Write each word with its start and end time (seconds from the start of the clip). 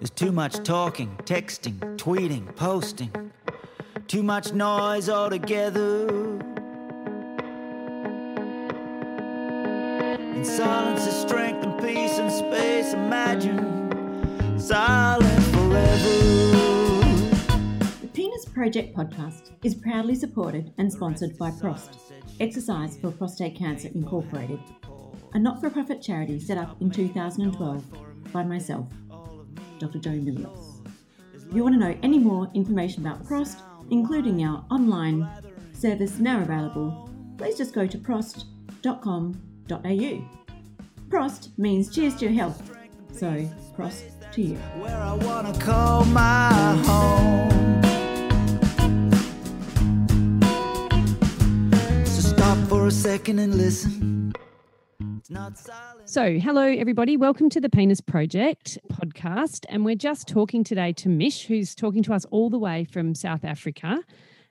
There's 0.00 0.08
too 0.08 0.32
much 0.32 0.62
talking, 0.62 1.14
texting, 1.24 1.78
tweeting, 1.98 2.56
posting. 2.56 3.12
Too 4.06 4.22
much 4.22 4.54
noise 4.54 5.10
altogether. 5.10 6.08
In 10.34 10.42
silence 10.42 11.06
is 11.06 11.14
strength 11.14 11.62
and 11.66 11.78
peace 11.82 12.16
and 12.16 12.32
space. 12.32 12.94
Imagine 12.94 14.58
silent 14.58 15.42
forever. 15.54 16.08
The 18.00 18.08
Penis 18.14 18.46
Project 18.46 18.96
podcast 18.96 19.50
is 19.62 19.74
proudly 19.74 20.14
supported 20.14 20.72
and 20.78 20.90
sponsored 20.90 21.36
by 21.36 21.50
PROST, 21.50 21.98
Exercise 22.40 22.96
for 22.96 23.10
Prostate 23.10 23.54
Cancer 23.54 23.90
Incorporated, 23.94 24.60
a 25.34 25.38
not 25.38 25.60
for 25.60 25.68
profit 25.68 26.00
charity 26.00 26.40
set 26.40 26.56
up 26.56 26.80
in 26.80 26.90
2012 26.90 27.84
by 28.32 28.42
myself, 28.42 28.86
Dr. 29.80 29.98
Jo 29.98 30.10
Milios. 30.10 30.86
If 31.34 31.56
you 31.56 31.64
want 31.64 31.74
to 31.74 31.80
know 31.80 31.98
any 32.02 32.18
more 32.18 32.48
information 32.54 33.04
about 33.04 33.26
PROST, 33.26 33.58
including 33.90 34.44
our 34.44 34.64
online 34.70 35.28
service 35.72 36.18
now 36.18 36.42
available, 36.42 37.10
please 37.38 37.56
just 37.56 37.74
go 37.74 37.86
to 37.86 37.98
prost.com.au. 37.98 39.34
Prost 41.08 41.58
means 41.58 41.92
cheers 41.92 42.14
to 42.16 42.26
your 42.26 42.34
health, 42.34 42.62
so 43.12 43.48
prost 43.76 44.02
to 44.32 44.42
you. 44.42 44.56
Where 44.78 44.96
I 44.96 45.14
wanna 45.14 45.58
call 45.58 46.04
my 46.04 46.52
home. 46.84 47.50
So 52.04 52.20
stop 52.28 52.58
for 52.68 52.86
a 52.86 52.92
second 52.92 53.40
and 53.40 53.54
listen. 53.56 54.32
It's 55.18 55.30
not 55.30 55.58
silent. 55.58 56.08
So, 56.08 56.38
hello 56.38 56.62
everybody. 56.62 57.16
Welcome 57.16 57.50
to 57.50 57.60
the 57.60 57.68
Penis 57.68 58.00
Project 58.00 58.78
podcast. 59.20 59.64
And 59.68 59.84
we're 59.84 59.94
just 59.94 60.28
talking 60.28 60.64
today 60.64 60.92
to 60.94 61.08
Mish, 61.08 61.46
who's 61.46 61.74
talking 61.74 62.02
to 62.04 62.12
us 62.12 62.24
all 62.26 62.50
the 62.50 62.58
way 62.58 62.84
from 62.84 63.14
South 63.14 63.44
Africa, 63.44 63.98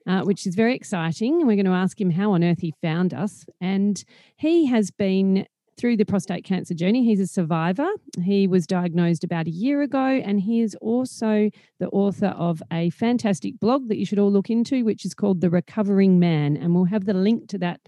uh, 0.08 0.22
which 0.22 0.46
is 0.46 0.56
very 0.56 0.76
exciting. 0.76 1.40
And 1.40 1.48
we're 1.48 1.56
going 1.56 1.66
to 1.66 1.72
ask 1.72 2.00
him 2.00 2.12
how 2.12 2.34
on 2.34 2.44
earth 2.44 2.60
he 2.60 2.74
found 2.82 3.14
us. 3.14 3.46
And 3.62 4.04
he 4.36 4.68
has 4.68 4.92
been 4.92 5.48
through 5.78 5.96
the 5.96 6.06
prostate 6.06 6.44
cancer 6.44 6.74
journey. 6.74 7.06
He's 7.06 7.22
a 7.22 7.28
survivor. 7.28 7.88
He 8.22 8.48
was 8.48 8.68
diagnosed 8.68 9.24
about 9.24 9.48
a 9.48 9.52
year 9.52 9.82
ago, 9.82 9.98
and 10.00 10.42
he 10.42 10.60
is 10.60 10.76
also 10.82 11.50
the 11.80 11.88
author 11.90 12.28
of 12.38 12.62
a 12.72 12.90
fantastic 12.90 13.60
blog 13.62 13.88
that 13.88 13.98
you 13.98 14.06
should 14.06 14.20
all 14.20 14.32
look 14.32 14.50
into, 14.50 14.84
which 14.84 15.06
is 15.06 15.14
called 15.14 15.40
The 15.40 15.50
Recovering 15.50 16.20
Man. 16.20 16.58
And 16.58 16.76
we'll 16.76 16.86
have 16.86 17.06
the 17.06 17.14
link 17.14 17.48
to 17.50 17.58
that 17.60 17.80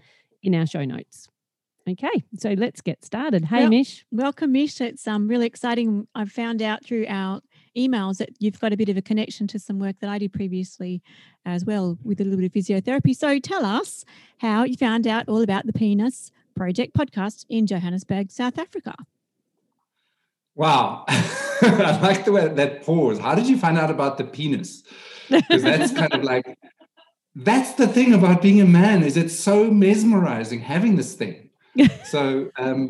in 0.42 0.54
our 0.54 0.66
show 0.66 0.84
notes. 0.84 1.28
Okay, 1.88 2.22
so 2.38 2.50
let's 2.52 2.80
get 2.80 3.04
started. 3.04 3.44
Hey, 3.44 3.60
Well- 3.60 3.70
Mish. 3.70 4.04
Welcome, 4.12 4.52
Mish. 4.52 4.80
It's 4.80 5.06
um, 5.08 5.26
really 5.28 5.46
exciting. 5.46 6.06
I've 6.14 6.30
found 6.30 6.62
out 6.62 6.84
through 6.84 7.06
our 7.08 7.40
emails 7.76 8.18
that 8.18 8.30
you've 8.38 8.60
got 8.60 8.72
a 8.72 8.76
bit 8.76 8.88
of 8.88 8.96
a 8.96 9.02
connection 9.02 9.46
to 9.48 9.58
some 9.58 9.78
work 9.78 9.96
that 10.00 10.10
I 10.10 10.18
did 10.18 10.32
previously 10.32 11.02
as 11.44 11.64
well 11.64 11.98
with 12.04 12.20
a 12.20 12.24
little 12.24 12.38
bit 12.38 12.46
of 12.46 12.52
physiotherapy. 12.52 13.16
So 13.16 13.38
tell 13.38 13.64
us 13.64 14.04
how 14.38 14.64
you 14.64 14.76
found 14.76 15.06
out 15.06 15.28
all 15.28 15.42
about 15.42 15.66
the 15.66 15.72
Penis 15.72 16.30
Project 16.54 16.94
podcast 16.94 17.46
in 17.48 17.66
Johannesburg, 17.66 18.30
South 18.30 18.58
Africa. 18.58 18.94
Wow. 20.54 21.04
I 21.08 21.98
like 22.02 22.24
the 22.24 22.32
way 22.32 22.48
that 22.48 22.82
pause. 22.84 23.18
How 23.18 23.34
did 23.34 23.48
you 23.48 23.56
find 23.56 23.78
out 23.78 23.90
about 23.90 24.18
the 24.18 24.24
penis? 24.24 24.82
Because 25.30 25.62
that's 25.62 25.92
kind 25.98 26.12
of 26.12 26.22
like 26.24 26.58
that's 27.34 27.74
the 27.74 27.88
thing 27.88 28.12
about 28.12 28.42
being 28.42 28.60
a 28.60 28.66
man 28.66 29.02
is 29.02 29.16
it's 29.16 29.34
so 29.34 29.70
mesmerizing 29.70 30.60
having 30.60 30.96
this 30.96 31.14
thing. 31.14 31.41
So 32.04 32.50
um 32.58 32.88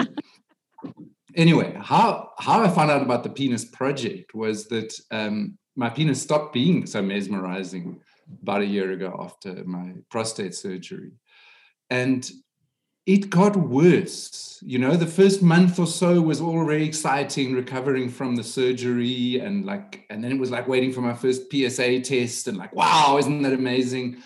anyway, 1.35 1.77
how 1.81 2.33
how 2.39 2.63
I 2.63 2.69
found 2.69 2.91
out 2.91 3.03
about 3.03 3.23
the 3.23 3.31
penis 3.31 3.65
project 3.65 4.35
was 4.35 4.67
that 4.69 4.99
um 5.11 5.59
my 5.77 5.89
penis 5.89 6.21
stopped 6.21 6.53
being 6.53 6.87
so 6.87 7.01
mesmerizing 7.01 8.01
about 8.43 8.63
a 8.63 8.67
year 8.67 8.93
ago 8.93 9.17
after 9.19 9.65
my 9.65 9.93
prostate 10.11 10.55
surgery. 10.55 11.13
And 11.91 12.31
it 13.07 13.31
got 13.31 13.57
worse. 13.57 14.63
You 14.65 14.79
know, 14.79 14.97
the 14.97 15.07
first 15.07 15.43
month 15.43 15.79
or 15.79 15.87
so 15.87 16.21
was 16.21 16.41
all 16.41 16.65
very 16.65 16.85
exciting, 16.85 17.53
recovering 17.53 18.09
from 18.09 18.37
the 18.37 18.45
surgery, 18.45 19.41
and 19.41 19.67
like, 19.67 20.07
and 20.09 20.23
then 20.23 20.33
it 20.33 20.39
was 20.39 20.51
like 20.51 20.69
waiting 20.69 20.93
for 20.93 21.01
my 21.01 21.15
first 21.15 21.51
PSA 21.51 22.01
test, 22.01 22.47
and 22.47 22.57
like, 22.57 22.75
wow, 22.75 23.17
isn't 23.19 23.43
that 23.43 23.53
amazing? 23.53 24.23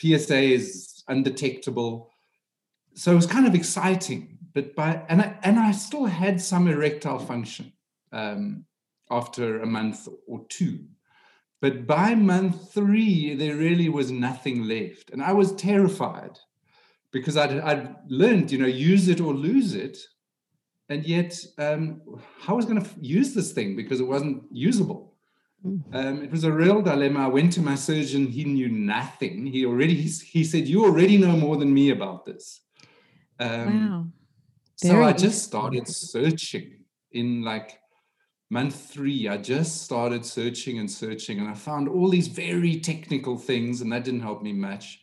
PSA 0.00 0.40
is 0.40 1.04
undetectable, 1.08 2.10
so 2.96 3.12
it 3.12 3.16
was 3.16 3.26
kind 3.26 3.46
of 3.46 3.54
exciting. 3.54 4.38
But 4.54 4.74
by 4.74 5.02
and 5.08 5.20
I, 5.20 5.38
and 5.42 5.58
I 5.58 5.72
still 5.72 6.06
had 6.06 6.40
some 6.40 6.66
erectile 6.66 7.18
function 7.18 7.72
um, 8.10 8.64
after 9.10 9.60
a 9.60 9.66
month 9.66 10.08
or 10.26 10.44
two. 10.48 10.86
But 11.60 11.86
by 11.86 12.14
month 12.14 12.72
three, 12.72 13.34
there 13.34 13.56
really 13.56 13.88
was 13.88 14.10
nothing 14.10 14.64
left, 14.64 15.10
and 15.10 15.22
I 15.22 15.32
was 15.32 15.54
terrified 15.54 16.38
because 17.12 17.36
I'd, 17.36 17.58
I'd 17.60 17.96
learned, 18.08 18.50
you 18.52 18.58
know, 18.58 18.66
use 18.66 19.08
it 19.08 19.20
or 19.20 19.32
lose 19.32 19.74
it. 19.74 19.98
And 20.88 21.04
yet, 21.04 21.34
um, 21.58 22.02
how 22.40 22.56
was 22.56 22.66
going 22.66 22.82
to 22.82 22.90
use 23.00 23.34
this 23.34 23.52
thing 23.52 23.74
because 23.74 24.00
it 24.00 24.06
wasn't 24.06 24.44
usable? 24.50 25.14
Um, 25.92 26.22
it 26.22 26.30
was 26.30 26.44
a 26.44 26.52
real 26.52 26.82
dilemma. 26.82 27.20
I 27.20 27.28
went 27.28 27.52
to 27.54 27.60
my 27.60 27.74
surgeon. 27.74 28.26
He 28.26 28.44
knew 28.44 28.68
nothing. 28.68 29.46
He 29.46 29.64
already, 29.66 29.94
he, 29.94 30.08
he 30.08 30.44
said, 30.44 30.68
You 30.68 30.84
already 30.84 31.16
know 31.16 31.36
more 31.36 31.56
than 31.56 31.72
me 31.72 31.90
about 31.90 32.24
this. 32.24 32.60
Um, 33.38 33.90
wow. 33.90 34.06
so 34.76 35.02
I 35.02 35.12
just 35.12 35.44
started 35.44 35.86
searching 35.88 36.84
in 37.12 37.42
like 37.42 37.78
month 38.50 38.90
three. 38.90 39.28
I 39.28 39.36
just 39.36 39.82
started 39.82 40.24
searching 40.24 40.78
and 40.78 40.90
searching, 40.90 41.38
and 41.38 41.48
I 41.48 41.54
found 41.54 41.88
all 41.88 42.08
these 42.08 42.28
very 42.28 42.80
technical 42.80 43.36
things, 43.36 43.80
and 43.80 43.92
that 43.92 44.04
didn't 44.04 44.20
help 44.20 44.42
me 44.42 44.52
much. 44.52 45.00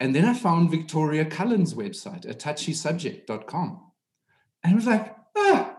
And 0.00 0.14
then 0.14 0.24
I 0.24 0.34
found 0.34 0.70
Victoria 0.70 1.24
Cullen's 1.24 1.74
website, 1.74 2.26
touchysubject.com. 2.26 3.80
And 4.64 4.72
it 4.72 4.76
was 4.76 4.86
like, 4.86 5.14
ah, 5.36 5.76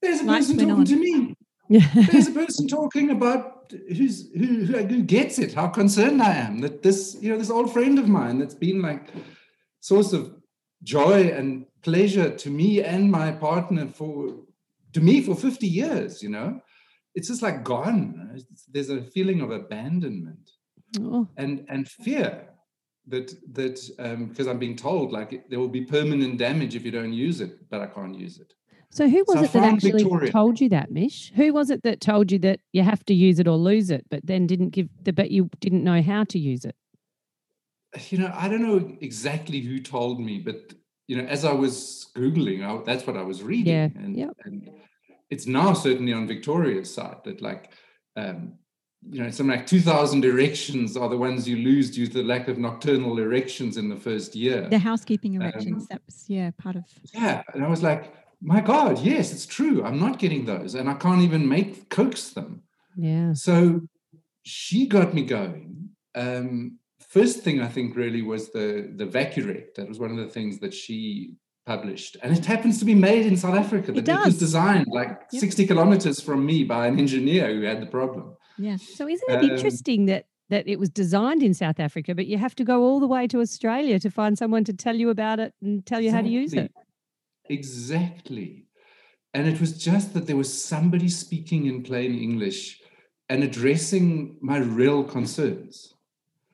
there's 0.00 0.20
a 0.20 0.24
person 0.24 0.56
talking 0.56 0.70
on. 0.70 0.84
to 0.84 0.96
me. 0.96 1.34
There's 1.68 2.28
a 2.28 2.32
person 2.32 2.68
talking 2.68 3.10
about 3.10 3.72
who's 3.88 4.30
who, 4.32 4.64
who 4.66 4.86
who 4.86 5.02
gets 5.02 5.40
it, 5.40 5.52
how 5.52 5.66
concerned 5.66 6.22
I 6.22 6.32
am 6.34 6.60
that 6.60 6.80
this, 6.82 7.16
you 7.20 7.28
know, 7.28 7.36
this 7.36 7.50
old 7.50 7.72
friend 7.72 7.98
of 7.98 8.08
mine 8.08 8.38
that's 8.38 8.54
been 8.54 8.80
like 8.80 9.08
source 9.80 10.12
of 10.12 10.35
joy 10.82 11.28
and 11.28 11.66
pleasure 11.82 12.30
to 12.36 12.50
me 12.50 12.82
and 12.82 13.10
my 13.10 13.32
partner 13.32 13.88
for 13.88 14.34
to 14.92 15.00
me 15.00 15.20
for 15.20 15.34
50 15.34 15.66
years, 15.66 16.22
you 16.22 16.30
know. 16.30 16.60
It's 17.14 17.28
just 17.28 17.42
like 17.42 17.64
gone. 17.64 18.38
There's 18.70 18.90
a 18.90 19.02
feeling 19.02 19.40
of 19.40 19.50
abandonment 19.50 20.50
Oh, 21.00 21.28
and 21.36 21.64
and 21.68 21.88
fear 21.88 22.48
that 23.08 23.32
that 23.52 23.80
um, 23.98 24.26
because 24.26 24.46
I'm 24.46 24.58
being 24.58 24.76
told 24.76 25.12
like 25.12 25.48
there 25.48 25.58
will 25.58 25.68
be 25.68 25.84
permanent 25.84 26.38
damage 26.38 26.74
if 26.74 26.84
you 26.84 26.90
don't 26.90 27.12
use 27.12 27.40
it, 27.40 27.68
but 27.70 27.80
I 27.80 27.86
can't 27.86 28.14
use 28.18 28.38
it. 28.38 28.52
So 28.90 29.08
who 29.08 29.24
was 29.26 29.38
So 29.38 29.44
it 29.44 29.52
that 29.52 29.64
actually 29.64 30.30
told 30.30 30.60
you 30.60 30.68
that, 30.70 30.90
Mish? 30.90 31.32
Who 31.34 31.52
was 31.52 31.70
it 31.70 31.82
that 31.82 32.00
told 32.00 32.32
you 32.32 32.38
that 32.40 32.60
you 32.72 32.82
have 32.82 33.04
to 33.06 33.14
use 33.14 33.38
it 33.38 33.48
or 33.48 33.56
lose 33.56 33.90
it, 33.90 34.06
but 34.10 34.20
then 34.24 34.46
didn't 34.46 34.70
give 34.70 34.88
the 35.02 35.12
but 35.12 35.30
you 35.30 35.50
didn't 35.60 35.84
know 35.84 36.00
how 36.00 36.24
to 36.24 36.38
use 36.38 36.64
it? 36.64 36.76
You 38.10 38.18
know, 38.18 38.32
I 38.34 38.48
don't 38.48 38.62
know 38.62 38.96
exactly 39.00 39.60
who 39.60 39.80
told 39.80 40.20
me, 40.20 40.38
but 40.38 40.74
you 41.08 41.16
know, 41.16 41.24
as 41.28 41.44
I 41.44 41.52
was 41.52 42.06
googling, 42.16 42.64
I, 42.64 42.82
that's 42.84 43.06
what 43.06 43.16
I 43.16 43.22
was 43.22 43.42
reading, 43.42 43.72
Yeah, 43.74 43.88
and, 43.94 44.16
yep. 44.16 44.30
and 44.44 44.68
it's 45.30 45.46
now 45.46 45.72
certainly 45.72 46.12
on 46.12 46.26
Victoria's 46.26 46.92
site 46.92 47.24
that 47.24 47.40
like. 47.42 47.70
Um, 48.16 48.54
you 49.08 49.22
know, 49.22 49.30
something 49.30 49.54
like 49.56 49.68
2,000 49.68 50.24
erections 50.24 50.96
are 50.96 51.08
the 51.08 51.16
ones 51.18 51.46
you 51.46 51.58
lose 51.58 51.92
due 51.92 52.08
to 52.08 52.12
the 52.14 52.22
lack 52.24 52.48
of 52.48 52.58
nocturnal 52.58 53.18
erections 53.20 53.76
in 53.76 53.88
the 53.88 53.94
first 53.94 54.34
year. 54.34 54.66
The 54.68 54.80
housekeeping 54.80 55.36
Um, 55.36 55.42
erections. 55.42 55.86
that 55.88 56.00
was, 56.06 56.24
yeah, 56.26 56.50
part 56.58 56.74
of. 56.74 56.82
Yeah. 57.14 57.42
And 57.54 57.62
I 57.64 57.68
was 57.68 57.84
like, 57.84 58.12
my 58.40 58.60
God, 58.60 58.98
yes, 58.98 59.32
it's 59.32 59.46
true. 59.46 59.84
I'm 59.84 60.00
not 60.00 60.18
getting 60.18 60.44
those. 60.44 60.74
And 60.74 60.88
I 60.90 60.94
can't 60.94 61.22
even 61.22 61.46
make 61.48 61.88
coax 61.88 62.30
them. 62.30 62.62
Yeah. 62.96 63.34
So 63.34 63.82
she 64.42 64.88
got 64.88 65.14
me 65.14 65.22
going. 65.22 65.90
Um, 66.16 66.78
first 67.08 67.40
thing 67.40 67.60
I 67.60 67.68
think 67.68 67.96
really 67.96 68.22
was 68.22 68.50
the 68.50 68.92
the 68.94 69.06
Vacurect. 69.06 69.76
That 69.76 69.88
was 69.88 69.98
one 69.98 70.10
of 70.10 70.16
the 70.16 70.28
things 70.28 70.58
that 70.60 70.74
she 70.74 71.34
published. 71.66 72.16
And 72.22 72.36
it 72.36 72.46
happens 72.46 72.78
to 72.78 72.84
be 72.84 72.94
made 72.94 73.26
in 73.26 73.36
South 73.36 73.56
Africa. 73.56 73.92
It 73.94 74.06
thing 74.06 74.18
was 74.24 74.38
designed 74.38 74.86
like. 74.88 75.22
60 75.30 75.66
kilometers 75.66 76.20
from 76.20 76.46
me 76.46 76.62
by 76.62 76.86
an 76.86 76.98
engineer 76.98 77.52
who 77.52 77.62
had 77.62 77.82
the 77.82 77.86
problem. 77.86 78.36
Yeah. 78.56 78.76
So 78.76 79.08
isn't 79.08 79.28
it 79.28 79.44
Um, 79.44 79.50
interesting 79.50 80.06
that 80.06 80.26
that 80.48 80.68
it 80.68 80.78
was 80.78 80.88
designed 80.88 81.42
in 81.42 81.54
South 81.54 81.80
Africa, 81.80 82.14
but 82.14 82.26
you 82.26 82.38
have 82.38 82.54
to 82.54 82.64
go 82.64 82.82
all 82.84 83.00
the 83.00 83.08
way 83.08 83.26
to 83.26 83.40
Australia 83.40 83.98
to 83.98 84.10
find 84.10 84.38
someone 84.38 84.62
to 84.64 84.72
tell 84.72 84.94
you 84.94 85.10
about 85.10 85.40
it 85.40 85.52
and 85.60 85.84
tell 85.84 86.00
you 86.00 86.12
how 86.12 86.22
to 86.22 86.28
use 86.28 86.54
it? 86.54 86.72
Exactly. 87.48 88.66
And 89.34 89.48
it 89.48 89.60
was 89.60 89.76
just 89.76 90.14
that 90.14 90.26
there 90.26 90.36
was 90.36 90.64
somebody 90.64 91.08
speaking 91.08 91.66
in 91.66 91.82
plain 91.82 92.16
English 92.16 92.80
and 93.28 93.42
addressing 93.42 94.36
my 94.40 94.58
real 94.58 95.02
concerns. 95.02 95.92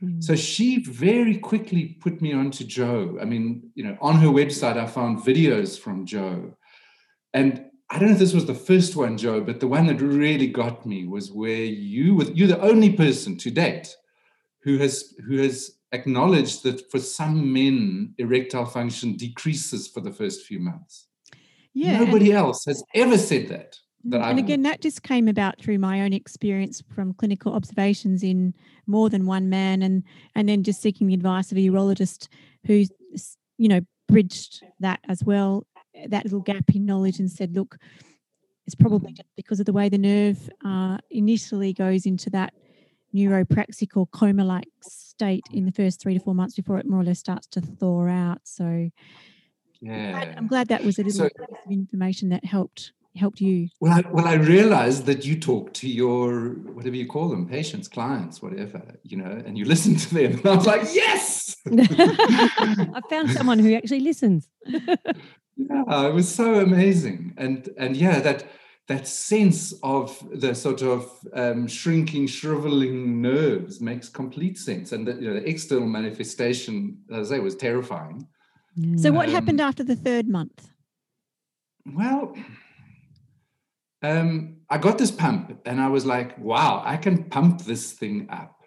Mm. 0.02 0.22
So 0.22 0.34
she 0.34 0.82
very 0.82 1.38
quickly 1.38 1.96
put 2.00 2.20
me 2.20 2.32
on 2.32 2.50
to 2.52 2.64
Jo. 2.64 3.18
I 3.20 3.24
mean, 3.24 3.70
you 3.74 3.84
know, 3.84 3.96
on 4.00 4.16
her 4.16 4.28
website, 4.28 4.76
I 4.76 4.86
found 4.86 5.18
videos 5.18 5.78
from 5.78 6.06
Jo. 6.06 6.56
And 7.32 7.66
I 7.88 7.98
don't 7.98 8.08
know 8.08 8.14
if 8.14 8.18
this 8.18 8.32
was 8.32 8.46
the 8.46 8.54
first 8.54 8.96
one, 8.96 9.18
Jo, 9.18 9.40
but 9.42 9.60
the 9.60 9.68
one 9.68 9.86
that 9.86 10.00
really 10.00 10.46
got 10.46 10.86
me 10.86 11.06
was 11.06 11.30
where 11.30 11.64
you 11.64 12.14
were 12.14 12.24
you're 12.24 12.48
the 12.48 12.60
only 12.60 12.92
person 12.92 13.36
to 13.38 13.50
date 13.50 13.94
who 14.62 14.78
has 14.78 15.14
who 15.26 15.38
has 15.38 15.78
acknowledged 15.92 16.62
that 16.62 16.90
for 16.90 16.98
some 16.98 17.52
men 17.52 18.14
erectile 18.18 18.64
function 18.64 19.16
decreases 19.16 19.88
for 19.88 20.00
the 20.00 20.10
first 20.12 20.46
few 20.46 20.58
months. 20.58 21.08
Yeah. 21.74 21.98
Nobody 21.98 22.32
else 22.32 22.64
has 22.64 22.82
ever 22.94 23.18
said 23.18 23.48
that. 23.48 23.76
That 24.04 24.16
and 24.16 24.24
I've 24.24 24.38
again, 24.38 24.62
that 24.62 24.80
just 24.80 25.02
came 25.02 25.28
about 25.28 25.60
through 25.60 25.78
my 25.78 26.02
own 26.02 26.12
experience 26.12 26.82
from 26.94 27.14
clinical 27.14 27.52
observations 27.54 28.22
in 28.22 28.54
more 28.86 29.08
than 29.10 29.26
one 29.26 29.48
man, 29.48 29.82
and 29.82 30.02
and 30.34 30.48
then 30.48 30.62
just 30.62 30.80
seeking 30.82 31.06
the 31.06 31.14
advice 31.14 31.52
of 31.52 31.58
a 31.58 31.60
urologist 31.60 32.28
who, 32.66 32.84
s- 33.14 33.36
you 33.58 33.68
know, 33.68 33.80
bridged 34.08 34.62
that 34.80 35.00
as 35.08 35.22
well, 35.24 35.66
that 36.08 36.24
little 36.24 36.40
gap 36.40 36.64
in 36.74 36.84
knowledge, 36.86 37.18
and 37.18 37.30
said, 37.30 37.54
look, 37.54 37.76
it's 38.66 38.74
probably 38.74 39.12
just 39.12 39.28
because 39.36 39.60
of 39.60 39.66
the 39.66 39.72
way 39.72 39.88
the 39.88 39.98
nerve 39.98 40.50
uh, 40.64 40.98
initially 41.10 41.72
goes 41.72 42.06
into 42.06 42.30
that 42.30 42.52
neuropraxic 43.14 43.96
or 43.96 44.06
coma-like 44.06 44.68
state 44.82 45.44
in 45.52 45.64
the 45.66 45.72
first 45.72 46.00
three 46.00 46.14
to 46.14 46.20
four 46.20 46.34
months 46.34 46.54
before 46.54 46.78
it 46.78 46.86
more 46.88 47.00
or 47.00 47.04
less 47.04 47.18
starts 47.18 47.46
to 47.46 47.60
thaw 47.60 48.06
out. 48.08 48.38
So 48.44 48.64
I'm 48.64 48.90
yeah. 49.82 50.10
glad, 50.12 50.34
I'm 50.38 50.46
glad 50.46 50.68
that 50.68 50.82
was 50.84 50.98
a 50.98 51.02
little 51.02 51.18
So- 51.18 51.28
piece 51.28 51.58
of 51.66 51.70
information 51.72 52.30
that 52.30 52.44
helped 52.44 52.92
helped 53.16 53.40
you. 53.40 53.68
Well, 53.80 53.92
I, 53.92 54.04
well, 54.10 54.26
I 54.26 54.34
realized 54.34 55.06
that 55.06 55.24
you 55.24 55.38
talk 55.38 55.72
to 55.74 55.88
your 55.88 56.50
whatever 56.72 56.96
you 56.96 57.06
call 57.06 57.28
them, 57.28 57.46
patients, 57.48 57.88
clients, 57.88 58.40
whatever, 58.40 58.82
you 59.02 59.16
know, 59.16 59.42
and 59.46 59.56
you 59.58 59.64
listen 59.64 59.96
to 59.96 60.14
them. 60.14 60.32
And 60.38 60.46
I 60.46 60.56
was 60.56 60.66
like, 60.66 60.82
yes, 60.94 61.56
I 61.66 63.00
found 63.10 63.30
someone 63.30 63.58
who 63.58 63.74
actually 63.74 64.00
listens. 64.00 64.48
yeah, 64.66 66.06
it 66.08 66.14
was 66.14 66.28
so 66.34 66.60
amazing, 66.60 67.34
and 67.36 67.68
and 67.76 67.96
yeah, 67.96 68.20
that 68.20 68.46
that 68.88 69.06
sense 69.06 69.72
of 69.82 70.18
the 70.40 70.54
sort 70.54 70.82
of 70.82 71.08
um, 71.34 71.68
shrinking, 71.68 72.26
shriveling 72.26 73.22
nerves 73.22 73.80
makes 73.80 74.08
complete 74.08 74.58
sense, 74.58 74.92
and 74.92 75.06
the, 75.06 75.14
you 75.14 75.28
know, 75.28 75.34
the 75.34 75.48
external 75.48 75.86
manifestation, 75.86 76.98
as 77.12 77.30
I 77.30 77.36
say, 77.36 77.40
was 77.40 77.54
terrifying. 77.54 78.26
So 78.96 79.12
what 79.12 79.28
Um, 79.28 79.34
happened 79.34 79.60
after 79.60 79.84
the 79.84 79.94
third 79.94 80.26
month? 80.26 80.68
Well, 81.84 82.34
um, 84.02 84.56
I 84.68 84.78
got 84.78 84.98
this 84.98 85.10
pump 85.10 85.60
and 85.64 85.80
I 85.80 85.88
was 85.88 86.04
like, 86.04 86.36
wow, 86.38 86.82
I 86.84 86.96
can 86.96 87.24
pump 87.24 87.62
this 87.62 87.92
thing 87.92 88.28
up. 88.30 88.58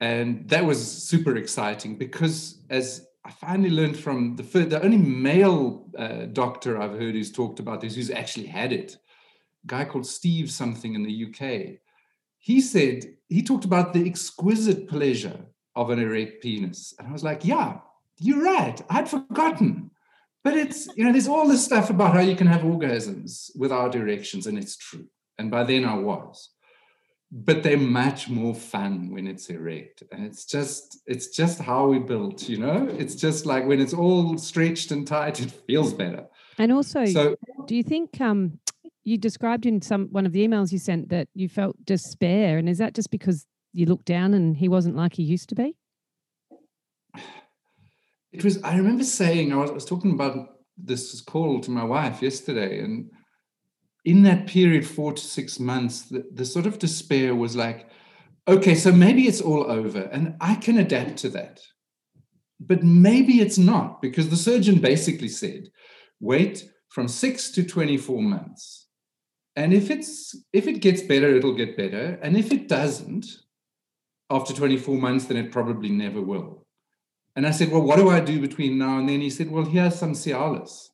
And 0.00 0.48
that 0.50 0.64
was 0.64 0.80
super 0.84 1.36
exciting 1.36 1.96
because 1.96 2.62
as 2.68 3.06
I 3.24 3.30
finally 3.30 3.70
learned 3.70 3.96
from 3.96 4.36
the 4.36 4.42
fir- 4.42 4.66
the 4.66 4.82
only 4.82 4.98
male 4.98 5.86
uh, 5.96 6.26
doctor 6.26 6.80
I've 6.80 6.92
heard 6.92 7.14
who's 7.14 7.32
talked 7.32 7.58
about 7.58 7.80
this, 7.80 7.94
who's 7.94 8.10
actually 8.10 8.46
had 8.46 8.72
it, 8.72 8.98
a 9.64 9.66
guy 9.66 9.84
called 9.84 10.06
Steve 10.06 10.50
something 10.50 10.94
in 10.94 11.02
the 11.04 11.26
UK. 11.26 11.78
He 12.38 12.60
said, 12.60 13.04
he 13.28 13.42
talked 13.42 13.64
about 13.64 13.94
the 13.94 14.06
exquisite 14.06 14.88
pleasure 14.88 15.46
of 15.74 15.88
an 15.88 15.98
erect 15.98 16.42
penis. 16.42 16.92
And 16.98 17.08
I 17.08 17.12
was 17.12 17.24
like, 17.24 17.44
yeah, 17.44 17.78
you're 18.18 18.42
right. 18.42 18.80
I'd 18.90 19.08
forgotten. 19.08 19.90
But 20.44 20.56
it's, 20.58 20.88
you 20.94 21.04
know, 21.04 21.12
there's 21.12 21.26
all 21.26 21.48
this 21.48 21.64
stuff 21.64 21.88
about 21.88 22.12
how 22.12 22.20
you 22.20 22.36
can 22.36 22.46
have 22.46 22.60
orgasms 22.60 23.50
without 23.56 23.94
erections, 23.94 24.46
and 24.46 24.58
it's 24.58 24.76
true. 24.76 25.06
And 25.38 25.50
by 25.50 25.64
then 25.64 25.86
I 25.86 25.96
was. 25.96 26.50
But 27.32 27.62
they're 27.62 27.78
much 27.78 28.28
more 28.28 28.54
fun 28.54 29.10
when 29.10 29.26
it's 29.26 29.48
erect. 29.48 30.04
And 30.12 30.24
it's 30.24 30.44
just, 30.44 31.00
it's 31.06 31.28
just 31.28 31.58
how 31.58 31.86
we 31.86 31.98
built, 31.98 32.48
you 32.48 32.58
know? 32.58 32.86
It's 32.98 33.14
just 33.14 33.46
like 33.46 33.66
when 33.66 33.80
it's 33.80 33.94
all 33.94 34.38
stretched 34.38 34.92
and 34.92 35.06
tight, 35.06 35.40
it 35.40 35.50
feels 35.66 35.92
better. 35.94 36.26
And 36.58 36.70
also, 36.70 37.06
So 37.06 37.36
do 37.66 37.74
you 37.74 37.82
think 37.82 38.20
um, 38.20 38.60
you 39.02 39.18
described 39.18 39.66
in 39.66 39.80
some 39.82 40.08
one 40.12 40.26
of 40.26 40.32
the 40.32 40.46
emails 40.46 40.70
you 40.70 40.78
sent 40.78 41.08
that 41.08 41.28
you 41.34 41.48
felt 41.48 41.76
despair, 41.84 42.58
and 42.58 42.68
is 42.68 42.78
that 42.78 42.94
just 42.94 43.10
because 43.10 43.46
you 43.72 43.86
looked 43.86 44.04
down 44.06 44.34
and 44.34 44.56
he 44.56 44.68
wasn't 44.68 44.94
like 44.94 45.14
he 45.14 45.22
used 45.22 45.48
to 45.48 45.54
be? 45.54 45.76
It 48.34 48.44
was 48.44 48.62
i 48.62 48.76
remember 48.76 49.04
saying 49.04 49.52
i 49.52 49.56
was, 49.56 49.70
I 49.70 49.74
was 49.74 49.84
talking 49.84 50.12
about 50.12 50.36
this 50.76 51.20
call 51.20 51.60
to 51.60 51.70
my 51.70 51.84
wife 51.84 52.20
yesterday 52.20 52.80
and 52.80 53.10
in 54.04 54.22
that 54.24 54.46
period 54.46 54.86
four 54.86 55.12
to 55.12 55.22
six 55.22 55.60
months 55.60 56.02
the, 56.02 56.24
the 56.32 56.44
sort 56.44 56.66
of 56.66 56.78
despair 56.78 57.34
was 57.34 57.54
like 57.54 57.88
okay 58.48 58.74
so 58.74 58.90
maybe 58.92 59.22
it's 59.28 59.40
all 59.40 59.70
over 59.70 60.02
and 60.12 60.34
i 60.40 60.54
can 60.56 60.78
adapt 60.78 61.16
to 61.18 61.28
that. 61.30 61.60
But 62.60 62.82
maybe 62.82 63.40
it's 63.40 63.58
not 63.58 64.00
because 64.00 64.28
the 64.28 64.36
surgeon 64.36 64.78
basically 64.78 65.28
said 65.28 65.68
wait 66.20 66.64
from 66.88 67.08
6 67.08 67.50
to 67.50 67.64
24 67.64 68.22
months. 68.22 68.86
And 69.56 69.74
if 69.74 69.90
it's 69.90 70.36
if 70.52 70.66
it 70.66 70.80
gets 70.80 71.02
better 71.02 71.34
it'll 71.36 71.54
get 71.54 71.76
better 71.76 72.18
and 72.22 72.36
if 72.36 72.52
it 72.52 72.68
doesn't 72.68 73.26
after 74.30 74.54
24 74.54 74.96
months 74.96 75.26
then 75.26 75.36
it 75.36 75.52
probably 75.52 75.90
never 75.90 76.20
will 76.20 76.63
and 77.36 77.46
I 77.46 77.50
said, 77.50 77.70
Well, 77.70 77.82
what 77.82 77.96
do 77.96 78.08
I 78.08 78.20
do 78.20 78.40
between 78.40 78.78
now 78.78 78.98
and 78.98 79.08
then? 79.08 79.20
He 79.20 79.30
said, 79.30 79.50
Well, 79.50 79.64
here's 79.64 79.96
some 79.96 80.12
Cialis, 80.12 80.88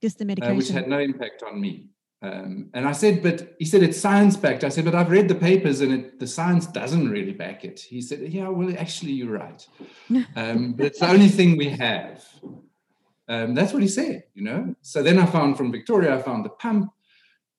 Just 0.00 0.18
the 0.18 0.24
uh, 0.24 0.26
medication. 0.26 0.56
which 0.56 0.68
had 0.68 0.88
no 0.88 0.98
impact 0.98 1.42
on 1.42 1.60
me. 1.60 1.88
Um, 2.22 2.68
and 2.74 2.86
I 2.86 2.92
said, 2.92 3.22
But 3.22 3.56
he 3.58 3.64
said, 3.64 3.82
It's 3.82 3.98
science 3.98 4.36
backed. 4.36 4.64
I 4.64 4.68
said, 4.68 4.84
But 4.84 4.94
I've 4.94 5.10
read 5.10 5.28
the 5.28 5.34
papers 5.34 5.80
and 5.80 5.92
it, 5.92 6.20
the 6.20 6.26
science 6.26 6.66
doesn't 6.66 7.08
really 7.08 7.32
back 7.32 7.64
it. 7.64 7.80
He 7.80 8.00
said, 8.00 8.20
Yeah, 8.20 8.48
well, 8.48 8.72
actually, 8.78 9.12
you're 9.12 9.32
right. 9.32 9.66
Um, 10.36 10.74
but 10.74 10.86
it's 10.86 11.00
the 11.00 11.08
only 11.08 11.28
thing 11.28 11.56
we 11.56 11.70
have. 11.70 12.24
Um, 13.28 13.54
that's 13.54 13.72
what 13.72 13.82
he 13.82 13.88
said, 13.88 14.24
you 14.34 14.42
know. 14.42 14.74
So 14.82 15.02
then 15.02 15.18
I 15.18 15.26
found 15.26 15.56
from 15.56 15.70
Victoria, 15.70 16.16
I 16.16 16.22
found 16.22 16.44
the 16.44 16.50
pump. 16.50 16.90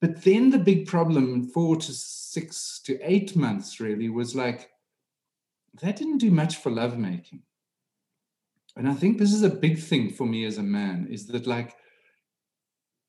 But 0.02 0.24
then 0.24 0.50
the 0.50 0.60
big 0.60 0.88
problem, 0.88 1.48
four 1.48 1.76
to 1.76 1.94
six 1.94 2.82
to 2.86 3.00
eight 3.02 3.36
months, 3.36 3.80
really, 3.80 4.10
was 4.10 4.36
like, 4.36 4.70
that 5.82 5.96
didn't 5.96 6.18
do 6.18 6.32
much 6.32 6.58
for 6.58 6.72
lovemaking 6.72 7.44
and 8.76 8.88
I 8.88 8.94
think 8.94 9.18
this 9.18 9.34
is 9.34 9.44
a 9.44 9.50
big 9.50 9.80
thing 9.80 10.10
for 10.10 10.26
me 10.26 10.46
as 10.46 10.58
a 10.58 10.64
man 10.64 11.08
is 11.10 11.28
that 11.28 11.46
like 11.48 11.76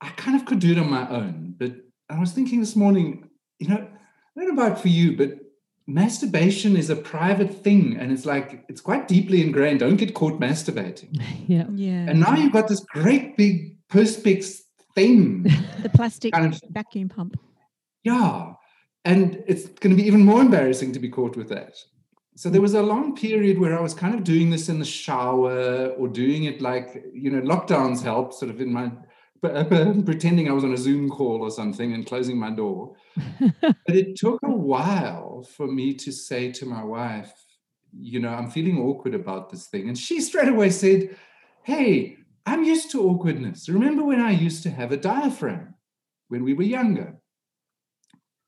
I 0.01 0.09
kind 0.11 0.37
of 0.37 0.45
could 0.45 0.59
do 0.59 0.73
it 0.73 0.79
on 0.79 0.91
my 0.91 1.09
own, 1.09 1.55
but 1.57 1.75
I 2.11 2.19
was 2.19 2.33
thinking 2.33 2.61
this 2.61 2.75
morning, 2.75 3.29
you 3.59 3.69
know, 3.69 3.77
I 3.77 4.41
don't 4.41 4.55
know 4.55 4.63
about 4.63 4.81
for 4.81 4.89
you, 4.89 5.17
but 5.17 5.39
masturbation 5.87 6.77
is 6.77 6.91
a 6.91 6.97
private 6.97 7.63
thing 7.63 7.97
and 7.99 8.11
it's 8.11 8.27
like 8.27 8.65
it's 8.69 8.81
quite 8.81 9.07
deeply 9.07 9.43
ingrained. 9.43 9.81
Don't 9.81 9.97
get 9.97 10.15
caught 10.15 10.41
masturbating. 10.41 11.21
yeah. 11.47 11.67
yeah. 11.75 12.07
And 12.09 12.21
now 12.21 12.35
you've 12.35 12.53
got 12.53 12.69
this 12.69 12.81
great 12.81 13.37
big 13.37 13.79
perspex 13.89 14.59
thing. 14.95 15.43
the 15.83 15.91
plastic 15.91 16.33
kind 16.33 16.53
of 16.53 16.61
vacuum 16.71 17.09
pump. 17.09 17.39
Yeah. 18.03 18.55
And 19.05 19.43
it's 19.47 19.67
going 19.67 19.97
to 19.97 20.01
be 20.01 20.07
even 20.07 20.25
more 20.25 20.41
embarrassing 20.41 20.93
to 20.93 21.01
be 21.01 21.09
caught 21.09 21.37
with 21.37 21.49
that. 21.51 21.75
So 22.35 22.49
there 22.49 22.63
was 22.63 22.75
a 22.75 22.83
long 22.83 23.15
period 23.15 23.59
where 23.59 23.79
I 23.79 23.83
was 23.83 23.93
kind 23.93 24.15
of 24.15 24.25
doing 24.25 24.51
this 24.51 24.69
in 24.69 24.79
the 24.79 24.85
shower 24.85 25.89
or 25.99 26.09
doing 26.09 26.45
it 26.45 26.63
like, 26.63 27.05
you 27.13 27.31
know, 27.31 27.43
lockdowns 27.43 28.03
helped 28.03 28.35
sort 28.35 28.51
of 28.51 28.61
in 28.61 28.73
my 28.73 28.91
pretending 29.43 30.49
I 30.49 30.53
was 30.53 30.63
on 30.63 30.73
a 30.73 30.77
Zoom 30.77 31.11
call 31.11 31.43
or 31.43 31.51
something 31.51 31.93
and 31.93 32.07
closing 32.07 32.39
my 32.39 32.51
door. 32.51 32.95
but 33.61 33.77
it 33.89 34.17
took 34.17 34.39
a 34.45 34.51
while 34.51 35.43
for 35.57 35.67
me 35.67 35.95
to 35.95 36.13
say 36.13 36.53
to 36.53 36.65
my 36.65 36.83
wife, 36.83 37.33
you 37.93 38.21
know, 38.21 38.29
I'm 38.29 38.51
feeling 38.51 38.79
awkward 38.79 39.15
about 39.15 39.51
this 39.51 39.67
thing. 39.67 39.89
And 39.89 39.99
she 39.99 40.21
straight 40.21 40.49
away 40.49 40.71
said, 40.71 41.17
Hey, 41.65 42.19
I'm 42.47 42.65
used 42.65 42.91
to 42.93 43.03
awkwardness. 43.03 43.69
Remember 43.69 44.05
when 44.05 44.21
I 44.21 44.31
used 44.31 44.63
to 44.63 44.71
have 44.71 44.93
a 44.93 44.97
diaphragm 44.97 45.75
when 46.29 46.45
we 46.45 46.55
were 46.55 46.63
younger? 46.63 47.17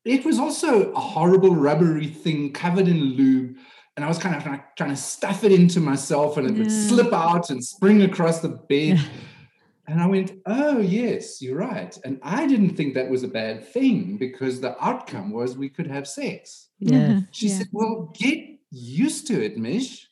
It 0.05 0.25
was 0.25 0.39
also 0.39 0.93
a 0.93 1.01
horrible 1.01 1.55
rubbery 1.55 2.09
thing 2.09 2.53
covered 2.53 2.89
in 2.89 3.01
lube. 3.01 3.57
And 3.97 4.05
I 4.05 4.09
was 4.09 4.19
kind 4.19 4.35
of 4.35 4.43
trying, 4.43 4.63
trying 4.77 4.91
to 4.91 4.97
stuff 4.97 5.45
it 5.45 5.53
into 5.53 5.79
myself 5.81 6.37
and 6.37 6.49
it 6.51 6.59
would 6.59 6.73
slip 6.73 7.13
out 7.13 7.51
and 7.51 7.65
spring 7.65 8.03
across 8.03 8.41
the 8.41 8.49
bed. 8.49 9.01
And 9.87 10.01
I 10.01 10.07
went, 10.07 10.33
oh, 10.47 10.81
yes, 10.81 11.41
you're 11.43 11.59
right. 11.59 11.97
And 12.05 12.19
I 12.23 12.47
didn't 12.47 12.75
think 12.75 12.95
that 12.95 13.09
was 13.09 13.23
a 13.23 13.29
bad 13.29 13.69
thing 13.69 14.17
because 14.17 14.61
the 14.61 14.75
outcome 14.85 15.31
was 15.31 15.57
we 15.57 15.69
could 15.69 15.87
have 15.87 16.09
sex. 16.09 16.71
Yeah. 16.81 16.93
Mm-hmm. 16.99 17.19
She 17.33 17.49
Yeah. 17.49 17.59
said, 17.59 17.69
well, 17.71 18.13
get 18.19 18.39
used 18.71 19.27
to 19.29 19.45
it, 19.45 19.59
Mish. 19.59 20.09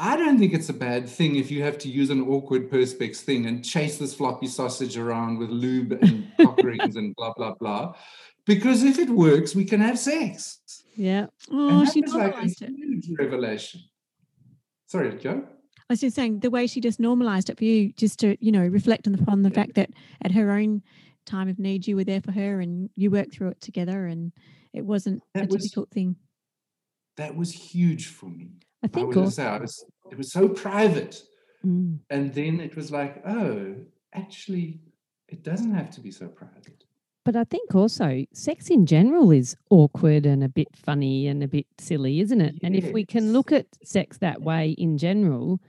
I 0.00 0.16
don't 0.16 0.38
think 0.38 0.54
it's 0.54 0.68
a 0.68 0.72
bad 0.74 1.08
thing 1.08 1.36
if 1.36 1.50
you 1.50 1.62
have 1.64 1.76
to 1.78 1.88
use 1.88 2.10
an 2.10 2.22
awkward 2.22 2.70
perspex 2.70 3.16
thing 3.18 3.46
and 3.46 3.64
chase 3.64 3.98
this 3.98 4.14
floppy 4.14 4.46
sausage 4.46 4.96
around 4.96 5.38
with 5.38 5.50
lube 5.50 5.92
and 5.92 6.30
cock 6.40 6.58
rings 6.62 6.96
and 6.96 7.14
blah, 7.16 7.34
blah, 7.34 7.54
blah. 7.54 7.94
Because 8.48 8.82
if 8.82 8.98
it 8.98 9.10
works, 9.10 9.54
we 9.54 9.66
can 9.66 9.80
have 9.80 9.98
sex. 9.98 10.58
Yeah. 10.96 11.26
Oh, 11.52 11.80
and 11.80 11.92
she 11.92 12.00
was 12.00 12.14
like 12.14 12.28
a 12.28 12.30
normalized 12.30 12.62
it. 12.62 12.70
huge 12.70 13.06
revelation. 13.18 13.82
Sorry, 14.86 15.16
Jo. 15.18 15.44
I 15.46 15.92
was 15.92 16.00
just 16.00 16.16
saying 16.16 16.40
the 16.40 16.50
way 16.50 16.66
she 16.66 16.80
just 16.80 16.98
normalized 16.98 17.50
it 17.50 17.58
for 17.58 17.64
you, 17.64 17.92
just 17.92 18.18
to 18.20 18.36
you 18.44 18.50
know 18.50 18.66
reflect 18.66 19.06
on 19.06 19.12
the, 19.12 19.22
upon 19.22 19.42
the 19.42 19.50
Yeah. 19.50 19.54
fact 19.54 19.74
that 19.74 19.90
at 20.22 20.32
her 20.32 20.50
own 20.50 20.82
time 21.26 21.48
of 21.48 21.58
need, 21.58 21.86
you 21.86 21.94
were 21.94 22.04
there 22.04 22.22
for 22.22 22.32
her 22.32 22.60
and 22.60 22.88
you 22.96 23.10
worked 23.10 23.34
through 23.34 23.48
it 23.48 23.60
together, 23.60 24.06
and 24.06 24.32
it 24.72 24.84
wasn't 24.86 25.22
a 25.34 25.44
was- 25.46 25.62
difficult 25.62 25.90
thing. 25.90 26.16
That 27.18 27.36
was 27.36 27.52
huge 27.52 28.06
for 28.06 28.30
me. 28.30 28.48
I 28.82 28.86
I 28.86 28.88
think 28.88 29.14
was, 29.14 29.34
say, 29.34 29.44
I 29.44 29.58
was, 29.58 29.84
it 30.10 30.16
was 30.16 30.32
so 30.32 30.48
private. 30.48 31.20
Mm. 31.66 31.98
And 32.08 32.32
then 32.32 32.60
it 32.60 32.76
was 32.76 32.92
like, 32.92 33.20
oh, 33.26 33.74
actually, 34.14 34.80
it 35.28 35.42
doesn't 35.42 35.74
have 35.74 35.90
to 35.90 36.00
be 36.00 36.12
so 36.12 36.28
private. 36.28 36.77
But 37.28 37.36
I 37.36 37.44
think 37.44 37.74
also 37.74 38.24
sex 38.32 38.70
in 38.70 38.86
general 38.86 39.30
is 39.32 39.54
awkward 39.68 40.24
and 40.24 40.42
a 40.42 40.48
bit 40.48 40.68
funny 40.74 41.26
and 41.26 41.42
a 41.42 41.46
bit 41.46 41.66
silly, 41.76 42.20
isn't 42.20 42.40
it? 42.40 42.54
And 42.62 42.74
if 42.74 42.90
we 42.90 43.04
can 43.04 43.34
look 43.34 43.52
at 43.52 43.66
sex 43.84 44.16
that 44.22 44.40
way 44.40 44.70
in 44.78 44.96
general, 44.96 45.60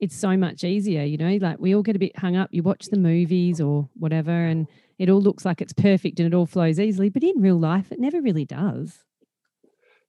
it's 0.00 0.14
so 0.14 0.36
much 0.36 0.64
easier, 0.64 1.04
you 1.04 1.16
know, 1.16 1.38
like 1.40 1.58
we 1.60 1.74
all 1.74 1.82
get 1.82 1.96
a 1.96 1.98
bit 1.98 2.18
hung 2.18 2.36
up. 2.36 2.50
You 2.52 2.62
watch 2.62 2.88
the 2.90 2.98
movies 2.98 3.58
or 3.58 3.88
whatever, 3.94 4.32
and 4.32 4.66
it 4.98 5.08
all 5.08 5.22
looks 5.22 5.46
like 5.46 5.62
it's 5.62 5.72
perfect 5.72 6.20
and 6.20 6.30
it 6.30 6.36
all 6.36 6.44
flows 6.44 6.78
easily. 6.78 7.08
But 7.08 7.24
in 7.24 7.40
real 7.40 7.58
life, 7.58 7.90
it 7.90 7.98
never 7.98 8.20
really 8.20 8.44
does. 8.44 9.02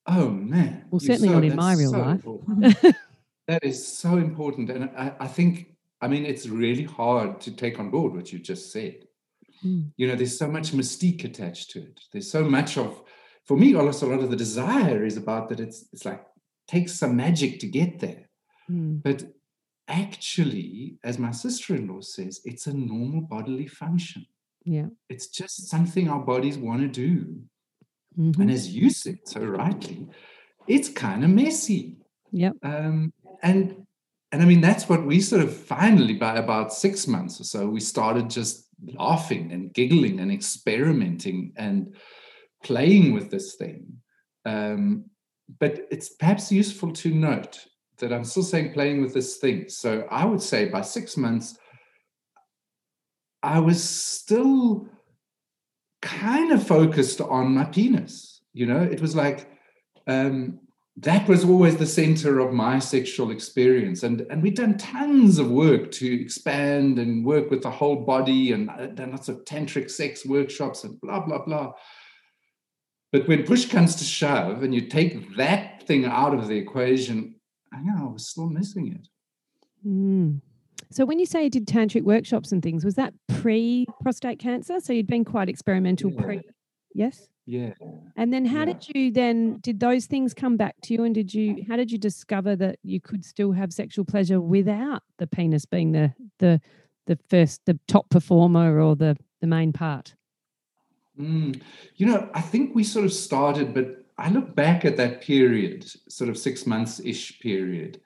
Oh 0.06 0.28
man. 0.28 0.84
Well, 0.92 1.00
certainly 1.00 1.30
not 1.30 1.46
in 1.46 1.56
my 1.56 1.76
real 1.76 1.92
so 1.92 1.98
life. 1.98 2.96
that 3.48 3.64
is 3.64 3.88
so 3.88 4.18
important. 4.18 4.70
And 4.70 4.90
I, 4.98 5.14
I 5.22 5.28
think, 5.28 5.78
I 6.02 6.10
mean, 6.10 6.26
it's 6.26 6.46
really 6.46 6.84
hard 6.84 7.40
to 7.40 7.56
take 7.56 7.80
on 7.80 7.90
board 7.90 8.14
what 8.14 8.34
you 8.34 8.40
just 8.40 8.74
said. 8.74 9.06
Mm. 9.64 9.92
You 9.98 10.08
know, 10.08 10.16
there's 10.16 10.38
so 10.38 10.48
much 10.48 10.72
mystique 10.72 11.24
attached 11.24 11.72
to 11.72 11.80
it. 11.80 12.00
There's 12.12 12.32
so 12.32 12.44
much 12.44 12.78
of, 12.78 13.02
for 13.46 13.58
me, 13.58 13.76
also 13.76 14.08
a 14.08 14.12
lot 14.12 14.24
of 14.24 14.30
the 14.30 14.36
desire 14.36 15.04
is 15.04 15.18
about 15.18 15.50
that 15.50 15.60
it's 15.60 15.88
it's 15.92 16.06
like 16.06 16.24
takes 16.68 16.94
some 16.94 17.16
magic 17.16 17.60
to 17.60 17.68
get 17.68 18.00
there. 18.00 18.30
Mm. 18.70 19.02
But 19.04 19.24
actually, 19.88 20.98
as 21.04 21.18
my 21.18 21.32
sister-in-law 21.32 22.02
says, 22.02 22.42
it's 22.46 22.68
a 22.68 22.74
normal 22.74 23.22
bodily 23.22 23.68
function. 23.68 24.26
Yeah. 24.64 24.88
It's 25.10 25.28
just 25.28 25.68
something 25.68 26.08
our 26.08 26.20
bodies 26.20 26.58
want 26.58 26.82
to 26.82 26.88
do. 26.88 27.42
Mhm. 28.18 28.40
And 28.40 28.52
as 28.52 28.74
you 28.74 28.90
said 28.90 29.20
so 29.26 29.42
rightly, 29.42 30.08
it's 30.68 30.90
kind 30.90 31.24
of 31.24 31.30
messy. 31.30 31.98
Yeah. 32.32 32.52
Um, 32.62 33.14
and 33.42 33.86
and 34.32 34.42
I 34.44 34.46
mean 34.46 34.62
that's 34.62 34.88
what 34.88 35.06
we 35.06 35.22
sort 35.22 35.42
of 35.42 35.56
finally 35.56 36.14
by 36.14 36.38
about 36.38 36.74
six 36.74 37.08
months 37.08 37.40
or 37.40 37.46
so 37.46 37.68
we 37.68 37.80
started 37.80 38.30
just 38.30 38.69
laughing 38.86 39.52
and 39.52 39.74
giggling 39.74 40.20
and 40.20 40.32
experimenting 40.32 41.54
and 41.58 41.96
playing 42.64 43.14
with 43.14 43.32
this 43.32 43.56
thing. 43.56 43.86
Um, 44.46 45.06
but 45.60 45.88
it's 45.92 46.10
perhaps 46.10 46.52
useful 46.52 46.92
to 46.94 47.14
note 47.14 47.66
that 47.98 48.14
I'm 48.14 48.24
still 48.24 48.44
saying 48.44 48.74
playing 48.74 49.02
with 49.02 49.14
this 49.14 49.38
thing. 49.38 49.68
So 49.68 50.08
I 50.10 50.26
would 50.26 50.42
say 50.42 50.66
by 50.66 50.82
six 50.82 51.18
months, 51.18 51.58
I 53.42 53.60
was 53.60 53.82
still 53.84 54.88
kind 56.02 56.52
of 56.52 56.66
focused 56.66 57.22
on 57.22 57.56
my 57.56 57.66
penis. 57.66 58.42
You 58.54 58.66
know, 58.66 58.82
it 58.82 59.02
was 59.02 59.16
like 59.16 59.50
um, 60.08 60.60
that 61.02 61.28
was 61.30 61.46
always 61.46 61.78
the 61.78 61.86
center 61.86 62.40
of 62.40 62.52
my 62.54 62.80
sexual 62.80 63.32
experience, 63.32 64.04
and 64.04 64.22
and 64.30 64.42
we'd 64.44 64.56
done 64.56 64.78
tons 64.78 65.40
of 65.40 65.50
work 65.50 65.92
to 65.92 66.22
expand 66.22 67.00
and 67.00 67.26
work 67.26 67.50
with 67.50 67.62
the 67.62 67.72
whole 67.72 67.98
body, 67.98 68.52
and 68.52 68.70
uh, 68.70 68.88
done 68.88 69.12
lots 69.12 69.30
of 69.30 69.46
tantric 69.46 69.90
sex 69.90 70.26
workshops 70.26 70.84
and 70.84 71.00
blah 71.00 71.20
blah 71.26 71.44
blah. 71.44 71.74
But 73.12 73.28
when 73.28 73.44
push 73.44 73.70
comes 73.70 73.96
to 73.96 74.04
shove, 74.04 74.62
and 74.64 74.74
you 74.74 74.82
take 74.82 75.38
that 75.38 75.84
thing 75.88 76.06
out 76.06 76.34
of 76.34 76.48
the 76.48 76.58
equation, 76.58 77.36
I 77.74 77.82
know 77.82 78.10
I 78.10 78.12
was 78.12 78.28
still 78.28 78.50
missing 78.50 78.92
it. 78.92 79.08
Mm. 79.88 80.42
So 80.92 81.06
when 81.06 81.20
you 81.20 81.26
say 81.26 81.44
you 81.44 81.50
did 81.50 81.68
tantric 81.68 82.04
workshops 82.04 82.52
and 82.52 82.62
things, 82.62 82.84
was 82.84 82.96
that 82.96 83.14
pre 83.28 83.86
prostate 84.02 84.40
cancer? 84.40 84.80
So 84.80 84.92
you'd 84.92 85.08
been 85.08 85.26
quite 85.26 85.50
experimental 85.50 86.12
Yeah. 86.12 86.22
pre. 86.22 86.42
Yes. 86.94 87.28
Yeah. 87.50 87.74
And 88.16 88.32
then 88.32 88.46
how 88.46 88.60
Yeah. 88.60 88.74
did 88.74 88.90
you 88.94 89.12
then 89.12 89.58
did 89.62 89.80
those 89.80 90.06
things 90.06 90.36
come 90.36 90.56
back 90.56 90.76
to 90.84 90.94
you 90.94 91.04
and 91.04 91.16
did 91.16 91.34
you 91.34 91.66
how 91.68 91.78
did 91.78 91.92
you 91.92 91.98
discover 91.98 92.56
that 92.58 92.78
you 92.84 93.02
could 93.02 93.26
still 93.26 93.54
have 93.54 93.74
sexual 93.74 94.06
pleasure 94.06 94.40
without 94.40 95.02
the 95.18 95.26
penis 95.26 95.66
being 95.66 95.92
the 95.92 96.14
the 96.38 96.62
the 97.08 97.18
first 97.28 97.62
the 97.66 97.80
top 97.88 98.08
performer 98.10 98.80
or 98.80 98.96
the 98.96 99.18
the 99.42 99.48
main 99.48 99.74
part? 99.74 100.14
Mm. 101.20 101.60
You 101.96 102.06
know, 102.06 102.30
I 102.36 102.42
think 102.42 102.76
we 102.76 102.84
sort 102.84 103.06
of 103.06 103.14
started, 103.14 103.74
but 103.74 104.06
I 104.20 104.30
look 104.30 104.54
back 104.56 104.86
at 104.86 104.98
that 104.98 105.22
period, 105.22 105.86
sort 106.08 106.30
of 106.30 106.38
six 106.38 106.68
months 106.68 107.00
ish 107.04 107.40
period, 107.40 108.00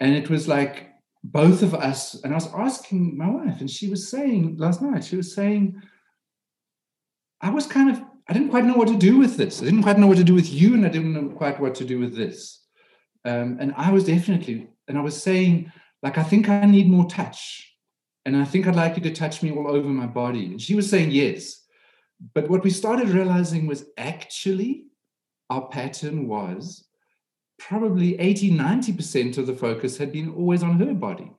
and 0.00 0.12
it 0.12 0.28
was 0.28 0.48
like 0.48 0.90
both 1.22 1.62
of 1.62 1.72
us. 1.72 2.20
And 2.22 2.32
I 2.32 2.36
was 2.36 2.52
asking 2.52 3.16
my 3.16 3.30
wife, 3.30 3.60
and 3.60 3.70
she 3.70 3.88
was 3.88 4.08
saying 4.08 4.56
last 4.56 4.82
night, 4.82 5.04
she 5.04 5.16
was 5.16 5.32
saying, 5.32 5.80
I 7.40 7.50
was 7.50 7.66
kind 7.66 7.90
of, 7.90 8.02
I 8.28 8.32
didn't 8.32 8.50
quite 8.50 8.64
know 8.64 8.74
what 8.74 8.88
to 8.88 8.96
do 8.96 9.18
with 9.18 9.36
this. 9.36 9.62
I 9.62 9.66
didn't 9.66 9.82
quite 9.82 9.98
know 9.98 10.06
what 10.06 10.16
to 10.16 10.24
do 10.24 10.34
with 10.34 10.52
you, 10.52 10.74
and 10.74 10.84
I 10.84 10.88
didn't 10.88 11.12
know 11.12 11.28
quite 11.28 11.60
what 11.60 11.74
to 11.76 11.84
do 11.84 11.98
with 11.98 12.16
this. 12.16 12.60
Um, 13.24 13.58
and 13.60 13.72
I 13.76 13.92
was 13.92 14.04
definitely, 14.04 14.68
and 14.88 14.98
I 14.98 15.00
was 15.00 15.20
saying, 15.20 15.72
like, 16.02 16.18
I 16.18 16.22
think 16.22 16.48
I 16.48 16.64
need 16.66 16.88
more 16.88 17.06
touch. 17.06 17.62
And 18.24 18.36
I 18.36 18.44
think 18.44 18.66
I'd 18.66 18.74
like 18.74 18.96
you 18.96 19.02
to 19.04 19.12
touch 19.12 19.42
me 19.42 19.52
all 19.52 19.68
over 19.68 19.88
my 19.88 20.06
body. 20.06 20.46
And 20.46 20.60
she 20.60 20.74
was 20.74 20.90
saying 20.90 21.12
yes. 21.12 21.64
But 22.34 22.48
what 22.50 22.64
we 22.64 22.70
started 22.70 23.08
realizing 23.08 23.66
was 23.66 23.84
actually 23.96 24.86
our 25.48 25.68
pattern 25.68 26.26
was 26.26 26.84
probably 27.58 28.18
80, 28.18 28.50
90% 28.50 29.38
of 29.38 29.46
the 29.46 29.54
focus 29.54 29.96
had 29.96 30.12
been 30.12 30.34
always 30.34 30.62
on 30.62 30.78
her 30.80 30.94
body. 30.94 31.30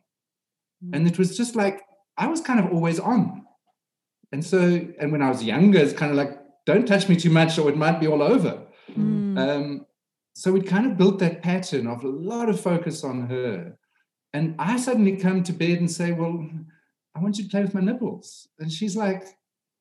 And 0.93 1.07
it 1.07 1.17
was 1.17 1.35
just 1.35 1.55
like, 1.55 1.81
I 2.17 2.27
was 2.27 2.41
kind 2.41 2.59
of 2.59 2.71
always 2.71 2.99
on. 2.99 3.45
And 4.31 4.43
so, 4.45 4.59
and 4.99 5.11
when 5.11 5.21
I 5.21 5.29
was 5.29 5.43
younger, 5.43 5.79
it's 5.79 5.93
kind 5.93 6.11
of 6.11 6.17
like, 6.17 6.36
don't 6.67 6.85
touch 6.85 7.07
me 7.07 7.15
too 7.15 7.29
much 7.29 7.57
or 7.57 7.69
it 7.69 7.77
might 7.77 7.97
be 7.97 8.07
all 8.07 8.21
over. 8.21 8.61
Mm. 8.91 9.39
Um, 9.39 9.85
so 10.33 10.51
we'd 10.51 10.67
kind 10.67 10.85
of 10.85 10.97
built 10.97 11.17
that 11.19 11.41
pattern 11.41 11.87
of 11.87 12.03
a 12.03 12.09
lot 12.09 12.49
of 12.49 12.59
focus 12.59 13.05
on 13.05 13.27
her. 13.29 13.77
And 14.33 14.53
I 14.59 14.75
suddenly 14.77 15.15
come 15.15 15.43
to 15.43 15.53
bed 15.53 15.79
and 15.79 15.89
say, 15.89 16.11
Well, 16.11 16.45
I 17.15 17.19
want 17.21 17.37
you 17.37 17.45
to 17.45 17.49
play 17.49 17.61
with 17.61 17.73
my 17.73 17.79
nipples. 17.79 18.49
And 18.59 18.69
she's 18.69 18.97
like, 18.97 19.23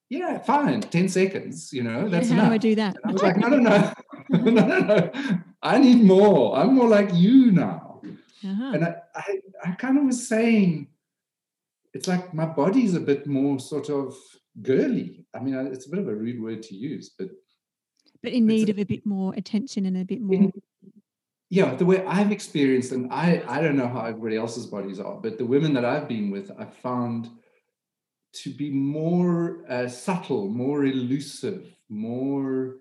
Yeah, 0.08 0.38
fine, 0.38 0.80
10 0.80 1.08
seconds, 1.08 1.72
you 1.72 1.82
know, 1.82 2.08
that's 2.08 2.28
How 2.28 2.34
enough. 2.34 2.48
do 2.48 2.54
I 2.54 2.58
do 2.58 2.74
that? 2.76 2.96
And 3.02 3.10
I 3.10 3.12
was 3.12 3.22
like, 3.22 3.36
No, 3.36 3.48
no, 3.48 3.58
no, 3.58 3.92
no, 4.30 4.50
no, 4.50 4.78
no. 4.78 5.10
I 5.62 5.78
need 5.78 6.04
more. 6.04 6.56
I'm 6.56 6.76
more 6.76 6.88
like 6.88 7.12
you 7.12 7.50
now. 7.50 8.00
Uh-huh. 8.46 8.70
And 8.74 8.84
I, 8.84 8.94
I, 9.12 9.40
I 9.64 9.70
kind 9.72 9.98
of 9.98 10.04
was 10.04 10.28
saying, 10.28 10.86
it's 11.92 12.06
like 12.06 12.32
my 12.32 12.46
body's 12.46 12.94
a 12.94 13.00
bit 13.00 13.26
more 13.26 13.58
sort 13.58 13.90
of 13.90 14.14
girly. 14.62 15.25
I 15.36 15.40
mean, 15.42 15.54
it's 15.54 15.86
a 15.86 15.90
bit 15.90 15.98
of 16.00 16.08
a 16.08 16.14
rude 16.14 16.40
word 16.42 16.62
to 16.64 16.74
use, 16.74 17.10
but 17.18 17.28
But 18.22 18.32
in 18.32 18.46
need 18.46 18.70
of 18.70 18.78
a 18.78 18.84
bit 18.84 19.04
more 19.04 19.34
attention 19.36 19.86
and 19.86 19.96
a 19.98 20.04
bit 20.04 20.20
more. 20.20 20.34
in, 20.34 20.52
yeah, 21.50 21.74
the 21.74 21.84
way 21.84 22.04
I've 22.04 22.32
experienced, 22.32 22.92
and 22.92 23.12
I, 23.12 23.42
I 23.46 23.60
don't 23.62 23.76
know 23.76 23.88
how 23.88 24.04
everybody 24.06 24.36
else's 24.36 24.66
bodies 24.66 24.98
are, 24.98 25.16
but 25.20 25.38
the 25.38 25.46
women 25.46 25.74
that 25.74 25.84
I've 25.84 26.08
been 26.08 26.30
with, 26.30 26.50
I've 26.58 26.74
found 26.74 27.28
to 28.42 28.50
be 28.50 28.70
more 28.70 29.64
uh, 29.68 29.88
subtle, 29.88 30.48
more 30.48 30.84
elusive, 30.84 31.74
more 31.88 32.76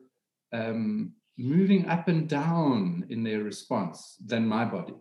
um, 0.51 1.13
moving 1.38 1.88
up 1.88 2.07
and 2.07 2.27
down 2.27 3.05
in 3.09 3.24
their 3.24 3.43
response 3.43 4.15
than 4.25 4.47
my 4.47 4.65
body 4.65 4.95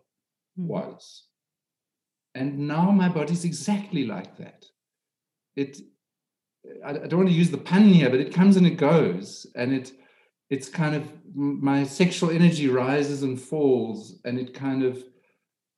Mm. 0.58 0.66
was. 0.66 1.24
And 2.36 2.68
now 2.68 2.90
my 2.92 3.08
body's 3.08 3.44
exactly 3.44 4.06
like 4.06 4.36
that. 4.38 4.64
It, 5.56 5.78
I, 6.84 6.92
don't 6.92 7.16
want 7.16 7.28
to 7.28 7.34
use 7.34 7.50
the 7.50 7.58
pun 7.58 7.84
here, 7.84 8.10
but 8.10 8.20
it 8.20 8.32
comes 8.32 8.56
and 8.56 8.66
it 8.66 8.76
goes, 8.76 9.46
and 9.54 9.72
it, 9.72 9.92
it's 10.50 10.68
kind 10.68 10.94
of 10.94 11.08
my 11.34 11.84
sexual 11.84 12.30
energy 12.30 12.68
rises 12.68 13.22
and 13.22 13.40
falls, 13.40 14.18
and 14.24 14.38
it 14.38 14.54
kind 14.54 14.82
of, 14.82 15.02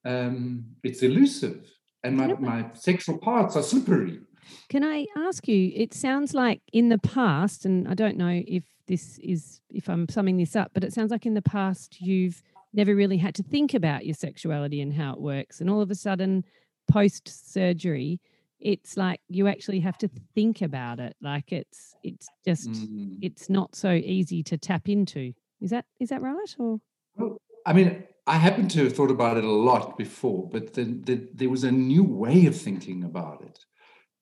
um, 0.05 0.65
it's 0.83 1.03
elusive, 1.03 1.67
and 2.05 2.17
my, 2.17 2.35
my 2.35 2.67
sexual 2.75 3.19
parts 3.19 3.57
are 3.57 3.63
slippery. 3.63 4.21
Can 4.69 4.85
I 4.85 5.07
ask 5.17 5.49
you? 5.49 5.73
It 5.75 5.93
sounds 5.93 6.35
like 6.35 6.61
in 6.73 6.89
the 6.89 6.99
past, 6.99 7.65
and 7.65 7.89
I 7.89 7.95
don't 7.95 8.17
know 8.17 8.43
if 8.47 8.65
this 8.87 9.19
is 9.19 9.61
if 9.71 9.89
I'm 9.89 10.09
summing 10.09 10.37
this 10.37 10.55
up, 10.55 10.71
but 10.73 10.85
it 10.85 10.93
sounds 10.93 11.11
like 11.11 11.27
in 11.27 11.35
the 11.35 11.43
past 11.43 12.01
you've 12.01 12.43
never 12.73 12.95
really 12.95 13.17
had 13.17 13.35
to 13.35 13.43
think 13.43 13.75
about 13.75 14.07
your 14.07 14.15
sexuality 14.15 14.81
and 14.81 14.95
how 14.95 15.15
it 15.15 15.21
works, 15.21 15.61
and 15.61 15.69
all 15.69 15.81
of 15.81 15.91
a 15.91 15.95
sudden, 15.97 16.45
post 16.89 17.53
surgery, 17.53 18.21
it's 18.61 18.97
like 18.97 19.21
you 19.29 19.49
actually 19.49 19.81
have 19.81 19.99
to 19.99 20.09
think 20.35 20.63
about 20.63 20.99
it. 21.01 21.17
Like 21.21 21.53
it's 21.53 21.95
it's 22.03 22.27
just 22.45 22.69
Mm. 22.69 23.19
it's 23.21 23.49
not 23.49 23.75
so 23.75 23.93
easy 23.93 24.43
to 24.45 24.59
tap 24.59 24.89
into. 24.89 25.33
Is 25.61 25.71
that 25.71 25.85
is 26.01 26.09
that 26.11 26.23
right? 26.23 26.57
Or 26.59 26.81
Well, 27.17 27.41
I 27.65 27.73
mean, 27.73 28.05
I 28.27 28.37
happen 28.37 28.69
to 28.69 28.85
have 28.85 28.95
thought 28.95 29.11
about 29.11 29.37
it 29.37 29.45
a 29.45 29.51
lot 29.51 29.97
before, 29.99 30.49
but 30.49 30.75
then 30.75 31.03
the, 31.05 31.29
there 31.35 31.51
was 31.51 31.65
a 31.65 31.71
new 31.71 32.03
way 32.03 32.47
of 32.47 32.61
thinking 32.61 33.05
about 33.05 33.43
it. 33.43 33.59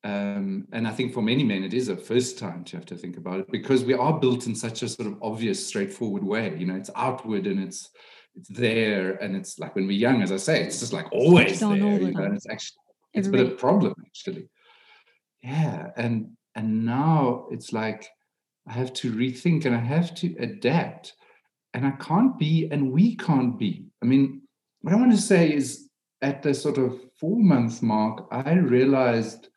Um, 0.05 0.67
and 0.73 0.87
I 0.87 0.91
think 0.91 1.15
for 1.15 1.23
many 1.23 1.45
men, 1.45 1.65
it 1.65 1.73
is 1.73 1.89
a 1.89 1.97
first 1.97 2.39
time 2.39 2.63
to 2.65 2.77
have 2.77 2.85
to 2.87 2.97
think 2.97 3.17
about 3.17 3.41
it 3.41 3.51
because 3.51 3.85
we 3.85 3.95
are 3.95 4.19
built 4.21 4.47
in 4.47 4.55
such 4.55 4.83
a 4.83 4.89
sort 4.89 5.09
of 5.09 5.17
obvious, 5.23 5.67
straightforward 5.67 6.23
way. 6.23 6.55
You 6.59 6.67
know, 6.67 6.77
it's 6.77 6.91
outward 6.95 7.47
and 7.47 7.61
it's 7.63 7.91
it's 8.37 8.49
there, 8.49 9.13
and 9.23 9.37
it's 9.37 9.59
like 9.61 9.75
when 9.77 9.87
we're 9.87 9.93
young, 9.93 10.21
as 10.21 10.33
I 10.33 10.37
say, 10.39 10.63
it's 10.63 10.81
just 10.81 10.93
like 10.93 11.07
always 11.13 11.61
there. 11.61 11.77
You 11.77 12.11
know, 12.11 12.25
and 12.25 12.35
it's 12.35 12.49
actually 12.51 12.84
it's 13.15 13.29
been 13.29 13.47
a 13.47 13.51
problem 13.51 13.95
actually. 14.05 14.49
Yeah, 15.43 15.91
and 15.97 16.31
and 16.55 16.85
now 16.85 17.47
it's 17.51 17.73
like 17.73 18.09
I 18.67 18.73
have 18.73 18.93
to 18.95 19.13
rethink 19.13 19.65
and 19.65 19.75
I 19.75 19.81
have 19.81 20.15
to 20.17 20.35
adapt, 20.39 21.15
and 21.75 21.87
I 21.87 21.93
can't 21.93 22.39
be, 22.39 22.69
and 22.71 22.93
we 22.93 23.17
can't 23.17 23.59
be. 23.59 23.87
I 24.03 24.07
mean, 24.07 24.43
what 24.81 24.95
I 24.95 24.97
want 24.97 25.13
to 25.13 25.19
say 25.19 25.53
is 25.53 25.89
at 26.23 26.43
the 26.43 26.55
sort 26.55 26.79
of 26.79 26.99
four 27.21 27.39
month 27.39 27.83
mark, 27.83 28.27
I 28.31 28.55
realized 28.55 29.49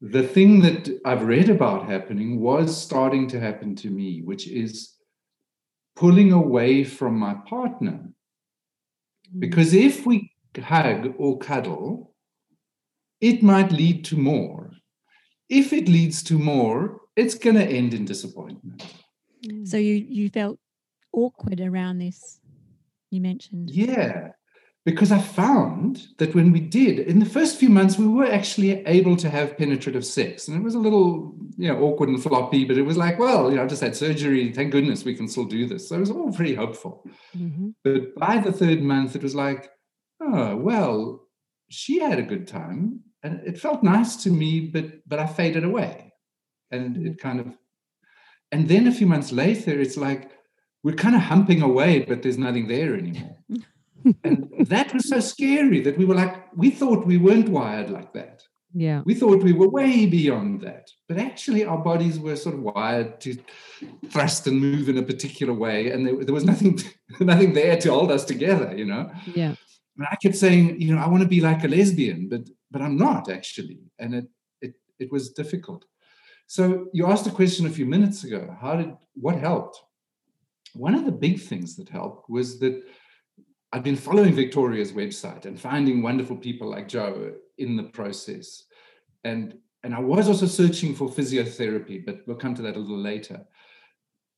the 0.00 0.22
thing 0.22 0.60
that 0.60 0.88
I've 1.04 1.24
read 1.24 1.50
about 1.50 1.88
happening 1.88 2.40
was 2.40 2.76
starting 2.76 3.28
to 3.28 3.40
happen 3.40 3.76
to 3.76 3.90
me, 3.90 4.22
which 4.22 4.48
is 4.48 4.94
pulling 5.96 6.32
away 6.32 6.84
from 6.84 7.18
my 7.18 7.34
partner. 7.46 8.00
Mm. 9.34 9.40
Because 9.40 9.74
if 9.74 10.06
we 10.06 10.32
hug 10.62 11.14
or 11.18 11.38
cuddle, 11.38 12.09
it 13.20 13.42
might 13.42 13.72
lead 13.72 14.04
to 14.06 14.16
more. 14.16 14.70
If 15.48 15.72
it 15.72 15.88
leads 15.88 16.22
to 16.24 16.38
more, 16.38 17.00
it's 17.16 17.34
going 17.34 17.56
to 17.56 17.64
end 17.64 17.92
in 17.94 18.04
disappointment. 18.04 18.84
Mm. 19.46 19.66
So 19.66 19.76
you 19.76 19.94
you 19.94 20.30
felt 20.30 20.58
awkward 21.12 21.60
around 21.60 21.98
this. 21.98 22.40
You 23.10 23.20
mentioned. 23.20 23.70
Yeah 23.70 24.30
because 24.86 25.12
I 25.12 25.18
found 25.18 26.08
that 26.18 26.34
when 26.34 26.52
we 26.52 26.60
did, 26.60 27.00
in 27.00 27.18
the 27.18 27.26
first 27.26 27.58
few 27.58 27.68
months, 27.68 27.98
we 27.98 28.06
were 28.06 28.24
actually 28.24 28.84
able 28.86 29.14
to 29.16 29.28
have 29.28 29.58
penetrative 29.58 30.06
sex. 30.06 30.48
And 30.48 30.56
it 30.56 30.62
was 30.62 30.74
a 30.74 30.78
little, 30.78 31.34
you 31.58 31.68
know, 31.68 31.78
awkward 31.80 32.08
and 32.08 32.22
floppy, 32.22 32.64
but 32.64 32.78
it 32.78 32.82
was 32.82 32.96
like, 32.96 33.18
well, 33.18 33.50
you 33.50 33.56
know, 33.56 33.64
I 33.64 33.66
just 33.66 33.82
had 33.82 33.94
surgery. 33.94 34.52
Thank 34.52 34.72
goodness 34.72 35.04
we 35.04 35.14
can 35.14 35.28
still 35.28 35.44
do 35.44 35.66
this. 35.66 35.88
So 35.88 35.96
it 35.96 36.00
was 36.00 36.10
all 36.10 36.32
pretty 36.32 36.54
hopeful. 36.54 37.04
Mm-hmm. 37.36 37.70
But 37.84 38.14
by 38.16 38.38
the 38.38 38.52
third 38.52 38.82
month, 38.82 39.14
it 39.16 39.22
was 39.22 39.34
like, 39.34 39.70
oh, 40.22 40.56
well, 40.56 41.26
she 41.68 41.98
had 41.98 42.18
a 42.18 42.22
good 42.22 42.48
time. 42.48 43.00
And 43.22 43.40
it 43.46 43.58
felt 43.58 43.82
nice 43.82 44.16
to 44.24 44.30
me, 44.30 44.60
but 44.60 45.08
but 45.08 45.18
I 45.18 45.26
faded 45.26 45.64
away. 45.64 46.12
And 46.70 46.96
mm-hmm. 46.96 47.06
it 47.06 47.18
kind 47.18 47.40
of 47.40 47.46
and 48.52 48.68
then 48.68 48.86
a 48.86 48.92
few 48.92 49.06
months 49.06 49.32
later, 49.32 49.78
it's 49.78 49.96
like 49.96 50.30
we're 50.82 50.94
kind 50.94 51.14
of 51.14 51.22
humping 51.22 51.62
away, 51.62 52.00
but 52.00 52.22
there's 52.22 52.38
nothing 52.38 52.66
there 52.66 52.94
anymore. 52.94 53.36
and 54.24 54.48
that 54.60 54.92
was 54.94 55.08
so 55.08 55.20
scary 55.20 55.80
that 55.80 55.98
we 55.98 56.04
were 56.04 56.14
like, 56.14 56.56
we 56.56 56.70
thought 56.70 57.06
we 57.06 57.18
weren't 57.18 57.48
wired 57.48 57.90
like 57.90 58.12
that. 58.14 58.42
Yeah. 58.72 59.02
We 59.04 59.14
thought 59.14 59.42
we 59.42 59.52
were 59.52 59.68
way 59.68 60.06
beyond 60.06 60.60
that. 60.62 60.90
But 61.08 61.18
actually, 61.18 61.64
our 61.64 61.78
bodies 61.78 62.18
were 62.18 62.36
sort 62.36 62.54
of 62.54 62.62
wired 62.62 63.20
to 63.22 63.36
thrust 64.10 64.46
and 64.46 64.60
move 64.60 64.88
in 64.88 64.96
a 64.96 65.02
particular 65.02 65.52
way. 65.52 65.90
And 65.90 66.06
there, 66.06 66.24
there 66.24 66.34
was 66.34 66.44
nothing, 66.44 66.78
nothing 67.20 67.52
there 67.52 67.76
to 67.78 67.90
hold 67.90 68.12
us 68.12 68.24
together, 68.24 68.72
you 68.76 68.84
know? 68.84 69.10
Yeah. 69.34 69.54
And 69.96 70.06
I 70.10 70.16
kept 70.16 70.36
saying, 70.36 70.80
you 70.80 70.94
know, 70.94 71.02
I 71.02 71.08
want 71.08 71.22
to 71.22 71.28
be 71.28 71.40
like 71.40 71.64
a 71.64 71.68
lesbian, 71.68 72.28
but 72.28 72.42
but 72.70 72.82
I'm 72.82 72.96
not 72.96 73.30
actually. 73.30 73.80
And 73.98 74.14
it 74.14 74.26
it 74.60 74.74
it 74.98 75.12
was 75.12 75.30
difficult. 75.30 75.84
So 76.46 76.86
you 76.92 77.06
asked 77.06 77.26
a 77.26 77.30
question 77.30 77.66
a 77.66 77.70
few 77.70 77.86
minutes 77.86 78.24
ago. 78.24 78.56
How 78.60 78.76
did 78.76 78.96
what 79.14 79.36
helped? 79.36 79.80
One 80.74 80.94
of 80.94 81.04
the 81.04 81.12
big 81.12 81.40
things 81.40 81.76
that 81.76 81.88
helped 81.88 82.28
was 82.28 82.58
that 82.60 82.82
I'd 83.72 83.84
been 83.84 83.96
following 83.96 84.34
Victoria's 84.34 84.92
website 84.92 85.44
and 85.46 85.60
finding 85.60 86.02
wonderful 86.02 86.36
people 86.36 86.68
like 86.68 86.88
Jo 86.88 87.34
in 87.58 87.76
the 87.76 87.84
process. 87.84 88.64
And, 89.22 89.58
and 89.84 89.94
I 89.94 90.00
was 90.00 90.26
also 90.26 90.46
searching 90.46 90.94
for 90.94 91.08
physiotherapy, 91.08 92.04
but 92.04 92.20
we'll 92.26 92.36
come 92.36 92.54
to 92.56 92.62
that 92.62 92.76
a 92.76 92.80
little 92.80 92.98
later. 92.98 93.46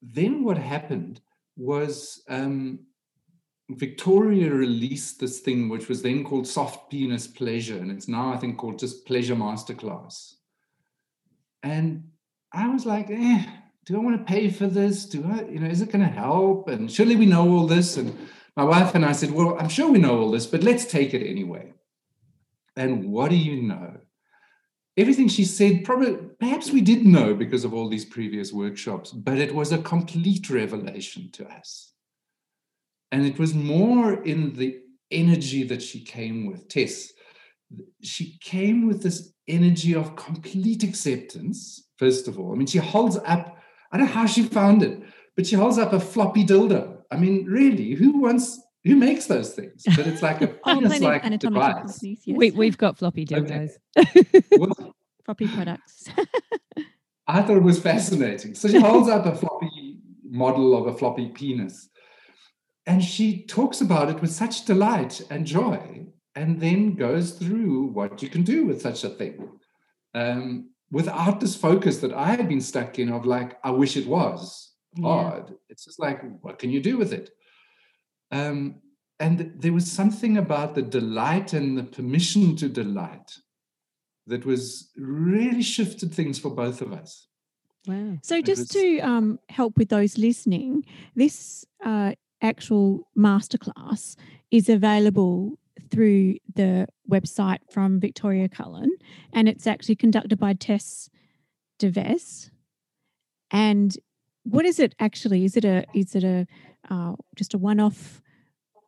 Then 0.02 0.44
what 0.44 0.58
happened 0.58 1.20
was 1.56 2.22
um, 2.28 2.80
Victoria 3.76 4.50
released 4.52 5.20
this 5.20 5.40
thing, 5.40 5.68
which 5.68 5.88
was 5.88 6.02
then 6.02 6.24
called 6.24 6.46
Soft 6.46 6.90
Penis 6.90 7.26
Pleasure, 7.26 7.78
and 7.78 7.90
it's 7.90 8.08
now, 8.08 8.32
I 8.32 8.37
think, 8.37 8.58
called 8.58 8.78
just 8.78 9.06
Pleasure 9.06 9.37
Masterclass. 9.37 10.35
And 11.62 12.11
I 12.52 12.68
was 12.68 12.87
like, 12.87 13.11
eh, 13.11 13.44
do 13.85 13.96
I 13.96 14.00
want 14.00 14.18
to 14.18 14.32
pay 14.32 14.50
for 14.50 14.66
this? 14.66 15.06
Do 15.06 15.24
I, 15.26 15.42
you 15.50 15.61
know, 15.61 15.68
is 15.68 15.82
it 15.82 15.90
going 15.90 16.06
to 16.06 16.12
help? 16.12 16.68
And 16.68 16.90
surely 16.90 17.16
we 17.16 17.26
know 17.26 17.48
all 17.48 17.66
this. 17.66 17.96
And 17.96 18.16
my 18.56 18.64
wife 18.64 18.94
and 18.94 19.04
I 19.04 19.12
said, 19.12 19.30
Well, 19.30 19.56
I'm 19.58 19.68
sure 19.68 19.90
we 19.90 19.98
know 19.98 20.20
all 20.20 20.30
this, 20.30 20.46
but 20.46 20.62
let's 20.62 20.85
take 20.85 21.14
it 21.14 21.26
anyway. 21.26 21.72
And 22.76 23.06
what 23.06 23.30
do 23.30 23.37
you 23.37 23.62
know? 23.62 23.98
Everything 24.96 25.28
she 25.28 25.44
said, 25.44 25.85
probably, 25.85 26.16
perhaps 26.38 26.70
we 26.70 26.82
did 26.82 27.04
know 27.06 27.35
because 27.35 27.64
of 27.64 27.72
all 27.72 27.88
these 27.88 28.04
previous 28.04 28.52
workshops, 28.52 29.11
but 29.11 29.38
it 29.38 29.54
was 29.54 29.72
a 29.72 29.78
complete 29.78 30.50
revelation 30.50 31.30
to 31.32 31.48
us. 31.48 31.91
And 33.12 33.25
it 33.27 33.38
was 33.38 33.55
more 33.55 34.14
in 34.25 34.55
the 34.55 34.81
energy 35.11 35.62
that 35.64 35.83
she 35.83 36.03
came 36.03 36.46
with. 36.46 36.68
Tess, 36.68 37.12
she 38.03 38.38
came 38.40 38.88
with 38.88 39.03
this 39.03 39.33
energy 39.46 39.94
of 39.94 40.16
complete 40.16 40.83
acceptance, 40.83 41.87
first 41.98 42.27
of 42.27 42.40
all. 42.40 42.53
I 42.53 42.57
mean, 42.57 42.66
she 42.66 42.79
holds 42.79 43.16
up, 43.18 43.59
I 43.92 43.98
don't 43.98 44.07
know 44.07 44.12
how 44.12 44.27
she 44.27 44.42
found 44.42 44.83
it, 44.83 45.03
but 45.37 45.46
she 45.46 45.55
holds 45.55 45.79
up 45.79 45.92
a 45.92 46.01
floppy 46.01 46.44
dildo 46.44 46.92
I 47.12 47.16
mean, 47.16 47.44
really, 47.44 47.92
who 47.92 48.20
wants 48.20 48.59
who 48.85 48.96
makes 48.96 49.27
those 49.27 49.55
things? 49.55 49.85
But 49.85 50.07
it's 50.07 50.22
like 50.22 50.40
a 50.40 50.48
penis-like 50.66 51.38
device. 51.38 52.03
Yes. 52.03 52.18
We, 52.27 52.51
we've 52.51 52.79
got 52.79 52.98
floppy 52.98 53.27
dildos. 53.27 53.70
Okay. 53.98 54.42
floppy 55.25 55.46
products. 55.46 56.09
I 57.29 57.42
thought 57.42 57.59
it 57.59 57.62
was 57.62 57.79
fascinating. 57.79 58.55
So 58.55 58.66
she 58.66 58.81
holds 58.81 59.09
up 59.09 59.25
a 59.27 59.37
floppy 59.37 60.01
model 60.29 60.77
of 60.77 60.92
a 60.92 60.98
floppy 60.98 61.29
penis, 61.29 61.88
and 62.87 63.03
she 63.03 63.45
talks 63.47 63.81
about 63.81 64.11
it 64.11 64.21
with 64.21 64.31
such 64.31 64.64
delight 64.64 65.21
and 65.31 65.47
joy, 65.47 66.07
and 66.35 66.61
then 66.61 66.95
goes 66.95 67.33
through 67.33 67.87
what 67.88 68.23
you 68.23 68.29
can 68.29 68.42
do 68.42 68.66
with 68.66 68.83
such 68.83 69.05
a 69.05 69.09
thing. 69.09 69.49
Um, 70.14 70.71
without 70.90 71.40
this 71.40 71.57
focus 71.57 71.99
that 71.99 72.12
I 72.12 72.35
had 72.35 72.49
been 72.49 72.61
stuck 72.61 72.99
in 72.99 73.11
of 73.11 73.25
like, 73.25 73.59
I 73.64 73.71
wish 73.71 73.97
it 73.97 74.07
was 74.07 74.73
yeah. 74.97 75.07
odd. 75.07 75.55
It's 75.68 75.85
just 75.85 75.99
like, 75.99 76.21
what 76.42 76.59
can 76.59 76.71
you 76.71 76.81
do 76.81 76.99
with 76.99 77.12
it? 77.12 77.31
Um, 78.31 78.77
and 79.21 79.53
there 79.57 79.73
was 79.73 79.90
something 79.90 80.37
about 80.37 80.75
the 80.75 80.83
delight 80.83 81.53
and 81.53 81.79
the 81.79 81.85
permission 81.85 82.57
to 82.57 82.68
delight 82.68 83.38
that 84.27 84.45
was 84.45 84.90
really 84.97 85.62
shifted 85.62 86.12
things 86.12 86.38
for 86.38 86.51
both 86.51 86.81
of 86.81 86.92
us. 86.92 87.29
Wow. 87.87 88.18
So, 88.23 88.40
just 88.40 88.61
was, 88.61 88.68
to 88.71 88.99
um, 89.01 89.40
help 89.49 89.77
with 89.77 89.88
those 89.88 90.16
listening, 90.16 90.85
this 91.16 91.64
uh, 91.85 92.12
actual 92.42 93.09
masterclass 93.16 94.16
is 94.50 94.68
available 94.68 95.59
through 95.90 96.37
the 96.55 96.87
website 97.11 97.59
from 97.70 98.00
Victoria 98.00 98.48
Cullen, 98.48 98.90
and 99.33 99.48
it's 99.48 99.66
actually 99.66 99.96
conducted 99.96 100.38
by 100.38 100.52
Tess 100.52 101.09
Deves. 101.78 102.50
And 103.50 103.96
what 104.44 104.64
is 104.64 104.78
it 104.78 104.94
actually? 104.98 105.44
Is 105.44 105.57
it 105.57 105.64
a 105.64 105.85
is 105.94 106.14
it 106.14 106.24
a 106.24 106.46
uh, 106.90 107.14
just 107.37 107.55
a 107.55 107.59
one 107.59 107.81
off 107.81 108.22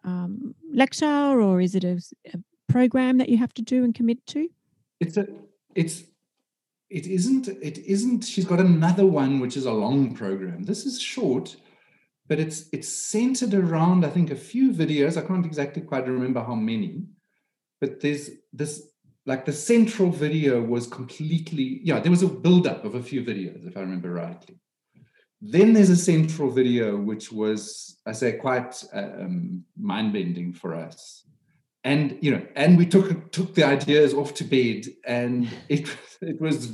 um, 0.04 0.54
lecture 0.72 1.40
or 1.40 1.60
is 1.60 1.74
it 1.74 1.84
a, 1.84 2.00
a, 2.32 2.38
program 2.68 3.18
that 3.18 3.28
you 3.28 3.36
have 3.38 3.54
to 3.54 3.62
do 3.62 3.84
and 3.84 3.94
commit 3.94 4.24
to? 4.26 4.48
It's 5.00 5.16
a 5.16 5.26
it's 5.74 6.02
it 6.90 7.06
isn't 7.06 7.48
it 7.48 7.78
isn't. 7.78 8.24
She's 8.24 8.44
got 8.44 8.60
another 8.60 9.06
one 9.06 9.40
which 9.40 9.56
is 9.56 9.66
a 9.66 9.72
long 9.72 10.14
program. 10.14 10.64
This 10.64 10.86
is 10.86 11.00
short, 11.00 11.56
but 12.28 12.40
it's 12.40 12.68
it's 12.72 12.88
centered 12.88 13.54
around 13.54 14.04
I 14.04 14.10
think 14.10 14.30
a 14.30 14.36
few 14.36 14.72
videos. 14.72 15.16
I 15.16 15.26
can't 15.26 15.46
exactly 15.46 15.82
quite 15.82 16.06
remember 16.06 16.42
how 16.42 16.54
many, 16.54 17.04
but 17.80 18.00
there's 18.00 18.30
this 18.52 18.90
like 19.26 19.44
the 19.44 19.52
central 19.52 20.10
video 20.10 20.60
was 20.60 20.86
completely 20.86 21.80
yeah 21.82 21.98
there 21.98 22.10
was 22.10 22.22
a 22.22 22.28
build 22.28 22.66
up 22.66 22.84
of 22.84 22.94
a 22.94 23.02
few 23.02 23.24
videos 23.24 23.66
if 23.66 23.74
i 23.74 23.80
remember 23.80 24.12
rightly 24.12 24.60
then 25.46 25.74
there's 25.74 25.90
a 25.90 25.96
central 25.96 26.50
video, 26.50 26.96
which 26.96 27.30
was, 27.30 27.98
I 28.06 28.12
say, 28.12 28.32
quite 28.32 28.82
um, 28.94 29.64
mind-bending 29.78 30.54
for 30.54 30.74
us. 30.74 31.26
And 31.84 32.16
you 32.22 32.30
know, 32.30 32.46
and 32.56 32.78
we 32.78 32.86
took 32.86 33.30
took 33.30 33.54
the 33.54 33.64
ideas 33.64 34.14
off 34.14 34.32
to 34.34 34.44
bed, 34.44 34.86
and 35.06 35.46
it 35.68 35.86
it 36.22 36.40
was 36.40 36.72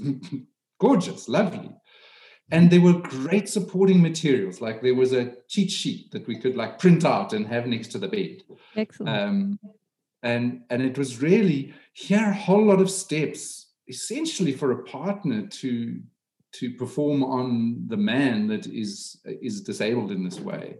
gorgeous, 0.79 1.29
lovely. 1.29 1.69
And 2.53 2.71
there 2.71 2.81
were 2.81 2.95
great 2.95 3.49
supporting 3.49 4.03
materials. 4.03 4.61
Like 4.61 4.83
there 4.83 4.95
was 4.95 5.13
a 5.13 5.35
cheat 5.49 5.71
sheet 5.71 6.11
that 6.13 6.27
we 6.27 6.37
could 6.37 6.57
like 6.57 6.79
print 6.79 7.05
out 7.05 7.33
and 7.33 7.47
have 7.47 7.67
next 7.67 7.89
to 7.89 7.99
the 7.99 8.09
bed. 8.09 8.43
Excellent. 8.77 9.17
Um, 9.17 9.59
and 10.23 10.63
and 10.71 10.83
it 10.83 10.99
was 10.99 11.23
really 11.23 11.73
here 11.93 12.29
a 12.29 12.35
whole 12.35 12.65
lot 12.65 12.81
of 12.81 12.91
steps 12.91 13.71
essentially 13.89 14.53
for 14.53 14.73
a 14.73 14.83
partner 14.85 15.47
to 15.47 16.01
to 16.53 16.73
perform 16.75 17.23
on 17.23 17.85
the 17.87 17.97
man 17.97 18.47
that 18.49 18.67
is 18.67 19.21
is 19.25 19.63
disabled 19.63 20.11
in 20.11 20.23
this 20.23 20.39
way 20.39 20.77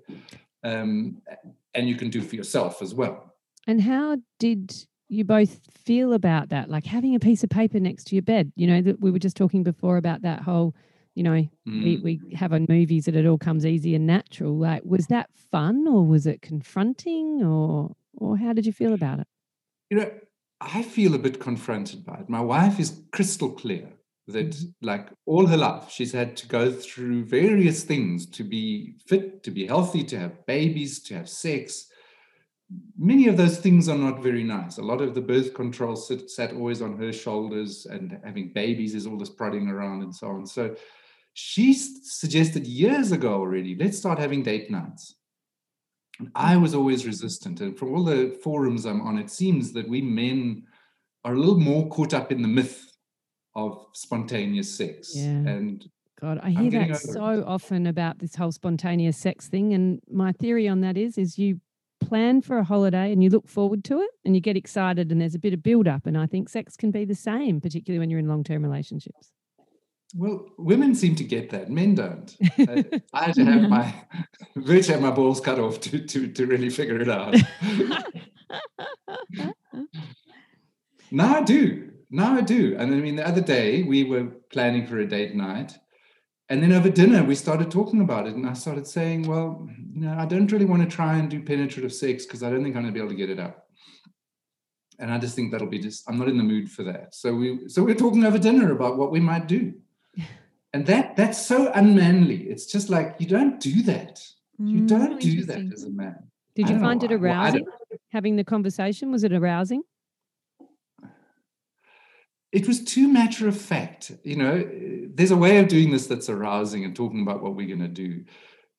um, 0.63 1.23
and 1.75 1.89
you 1.89 1.97
can 1.97 2.11
do 2.11 2.21
for 2.21 2.37
yourself 2.37 2.83
as 2.83 2.95
well 2.95 3.35
and 3.67 3.81
how 3.81 4.19
did 4.39 4.75
you 5.11 5.25
both 5.25 5.61
feel 5.85 6.13
about 6.13 6.51
that, 6.51 6.71
like 6.71 6.87
having 6.87 7.17
a 7.17 7.21
piece 7.21 7.43
of 7.43 7.51
paper 7.51 7.81
next 7.81 8.05
to 8.05 8.15
your 8.15 8.23
bed. 8.23 8.53
You 8.55 8.69
know, 8.69 8.81
that 8.81 9.01
we 9.01 9.11
were 9.11 9.19
just 9.19 9.37
talking 9.37 9.65
before 9.65 9.97
about 9.97 10.23
that 10.23 10.41
whole, 10.41 10.75
you 11.21 11.25
know, 11.25 11.47
Mm. 11.69 11.85
we, 11.85 11.97
we 11.99 12.35
have 12.35 12.55
on 12.55 12.65
movies 12.71 13.05
that 13.05 13.15
it 13.15 13.27
all 13.27 13.37
comes 13.37 13.67
easy 13.67 13.95
and 13.95 14.07
natural. 14.07 14.57
Like, 14.57 14.83
was 14.87 15.07
that 15.09 15.29
fun 15.53 15.87
or 15.87 16.07
was 16.07 16.27
it 16.27 16.41
confronting 16.41 17.45
or 17.45 17.95
or 18.15 18.39
how 18.39 18.55
did 18.55 18.65
you 18.65 18.73
feel 18.73 18.95
about 18.95 19.21
it? 19.21 19.27
You 19.91 19.99
know, 19.99 20.11
I 20.63 20.83
feel 20.83 21.15
a 21.15 21.19
bit 21.19 21.39
confronted 21.39 22.07
by 22.07 22.15
it. 22.21 22.31
My 22.31 22.41
wife 22.41 22.81
is 22.81 23.03
crystal 23.13 23.53
clear 23.53 23.89
that, 24.29 24.57
like, 24.81 25.11
all 25.27 25.47
her 25.47 25.59
life, 25.59 25.91
she's 25.91 26.13
had 26.13 26.37
to 26.39 26.49
go 26.49 26.73
through 26.73 27.25
various 27.27 27.85
things 27.85 28.25
to 28.37 28.43
be 28.43 28.95
fit, 29.07 29.43
to 29.43 29.51
be 29.51 29.67
healthy, 29.67 30.03
to 30.05 30.19
have 30.19 30.47
babies, 30.47 31.03
to 31.03 31.15
have 31.15 31.29
sex. 31.29 31.87
Many 32.97 33.29
of 33.29 33.37
those 33.37 33.59
things 33.59 33.89
are 33.91 33.99
not 33.99 34.23
very 34.23 34.45
nice. 34.45 34.79
A 34.79 34.83
lot 34.83 35.03
of 35.03 35.15
the 35.15 35.21
birth 35.33 35.53
control 35.53 35.97
sit, 35.97 36.31
sat 36.31 36.53
always 36.53 36.81
on 36.81 36.97
her 36.97 37.13
shoulders, 37.13 37.87
and 37.87 38.19
having 38.25 38.53
babies 38.55 38.95
is 38.95 39.07
all 39.07 39.19
this 39.19 39.31
prodding 39.31 39.69
around 39.69 40.03
and 40.03 40.15
so 40.15 40.29
on. 40.29 40.47
So 40.47 40.75
she 41.33 41.73
suggested 41.73 42.67
years 42.67 43.13
ago 43.13 43.35
already 43.35 43.77
let's 43.77 43.99
start 43.99 44.19
having 44.19 44.43
date 44.43 44.71
nights. 44.71 45.17
And 46.19 46.31
I 46.35 46.55
hmm. 46.55 46.63
was 46.63 46.75
always 46.75 47.07
resistant. 47.07 47.61
And 47.61 47.77
from 47.79 47.95
all 47.95 48.05
the 48.05 48.39
forums 48.43 48.85
I'm 48.85 49.01
on, 49.01 49.19
it 49.19 49.31
seems 49.31 49.73
that 49.73 49.89
we 49.89 50.01
men 50.03 50.65
are 51.25 51.35
a 51.35 51.39
little 51.39 51.59
more 51.59 51.89
caught 51.89 52.15
up 52.15 52.31
in 52.31 52.43
the 52.43 52.49
myth 52.49 52.87
of 53.57 53.87
spontaneous 53.93 54.73
sex. 54.73 55.13
Yeah. 55.15 55.29
And 55.31 55.89
God, 56.21 56.39
I 56.43 56.51
hear 56.51 56.71
that 56.71 56.99
so 56.99 57.45
often 57.47 57.87
about 57.87 58.19
this 58.19 58.37
whole 58.37 58.53
spontaneous 58.53 59.17
sex 59.17 59.49
thing. 59.49 59.73
And 59.73 60.01
my 60.11 60.33
theory 60.33 60.69
on 60.69 60.83
that 60.83 60.97
is, 60.97 61.17
is 61.17 61.39
you 61.39 61.61
plan 62.01 62.43
for 62.43 62.59
a 62.59 62.65
holiday 62.65 63.13
and 63.13 63.23
you 63.23 63.31
look 63.31 63.49
forward 63.49 63.85
to 63.85 64.01
it 64.01 64.11
and 64.25 64.35
you 64.35 64.41
get 64.41 64.57
excited 64.57 65.11
and 65.11 65.21
there's 65.21 65.35
a 65.35 65.39
bit 65.39 65.55
of 65.55 65.63
build 65.63 65.89
up. 65.89 66.07
And 66.07 66.17
I 66.17 66.27
think 66.27 66.49
sex 66.49 66.77
can 66.77 66.91
be 66.91 67.05
the 67.05 67.15
same, 67.15 67.61
particularly 67.61 67.99
when 67.99 68.11
you're 68.11 68.21
in 68.21 68.29
long 68.29 68.45
term 68.45 68.63
relationships. 68.63 69.33
Well, 70.15 70.47
women 70.59 70.95
seem 70.95 71.15
to 71.17 71.25
get 71.25 71.51
that, 71.51 71.71
men 71.71 71.95
don't. 71.95 72.37
I, 72.59 72.85
I 73.13 73.25
had 73.25 73.35
to 73.35 73.45
have 73.45 73.69
my 73.69 73.95
virtually 74.57 74.95
have 74.95 75.03
my 75.03 75.11
balls 75.11 75.41
cut 75.41 75.59
off 75.59 75.81
to, 75.81 76.05
to, 76.05 76.29
to 76.29 76.47
really 76.47 76.71
figure 76.71 77.01
it 77.01 77.09
out. 77.09 77.37
Now 81.11 81.37
I 81.37 81.43
do. 81.43 81.91
Now 82.11 82.37
I 82.37 82.41
do. 82.41 82.77
And 82.79 82.93
I 82.93 82.97
mean, 82.97 83.17
the 83.17 83.27
other 83.27 83.41
day 83.41 83.83
we 83.83 84.05
were 84.05 84.27
planning 84.53 84.87
for 84.87 84.99
a 84.99 85.07
date 85.07 85.35
night. 85.35 85.77
And 86.49 86.63
then 86.63 86.73
over 86.73 86.89
dinner, 86.89 87.23
we 87.23 87.37
started 87.37 87.71
talking 87.71 88.01
about 88.01 88.27
it. 88.27 88.35
And 88.35 88.47
I 88.47 88.55
started 88.55 88.87
saying, 88.87 89.23
well, 89.23 89.69
you 89.93 90.01
know, 90.01 90.17
I 90.19 90.27
don't 90.27 90.51
really 90.51 90.65
want 90.65 90.83
to 90.83 90.97
try 90.97 91.17
and 91.17 91.31
do 91.31 91.41
penetrative 91.43 91.93
sex 91.93 92.27
because 92.27 92.43
I 92.43 92.51
don't 92.51 92.65
think 92.65 92.75
I'm 92.75 92.83
going 92.83 92.93
to 92.93 92.99
be 92.99 93.01
able 93.01 93.11
to 93.11 93.17
get 93.17 93.31
it 93.31 93.39
up. 93.39 93.67
And 94.99 95.13
I 95.13 95.19
just 95.19 95.37
think 95.37 95.53
that'll 95.53 95.69
be 95.69 95.79
just, 95.79 96.09
I'm 96.09 96.19
not 96.19 96.29
in 96.29 96.37
the 96.37 96.43
mood 96.45 96.71
for 96.71 96.83
that. 96.85 97.15
So 97.15 97.35
we, 97.35 97.69
so 97.69 97.85
we're 97.85 97.95
talking 97.95 98.25
over 98.25 98.39
dinner 98.39 98.73
about 98.73 98.99
what 98.99 99.13
we 99.13 99.21
might 99.21 99.47
do. 99.47 99.75
And 100.73 100.87
that, 100.87 101.17
that's 101.17 101.45
so 101.45 101.71
unmanly. 101.73 102.49
It's 102.49 102.67
just 102.67 102.91
like, 102.91 103.17
you 103.19 103.27
don't 103.27 103.59
do 103.61 103.83
that. 103.83 104.25
You 104.59 104.83
Mm, 104.83 104.89
don't 104.89 105.13
how 105.13 105.19
do 105.19 105.45
that 105.47 105.73
as 105.73 105.85
a 105.85 105.91
man. 105.91 106.17
Did 106.55 106.69
you 106.69 106.75
don't 106.75 106.83
know 106.83 106.89
find 106.89 107.03
it 107.03 107.11
why. 107.11 107.17
Well, 107.17 107.25
arousing? 107.33 107.67
Having 108.13 108.37
the 108.37 108.45
conversation, 108.45 109.11
was 109.11 109.25
it 109.25 109.33
arousing? 109.33 109.83
it 112.53 112.67
was 112.67 112.83
too 112.83 113.09
matter 113.09 113.49
of 113.49 113.61
fact. 113.61 114.13
You 114.25 114.37
know, 114.37 114.69
there's 115.15 115.31
a 115.31 115.37
way 115.37 115.59
of 115.59 115.69
doing 115.69 115.91
this 115.91 116.07
that's 116.07 116.29
arousing 116.29 116.85
and 116.85 116.95
talking 116.95 117.23
about 117.23 117.43
what 117.43 117.55
we're 117.55 117.69
going 117.69 117.81
to 117.81 117.89
do, 117.89 118.25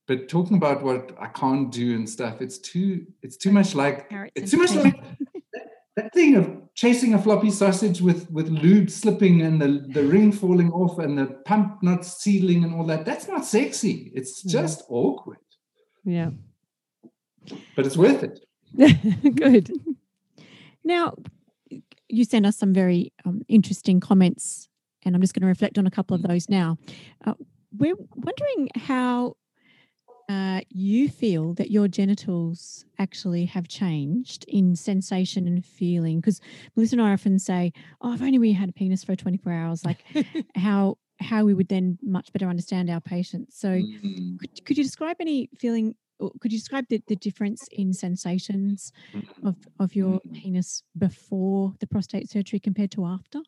but 0.07 0.27
talking 0.27 0.57
about 0.57 0.83
what 0.83 1.15
I 1.19 1.27
can't 1.27 1.71
do 1.71 1.95
and 1.95 2.09
stuff, 2.09 2.41
it's 2.41 2.57
too, 2.57 3.05
it's 3.21 3.37
too 3.37 3.51
much 3.51 3.75
like, 3.75 4.09
Carrots 4.09 4.33
it's 4.35 4.51
too 4.51 4.57
much 4.57 4.71
peas. 4.71 4.83
like 4.83 5.03
that, 6.03 6.13
thing 6.13 6.35
of 6.35 6.49
chasing 6.75 7.13
a 7.13 7.21
floppy 7.21 7.49
sausage 7.51 8.01
with 8.01 8.29
with 8.31 8.47
lube 8.49 8.89
slipping 8.89 9.41
and 9.41 9.61
the 9.61 9.85
the 9.93 10.03
ring 10.03 10.31
falling 10.31 10.71
off 10.71 10.99
and 10.99 11.17
the 11.17 11.25
pump 11.45 11.81
not 11.83 12.05
sealing 12.05 12.63
and 12.63 12.73
all 12.73 12.85
that. 12.85 13.05
That's 13.05 13.27
not 13.27 13.45
sexy. 13.45 14.11
It's 14.15 14.43
Yeah. 14.45 14.61
just 14.61 14.83
awkward, 14.89 15.37
Yeah. 16.05 16.31
but 17.75 17.85
it's 17.85 17.97
worth 17.97 18.23
it. 18.23 18.39
Good. 19.35 19.71
Now, 20.83 21.13
you 22.07 22.23
sent 22.25 22.45
us 22.45 22.57
some 22.57 22.73
very 22.73 23.11
um, 23.25 23.41
interesting 23.47 23.99
comments, 23.99 24.67
and 25.03 25.15
I'm 25.15 25.21
just 25.21 25.33
going 25.33 25.41
to 25.41 25.47
reflect 25.47 25.77
on 25.77 25.85
a 25.87 25.91
couple 25.91 26.15
of 26.15 26.23
those 26.23 26.49
now. 26.49 26.77
Uh, 27.25 27.33
we're 27.77 27.95
wondering 28.15 28.69
how 28.75 29.35
uh, 30.31 30.61
you 30.69 31.09
feel 31.09 31.53
that 31.55 31.71
your 31.71 31.87
genitals 31.99 32.85
actually 32.97 33.45
have 33.55 33.67
changed 33.67 34.45
in 34.47 34.75
sensation 34.75 35.47
and 35.47 35.65
feeling. 35.65 36.19
Because 36.21 36.39
Melissa 36.75 36.95
and 36.95 37.01
I 37.01 37.13
often 37.13 37.37
say, 37.39 37.73
"Oh, 38.01 38.13
if 38.13 38.21
only 38.21 38.39
we 38.39 38.53
had 38.53 38.69
a 38.69 38.73
penis 38.73 39.03
for 39.03 39.15
24 39.15 39.51
hours," 39.51 39.83
like 39.85 40.03
how 40.55 40.97
how 41.19 41.43
we 41.45 41.53
would 41.53 41.67
then 41.67 41.97
much 42.01 42.31
better 42.33 42.47
understand 42.49 42.89
our 42.89 43.01
patients. 43.01 43.55
So, 43.59 43.69
Mm. 43.69 44.39
could, 44.39 44.65
could 44.65 44.77
you 44.77 44.83
describe 44.83 45.17
any 45.19 45.49
feeling? 45.59 45.95
Or 46.19 46.31
could 46.39 46.51
you 46.53 46.59
describe 46.59 46.85
the, 46.89 47.01
the 47.07 47.15
difference 47.15 47.67
in 47.71 47.93
sensations 47.93 48.91
of, 49.43 49.55
of 49.79 49.95
your 49.95 50.19
Mm. 50.27 50.33
penis 50.33 50.83
before 50.97 51.73
the 51.79 51.87
prostate 51.87 52.29
surgery 52.29 52.59
compared 52.59 52.91
to 52.91 53.05
after? 53.05 53.39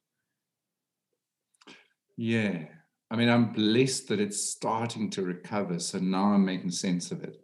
Yeah. 2.18 2.66
I 3.12 3.16
mean, 3.16 3.30
I'm 3.30 3.54
blessed 3.54 4.08
that 4.08 4.20
it's 4.20 4.50
starting 4.50 5.10
to 5.12 5.24
recover. 5.24 5.80
So 5.80 6.00
now 6.00 6.34
I'm 6.34 6.46
making 6.46 6.72
sense 6.72 7.12
of 7.12 7.24
it. 7.24 7.38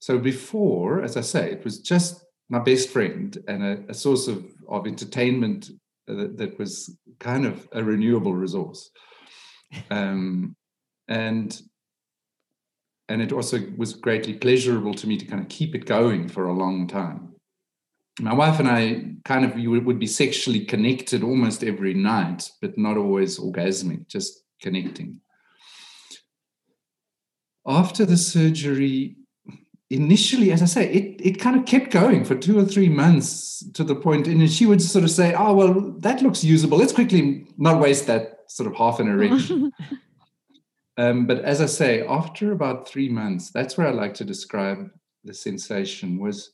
So 0.00 0.18
before, 0.18 1.02
as 1.02 1.16
I 1.16 1.20
say, 1.20 1.50
it 1.50 1.64
was 1.64 1.80
just 1.80 2.24
my 2.48 2.58
best 2.58 2.88
friend 2.90 3.36
and 3.46 3.62
a, 3.62 3.90
a 3.90 3.94
source 3.94 4.28
of, 4.28 4.44
of 4.68 4.86
entertainment 4.86 5.70
uh, 6.08 6.14
that, 6.14 6.36
that 6.38 6.58
was 6.58 6.96
kind 7.20 7.44
of 7.44 7.68
a 7.72 7.82
renewable 7.82 8.34
resource. 8.34 8.90
Um, 9.90 10.56
and 11.08 11.60
and 13.08 13.22
it 13.22 13.32
also 13.32 13.58
was 13.76 13.94
greatly 13.94 14.34
pleasurable 14.34 14.94
to 14.94 15.06
me 15.06 15.16
to 15.16 15.24
kind 15.24 15.42
of 15.42 15.48
keep 15.48 15.74
it 15.74 15.86
going 15.86 16.28
for 16.28 16.46
a 16.46 16.52
long 16.52 16.86
time. 16.86 17.34
My 18.20 18.34
wife 18.34 18.58
and 18.58 18.68
I 18.68 19.12
kind 19.24 19.44
of 19.44 19.54
would 19.56 19.98
be 19.98 20.06
sexually 20.06 20.64
connected 20.64 21.22
almost 21.22 21.62
every 21.62 21.94
night, 21.94 22.50
but 22.60 22.76
not 22.76 22.96
always 22.96 23.38
orgasmic, 23.38 24.08
just 24.08 24.42
connecting. 24.60 25.20
After 27.66 28.04
the 28.06 28.16
surgery, 28.16 29.16
initially, 29.90 30.52
as 30.52 30.62
I 30.62 30.66
say, 30.66 30.90
it, 30.90 31.20
it 31.24 31.40
kind 31.40 31.56
of 31.56 31.66
kept 31.66 31.90
going 31.90 32.24
for 32.24 32.34
two 32.34 32.58
or 32.58 32.64
three 32.64 32.88
months 32.88 33.62
to 33.74 33.84
the 33.84 33.94
point, 33.94 34.26
and 34.26 34.50
she 34.50 34.66
would 34.66 34.80
sort 34.80 35.04
of 35.04 35.10
say, 35.10 35.34
Oh, 35.36 35.54
well, 35.54 35.94
that 35.98 36.22
looks 36.22 36.42
usable. 36.44 36.78
Let's 36.78 36.92
quickly 36.92 37.46
not 37.58 37.80
waste 37.80 38.06
that 38.06 38.38
sort 38.48 38.66
of 38.70 38.76
half 38.76 39.00
an 39.00 39.08
erection. 39.08 39.72
Um, 40.98 41.28
but 41.28 41.44
as 41.44 41.60
I 41.60 41.66
say, 41.66 42.04
after 42.04 42.50
about 42.50 42.88
three 42.88 43.08
months, 43.08 43.52
that's 43.52 43.78
where 43.78 43.86
I 43.86 43.92
like 43.92 44.14
to 44.14 44.24
describe 44.24 44.90
the 45.22 45.32
sensation 45.32 46.18
was 46.18 46.50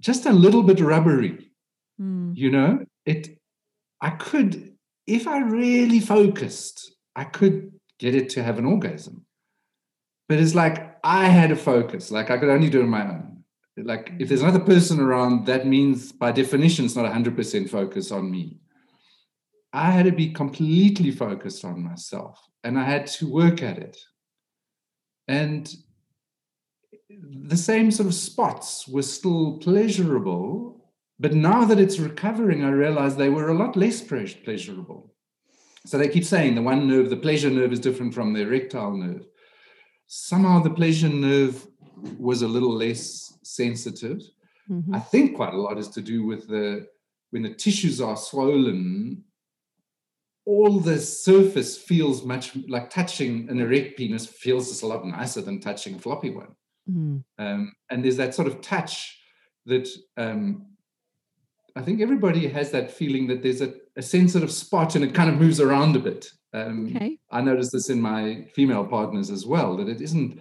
just 0.00 0.26
a 0.26 0.32
little 0.32 0.62
bit 0.62 0.80
rubbery. 0.80 1.50
Mm, 1.98 2.36
You 2.36 2.50
know, 2.50 2.84
it. 3.06 3.38
I 4.02 4.10
could, 4.10 4.75
if 5.06 5.26
I 5.28 5.38
really 5.38 6.00
focused, 6.00 6.92
I 7.14 7.24
could 7.24 7.72
get 7.98 8.14
it 8.14 8.30
to 8.30 8.42
have 8.42 8.58
an 8.58 8.66
orgasm. 8.66 9.24
But 10.28 10.38
it's 10.38 10.54
like 10.54 10.98
I 11.04 11.26
had 11.26 11.50
to 11.50 11.56
focus. 11.56 12.10
Like 12.10 12.30
I 12.30 12.38
could 12.38 12.48
only 12.48 12.68
do 12.68 12.80
it 12.80 12.84
on 12.84 12.88
my 12.88 13.08
own. 13.08 13.44
Like 13.76 14.12
if 14.18 14.28
there's 14.28 14.40
mm. 14.42 14.48
another 14.48 14.64
person 14.64 15.00
around, 15.00 15.46
that 15.46 15.66
means 15.66 16.12
by 16.12 16.32
definition 16.32 16.84
it's 16.84 16.96
not 16.96 17.10
100% 17.10 17.70
focus 17.70 18.10
on 18.10 18.30
me. 18.30 18.58
I 19.72 19.90
had 19.90 20.06
to 20.06 20.12
be 20.12 20.32
completely 20.32 21.10
focused 21.10 21.64
on 21.64 21.84
myself 21.84 22.40
and 22.64 22.78
I 22.78 22.84
had 22.84 23.06
to 23.08 23.30
work 23.30 23.62
at 23.62 23.78
it. 23.78 23.98
And 25.28 25.72
the 27.08 27.56
same 27.56 27.90
sort 27.90 28.08
of 28.08 28.14
spots 28.14 28.88
were 28.88 29.02
still 29.02 29.58
pleasurable, 29.58 30.75
but 31.18 31.34
now 31.34 31.64
that 31.64 31.80
it's 31.80 31.98
recovering, 31.98 32.64
I 32.64 32.70
realize 32.70 33.16
they 33.16 33.30
were 33.30 33.48
a 33.48 33.54
lot 33.54 33.76
less 33.76 34.00
pleasurable. 34.02 35.14
So 35.86 35.98
they 35.98 36.08
keep 36.08 36.24
saying 36.24 36.54
the 36.54 36.62
one 36.62 36.88
nerve, 36.88 37.10
the 37.10 37.16
pleasure 37.16 37.50
nerve, 37.50 37.72
is 37.72 37.80
different 37.80 38.12
from 38.12 38.32
the 38.32 38.40
erectile 38.40 38.96
nerve. 38.96 39.24
Somehow 40.08 40.60
the 40.60 40.70
pleasure 40.70 41.08
nerve 41.08 41.66
was 42.18 42.42
a 42.42 42.48
little 42.48 42.74
less 42.74 43.38
sensitive. 43.42 44.20
Mhm. 44.68 44.94
I 44.94 44.98
think 44.98 45.36
quite 45.36 45.54
a 45.54 45.60
lot 45.60 45.78
is 45.78 45.88
to 45.90 46.02
do 46.02 46.24
with 46.24 46.48
the 46.48 46.88
when 47.30 47.42
the 47.42 47.54
tissues 47.54 48.00
are 48.00 48.16
swollen, 48.16 49.24
all 50.44 50.78
the 50.78 50.98
surface 50.98 51.76
feels 51.76 52.24
much 52.24 52.56
like 52.68 52.88
touching 52.88 53.48
an 53.48 53.60
erect 53.60 53.96
penis 53.96 54.26
feels 54.26 54.68
just 54.68 54.82
a 54.82 54.86
lot 54.86 55.04
nicer 55.04 55.40
than 55.40 55.60
touching 55.60 55.96
a 55.96 55.98
floppy 55.98 56.30
one. 56.30 56.54
Mm. 56.88 57.24
Um, 57.38 57.72
and 57.90 58.04
there's 58.04 58.16
that 58.16 58.34
sort 58.34 58.48
of 58.48 58.60
touch 58.60 59.20
that 59.66 59.88
um, 60.16 60.75
I 61.76 61.82
think 61.82 62.00
everybody 62.00 62.48
has 62.48 62.70
that 62.70 62.90
feeling 62.90 63.26
that 63.26 63.42
there's 63.42 63.60
a, 63.60 63.74
a 63.96 64.02
sensitive 64.02 64.50
spot 64.50 64.94
and 64.94 65.04
it 65.04 65.14
kind 65.14 65.28
of 65.28 65.38
moves 65.38 65.60
around 65.60 65.94
a 65.94 66.00
bit. 66.00 66.30
Um, 66.54 66.86
okay. 66.96 67.18
I 67.30 67.42
notice 67.42 67.70
this 67.70 67.90
in 67.90 68.00
my 68.00 68.46
female 68.54 68.84
partners 68.84 69.30
as 69.30 69.44
well 69.44 69.76
that 69.76 69.88
it 69.88 70.00
isn't 70.00 70.40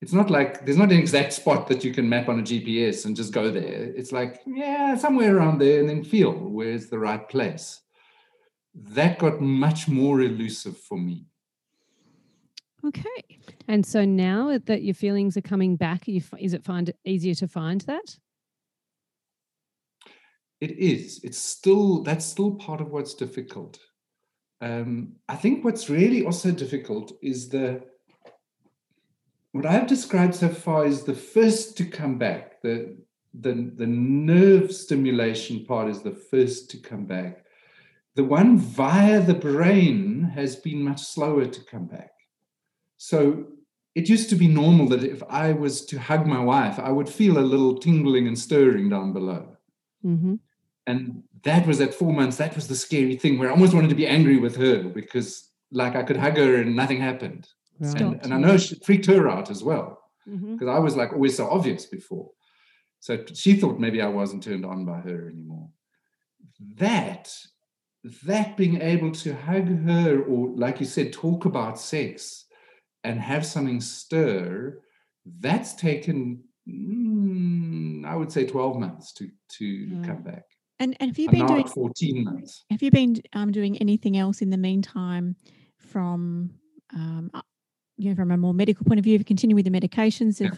it's 0.00 0.12
not 0.12 0.30
like 0.30 0.64
there's 0.64 0.76
not 0.76 0.92
an 0.92 0.98
exact 0.98 1.32
spot 1.32 1.66
that 1.66 1.82
you 1.82 1.92
can 1.92 2.08
map 2.08 2.28
on 2.28 2.38
a 2.38 2.42
GPS 2.42 3.04
and 3.04 3.16
just 3.16 3.32
go 3.32 3.50
there. 3.50 3.92
It's 3.96 4.12
like, 4.12 4.40
yeah, 4.46 4.96
somewhere 4.96 5.36
around 5.36 5.58
there 5.58 5.80
and 5.80 5.88
then 5.88 6.04
feel 6.04 6.32
where's 6.32 6.86
the 6.86 7.00
right 7.00 7.28
place. 7.28 7.80
That 8.74 9.18
got 9.18 9.40
much 9.40 9.88
more 9.88 10.20
elusive 10.20 10.78
for 10.78 10.96
me. 10.96 11.26
Okay. 12.86 13.40
And 13.66 13.84
so 13.84 14.04
now 14.04 14.56
that 14.66 14.82
your 14.82 14.94
feelings 14.94 15.36
are 15.36 15.42
coming 15.42 15.74
back, 15.74 16.06
you, 16.06 16.22
is 16.38 16.54
it 16.54 16.64
find 16.64 16.92
easier 17.04 17.34
to 17.34 17.48
find 17.48 17.80
that? 17.82 18.16
It 20.60 20.72
is. 20.72 21.20
It's 21.22 21.38
still 21.38 22.02
that's 22.02 22.24
still 22.24 22.54
part 22.56 22.80
of 22.80 22.90
what's 22.90 23.14
difficult. 23.14 23.78
Um, 24.60 25.16
I 25.28 25.36
think 25.36 25.64
what's 25.64 25.88
really 25.88 26.24
also 26.24 26.50
difficult 26.50 27.12
is 27.22 27.48
the 27.48 27.82
what 29.52 29.66
I've 29.66 29.86
described 29.86 30.34
so 30.34 30.48
far 30.48 30.84
is 30.84 31.04
the 31.04 31.14
first 31.14 31.76
to 31.78 31.84
come 31.84 32.18
back. 32.18 32.60
The 32.62 32.96
the 33.38 33.72
the 33.76 33.86
nerve 33.86 34.72
stimulation 34.72 35.64
part 35.64 35.88
is 35.88 36.02
the 36.02 36.18
first 36.30 36.70
to 36.70 36.78
come 36.78 37.06
back. 37.06 37.44
The 38.16 38.24
one 38.24 38.58
via 38.58 39.20
the 39.20 39.34
brain 39.34 40.24
has 40.34 40.56
been 40.56 40.82
much 40.82 41.02
slower 41.02 41.46
to 41.46 41.64
come 41.64 41.86
back. 41.86 42.10
So 42.96 43.46
it 43.94 44.08
used 44.08 44.28
to 44.30 44.36
be 44.36 44.48
normal 44.48 44.88
that 44.88 45.04
if 45.04 45.22
I 45.28 45.52
was 45.52 45.86
to 45.86 46.00
hug 46.00 46.26
my 46.26 46.40
wife, 46.40 46.80
I 46.80 46.90
would 46.90 47.08
feel 47.08 47.38
a 47.38 47.50
little 47.52 47.78
tingling 47.78 48.26
and 48.26 48.36
stirring 48.36 48.88
down 48.88 49.12
below. 49.12 49.56
Mm-hmm. 50.04 50.34
And 50.88 51.22
that 51.44 51.66
was 51.66 51.80
at 51.80 51.94
four 51.94 52.12
months, 52.12 52.38
that 52.38 52.54
was 52.56 52.66
the 52.66 52.74
scary 52.86 53.16
thing 53.16 53.38
where 53.38 53.48
I 53.48 53.52
almost 53.52 53.74
wanted 53.74 53.90
to 53.90 53.94
be 54.02 54.06
angry 54.06 54.38
with 54.38 54.56
her 54.56 54.76
because, 55.00 55.50
like, 55.70 55.94
I 55.94 56.02
could 56.02 56.16
hug 56.16 56.36
her 56.38 56.56
and 56.62 56.74
nothing 56.74 57.00
happened. 57.00 57.46
Right. 57.78 58.00
And, 58.00 58.20
and 58.22 58.34
I 58.34 58.38
know 58.38 58.56
she 58.56 58.74
freaked 58.86 59.06
her 59.06 59.28
out 59.28 59.50
as 59.50 59.62
well 59.62 59.88
Mm-hmm. 60.28 60.52
because 60.56 60.68
I 60.68 60.78
was 60.78 60.94
like 60.94 61.12
always 61.14 61.36
so 61.36 61.48
obvious 61.48 61.86
before. 61.86 62.30
So 63.00 63.24
she 63.32 63.54
thought 63.54 63.78
maybe 63.80 64.02
I 64.02 64.08
wasn't 64.08 64.42
turned 64.42 64.66
on 64.66 64.84
by 64.84 64.98
her 65.00 65.28
anymore. 65.30 65.68
That, 66.76 67.32
that 68.24 68.56
being 68.56 68.80
able 68.82 69.12
to 69.12 69.34
hug 69.34 69.68
her 69.86 70.22
or, 70.22 70.50
like 70.54 70.80
you 70.80 70.86
said, 70.86 71.12
talk 71.14 71.44
about 71.46 71.80
sex 71.80 72.44
and 73.04 73.18
have 73.20 73.46
something 73.46 73.80
stir, 73.80 74.80
that's 75.40 75.74
taken, 75.76 76.42
mm, 76.68 78.04
I 78.04 78.14
would 78.16 78.30
say, 78.32 78.44
12 78.46 78.78
months 78.78 79.12
to, 79.14 79.30
to 79.58 79.94
Right. 79.96 80.06
come 80.06 80.22
back. 80.22 80.44
And, 80.80 80.96
and 81.00 81.10
have 81.10 81.18
you 81.18 81.28
been 81.28 81.46
doing 81.46 81.66
14 81.66 82.24
months. 82.24 82.64
have 82.70 82.82
you 82.82 82.90
been 82.90 83.20
um, 83.32 83.50
doing 83.50 83.76
anything 83.78 84.16
else 84.16 84.40
in 84.40 84.50
the 84.50 84.56
meantime 84.56 85.34
from 85.76 86.50
um, 86.94 87.30
uh, 87.34 87.42
you 87.96 88.10
know 88.10 88.16
from 88.16 88.30
a 88.30 88.36
more 88.36 88.54
medical 88.54 88.84
point 88.84 88.98
of 88.98 89.04
view? 89.04 89.14
Have 89.14 89.22
you 89.22 89.24
continued 89.24 89.56
with 89.56 89.64
the 89.64 89.70
medications? 89.70 90.40
Yeah. 90.40 90.50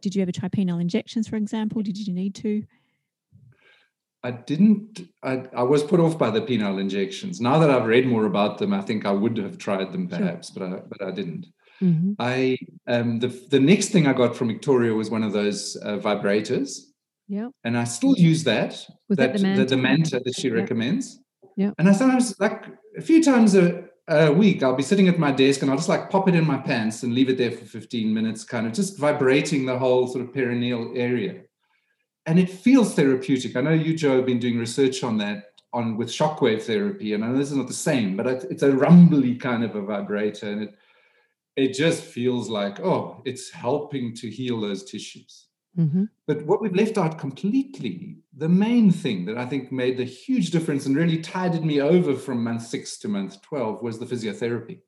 Did 0.00 0.14
you 0.14 0.22
ever 0.22 0.32
try 0.32 0.48
penile 0.48 0.80
injections, 0.80 1.28
for 1.28 1.36
example? 1.36 1.82
Did 1.82 1.98
you 1.98 2.14
need 2.14 2.34
to? 2.36 2.64
I 4.22 4.32
didn't, 4.32 5.08
I, 5.22 5.44
I 5.56 5.62
was 5.62 5.82
put 5.82 5.98
off 5.98 6.18
by 6.18 6.30
the 6.30 6.42
penile 6.42 6.78
injections. 6.78 7.40
Now 7.40 7.58
that 7.58 7.70
I've 7.70 7.86
read 7.86 8.06
more 8.06 8.26
about 8.26 8.58
them, 8.58 8.74
I 8.74 8.82
think 8.82 9.06
I 9.06 9.12
would 9.12 9.38
have 9.38 9.56
tried 9.56 9.92
them 9.92 10.08
Sure. 10.08 10.18
perhaps, 10.18 10.50
but, 10.50 10.62
I, 10.62 10.80
but 10.86 11.02
I 11.02 11.10
didn't. 11.10 11.46
Mm-hmm. 11.82 12.12
I 12.18 12.58
um, 12.86 13.20
the 13.20 13.28
the 13.28 13.58
next 13.58 13.88
thing 13.88 14.06
I 14.06 14.12
got 14.12 14.36
from 14.36 14.48
Victoria 14.48 14.92
was 14.92 15.10
one 15.10 15.22
of 15.22 15.32
those 15.32 15.76
uh, 15.82 15.96
vibrators, 15.96 16.89
Yeah. 17.36 17.48
and 17.64 17.74
I 17.78 17.84
still 17.84 18.16
use 18.30 18.42
that. 18.44 18.72
Was 19.08 19.16
that 19.18 19.32
the 19.38 19.54
the, 19.58 19.64
the 19.64 19.76
Manta 19.76 20.20
that 20.24 20.34
she 20.34 20.48
Yeah. 20.48 20.54
recommends. 20.60 21.04
Yeah. 21.56 21.70
And 21.78 21.88
I 21.88 21.92
sometimes 21.92 22.26
like 22.40 22.60
a 22.98 23.02
few 23.10 23.22
times 23.22 23.54
a, 23.54 23.84
a 24.08 24.32
week 24.32 24.62
I'll 24.62 24.74
be 24.82 24.88
sitting 24.92 25.08
at 25.08 25.18
my 25.26 25.32
desk 25.44 25.62
and 25.62 25.70
I'll 25.70 25.76
just 25.82 25.88
like 25.94 26.10
pop 26.10 26.26
it 26.28 26.34
in 26.34 26.46
my 26.46 26.58
pants 26.58 27.02
and 27.04 27.14
leave 27.14 27.28
it 27.32 27.38
there 27.38 27.52
for 27.52 27.64
15 27.64 28.12
minutes, 28.18 28.44
kind 28.44 28.66
of 28.66 28.72
just 28.72 28.98
vibrating 28.98 29.64
the 29.66 29.78
whole 29.78 30.06
sort 30.08 30.24
of 30.24 30.32
perineal 30.32 30.82
area. 30.98 31.34
And 32.26 32.38
it 32.38 32.50
feels 32.50 32.94
therapeutic. 32.94 33.56
I 33.56 33.60
know 33.60 33.72
you, 33.86 33.96
Jo, 33.96 34.16
have 34.16 34.26
been 34.26 34.40
doing 34.40 34.58
research 34.58 35.02
on 35.04 35.16
that 35.18 35.44
on 35.72 35.96
with 35.96 36.08
shockwave 36.08 36.62
therapy, 36.62 37.14
and 37.14 37.24
I 37.24 37.28
know 37.28 37.38
this 37.38 37.52
is 37.52 37.56
not 37.56 37.68
the 37.68 37.84
same, 37.90 38.16
but 38.16 38.26
it's 38.52 38.64
a 38.64 38.72
rumbly 38.84 39.36
kind 39.36 39.62
of 39.62 39.76
a 39.76 39.82
vibrator, 39.82 40.48
and 40.52 40.62
it 40.64 40.74
it 41.56 41.74
just 41.74 42.02
feels 42.02 42.48
like 42.48 42.80
oh, 42.80 43.22
it's 43.24 43.50
helping 43.50 44.14
to 44.16 44.26
heal 44.28 44.60
those 44.60 44.82
tissues. 44.84 45.46
Mm-hmm. 45.78 46.04
But 46.26 46.44
what 46.46 46.60
we've 46.60 46.74
left 46.74 46.98
out 46.98 47.18
completely, 47.18 48.16
the 48.36 48.48
main 48.48 48.90
thing 48.90 49.24
that 49.26 49.38
I 49.38 49.46
think 49.46 49.70
made 49.70 49.96
the 49.96 50.04
huge 50.04 50.50
difference 50.50 50.86
and 50.86 50.96
really 50.96 51.18
tided 51.18 51.64
me 51.64 51.80
over 51.80 52.14
from 52.14 52.42
month 52.42 52.62
six 52.62 52.98
to 52.98 53.08
month 53.08 53.40
12 53.42 53.82
was 53.82 53.98
the 53.98 54.06
physiotherapy. 54.06 54.80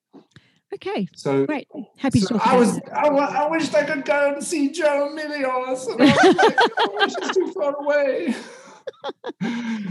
Okay, 0.74 1.06
So, 1.14 1.44
great. 1.46 1.68
Happy 1.98 2.20
to 2.20 2.26
so 2.26 2.40
I 2.42 2.56
was. 2.56 2.80
I, 2.94 3.06
I 3.08 3.50
wished 3.50 3.74
I 3.74 3.84
could 3.84 4.06
go 4.06 4.32
and 4.34 4.42
see 4.42 4.70
Jo 4.70 5.14
Milios. 5.14 5.86
And 5.92 6.00
I 6.02 6.06
was 6.06 6.34
like, 6.36 6.56
oh, 6.78 7.08
she's 7.26 7.36
too 7.36 7.52
far 7.52 7.76
away. 7.76 8.34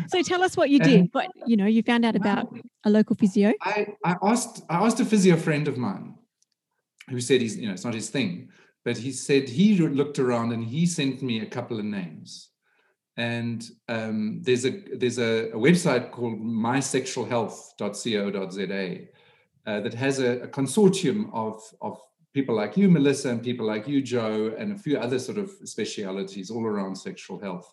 So 0.10 0.22
tell 0.24 0.42
us 0.44 0.58
what 0.58 0.70
you 0.70 0.80
And- 0.82 0.90
did. 0.90 1.10
What 1.14 1.30
you 1.46 1.56
know, 1.56 1.66
you 1.68 1.84
found 1.84 2.04
out 2.04 2.16
about 2.16 2.54
a 2.84 2.90
local 2.90 3.16
physio. 3.16 3.54
I, 3.62 3.88
I 4.04 4.16
asked 4.24 4.64
I 4.70 4.84
asked 4.86 5.00
a 5.00 5.06
physio 5.06 5.38
friend 5.38 5.68
of 5.68 5.78
mine 5.78 6.16
who 7.10 7.20
said 7.22 7.42
he's 7.42 7.58
you 7.58 7.68
know 7.68 7.74
it's 7.74 7.86
not 7.86 7.94
his 7.94 8.10
thing, 8.10 8.50
but 8.84 8.98
he 8.98 9.12
said 9.12 9.48
he 9.48 9.78
looked 9.78 10.18
around 10.20 10.52
and 10.52 10.64
he 10.64 10.86
sent 10.86 11.22
me 11.22 11.42
a 11.42 11.46
couple 11.46 11.80
of 11.80 11.86
names. 11.86 12.50
And 13.18 13.70
um, 13.90 14.42
there's 14.42 14.66
a 14.66 14.72
there's 14.96 15.20
a, 15.20 15.52
a 15.52 15.58
website 15.58 16.12
called 16.12 16.40
mysexualhealth.co.za 16.40 19.08
uh, 19.68 19.80
that 19.82 19.94
has 19.94 20.20
a, 20.20 20.40
a 20.42 20.48
consortium 20.48 21.30
of 21.34 21.62
of 21.82 22.00
people 22.34 22.56
like 22.56 22.78
you, 22.78 22.90
Melissa, 22.90 23.30
and 23.30 23.44
people 23.44 23.68
like 23.68 23.88
you, 23.88 24.02
Jo, 24.02 24.56
and 24.58 24.72
a 24.72 24.78
few 24.78 24.98
other 24.98 25.20
sort 25.20 25.38
of 25.38 25.52
specialities 25.66 26.50
all 26.50 26.66
around 26.66 26.96
sexual 26.96 27.38
health. 27.40 27.72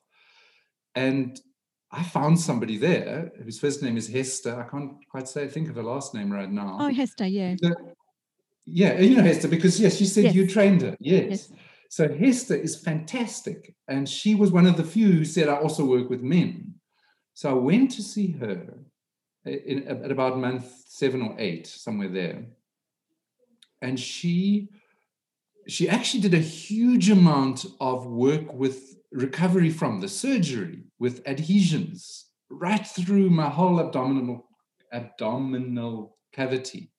And 0.95 1.41
I 1.91 2.03
found 2.03 2.39
somebody 2.39 2.77
there 2.77 3.33
whose 3.43 3.59
first 3.59 3.83
name 3.83 3.97
is 3.97 4.07
Hester. 4.09 4.61
I 4.61 4.65
can't 4.69 4.93
quite 5.11 5.27
say 5.29 5.49
think 5.49 5.71
of 5.71 5.77
her 5.77 5.83
last 5.83 6.13
name 6.15 6.31
right 6.31 6.51
now. 6.51 6.77
Oh, 6.81 6.93
Hester, 6.93 7.27
yeah. 7.27 7.57
Yeah, 8.71 9.01
you 9.01 9.17
know 9.17 9.23
Hester 9.23 9.49
because 9.49 9.81
yes, 9.81 10.01
you 10.01 10.07
said 10.07 10.35
you 10.35 10.47
trained 10.47 10.83
her. 10.83 10.97
Yes. 11.01 11.27
Yes. 11.31 11.53
So 11.91 12.09
Hester 12.09 12.55
is 12.55 12.77
fantastic, 12.77 13.75
and 13.89 14.09
she 14.09 14.35
was 14.35 14.53
one 14.53 14.67
of 14.67 14.77
the 14.77 14.85
few 14.85 15.11
who 15.11 15.25
said 15.25 15.49
I 15.49 15.57
also 15.57 15.85
work 15.85 16.11
with 16.11 16.23
men. 16.23 16.75
So 17.33 17.51
I 17.51 17.55
went 17.55 17.93
to 17.93 18.03
see 18.03 18.33
her 18.33 18.75
eh, 19.47 19.57
in, 19.65 19.89
at 19.89 20.11
about 20.11 20.39
month 20.39 20.67
seven 20.87 21.23
or 21.23 21.35
eight, 21.39 21.67
somewhere 21.67 22.11
there, 22.11 22.45
and 23.81 23.99
she 23.99 24.69
she 25.67 25.89
actually 25.89 26.21
did 26.21 26.35
a 26.35 26.39
huge 26.39 27.11
amount 27.11 27.65
of 27.81 28.07
work 28.07 28.53
with 28.53 28.97
recovery 29.13 29.71
from 29.71 30.01
the 30.01 30.09
surgery 30.09 30.85
with 30.99 31.27
adhesions 31.27 32.27
right 32.51 32.87
through 32.87 33.31
my 33.31 33.49
whole 33.49 33.81
abdominal 33.81 34.47
abdominal 34.93 36.17
cavity 36.33 36.91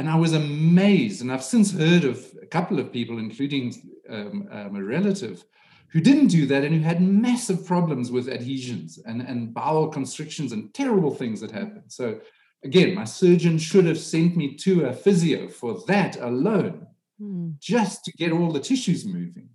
and 0.00 0.08
I 0.08 0.16
was 0.16 0.32
amazed. 0.32 1.20
And 1.20 1.30
I've 1.30 1.44
since 1.44 1.70
heard 1.72 2.04
of 2.04 2.26
a 2.40 2.46
couple 2.46 2.78
of 2.80 2.90
people, 2.90 3.18
including 3.18 3.74
um, 4.08 4.48
um, 4.50 4.74
a 4.74 4.82
relative, 4.82 5.44
who 5.88 6.00
didn't 6.00 6.28
do 6.28 6.46
that 6.46 6.64
and 6.64 6.74
who 6.74 6.80
had 6.80 7.02
massive 7.02 7.66
problems 7.66 8.10
with 8.10 8.26
adhesions 8.26 8.98
and, 9.04 9.20
and 9.20 9.52
bowel 9.52 9.88
constrictions 9.88 10.52
and 10.52 10.72
terrible 10.72 11.14
things 11.14 11.38
that 11.42 11.50
happened. 11.50 11.82
So, 11.88 12.18
again, 12.64 12.94
my 12.94 13.04
surgeon 13.04 13.58
should 13.58 13.84
have 13.84 13.98
sent 13.98 14.38
me 14.38 14.56
to 14.56 14.86
a 14.86 14.92
physio 14.94 15.48
for 15.48 15.82
that 15.86 16.16
alone, 16.18 16.86
Mm. 17.20 17.58
just 17.58 18.02
to 18.06 18.12
get 18.12 18.32
all 18.32 18.50
the 18.50 18.60
tissues 18.60 19.04
moving. 19.04 19.50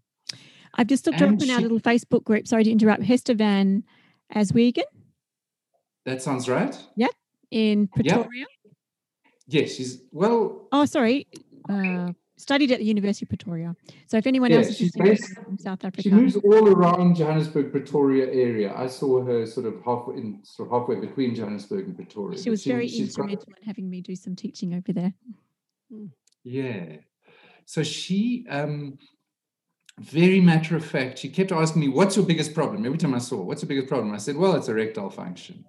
I've 0.75 0.85
just 0.85 1.07
looked 1.07 1.23
up 1.23 1.41
in 1.41 1.49
our 1.49 1.59
little 1.59 1.79
Facebook 1.79 2.23
group. 2.23 2.47
Sorry 2.47 2.63
to 2.63 2.69
interrupt. 2.69 3.01
Hester 3.01 3.33
Van 3.33 3.83
Aswegen 4.31 4.83
That 6.05 6.21
sounds 6.21 6.47
right. 6.47 6.77
Yeah. 6.95 7.07
In 7.49 7.87
Pretoria. 7.87 8.45
Yes, 9.47 9.73
she's 9.75 10.01
well. 10.11 10.67
Oh, 10.71 10.85
sorry. 10.85 11.27
Uh, 11.69 12.11
studied 12.37 12.71
at 12.71 12.79
the 12.79 12.85
University 12.85 13.25
of 13.25 13.29
Pretoria. 13.29 13.75
So 14.07 14.17
if 14.17 14.27
anyone 14.27 14.51
Yeah, 14.51 14.57
else 14.57 14.67
is 14.69 14.77
she's 14.77 14.91
based- 14.95 15.35
from 15.35 15.57
South 15.57 15.83
Africa, 15.85 16.01
She 16.01 16.11
moves 16.11 16.35
all 16.35 16.67
around 16.67 17.15
Johannesburg, 17.15 17.71
Pretoria 17.71 18.25
area. 18.31 18.73
I 18.75 18.87
saw 18.87 19.23
her 19.23 19.45
sort 19.45 19.65
of 19.67 19.81
halfway 19.83 20.17
in, 20.17 20.39
sort 20.43 20.69
of 20.69 20.79
halfway 20.79 20.99
between 20.99 21.33
Johannesburg 21.35 21.85
and 21.85 21.95
Pretoria. 21.95 22.37
she 22.37 22.49
was 22.49 22.63
very 22.63 22.87
she's 22.87 23.15
got- 23.15 23.29
instrumental 23.31 23.53
in 23.61 23.63
having 23.67 23.89
me 23.89 24.01
do 24.01 24.15
some 24.15 24.35
teaching 24.35 24.73
over 24.73 24.91
there. 24.91 25.13
Yeah. 26.43 26.97
So 27.65 27.83
she, 27.83 28.45
um, 28.49 28.97
very 29.99 30.41
matter 30.41 30.75
of 30.75 30.85
fact, 30.85 31.19
she 31.19 31.29
kept 31.29 31.51
asking 31.51 31.79
me, 31.81 31.87
What's 31.87 32.15
your 32.17 32.25
biggest 32.25 32.53
problem? 32.53 32.85
Every 32.85 32.97
time 32.97 33.13
I 33.13 33.19
saw, 33.19 33.37
her, 33.37 33.43
What's 33.43 33.61
your 33.63 33.69
biggest 33.69 33.87
problem? 33.87 34.13
I 34.13 34.17
said, 34.17 34.35
Well, 34.35 34.55
it's 34.55 34.67
erectile 34.67 35.09
function. 35.09 35.63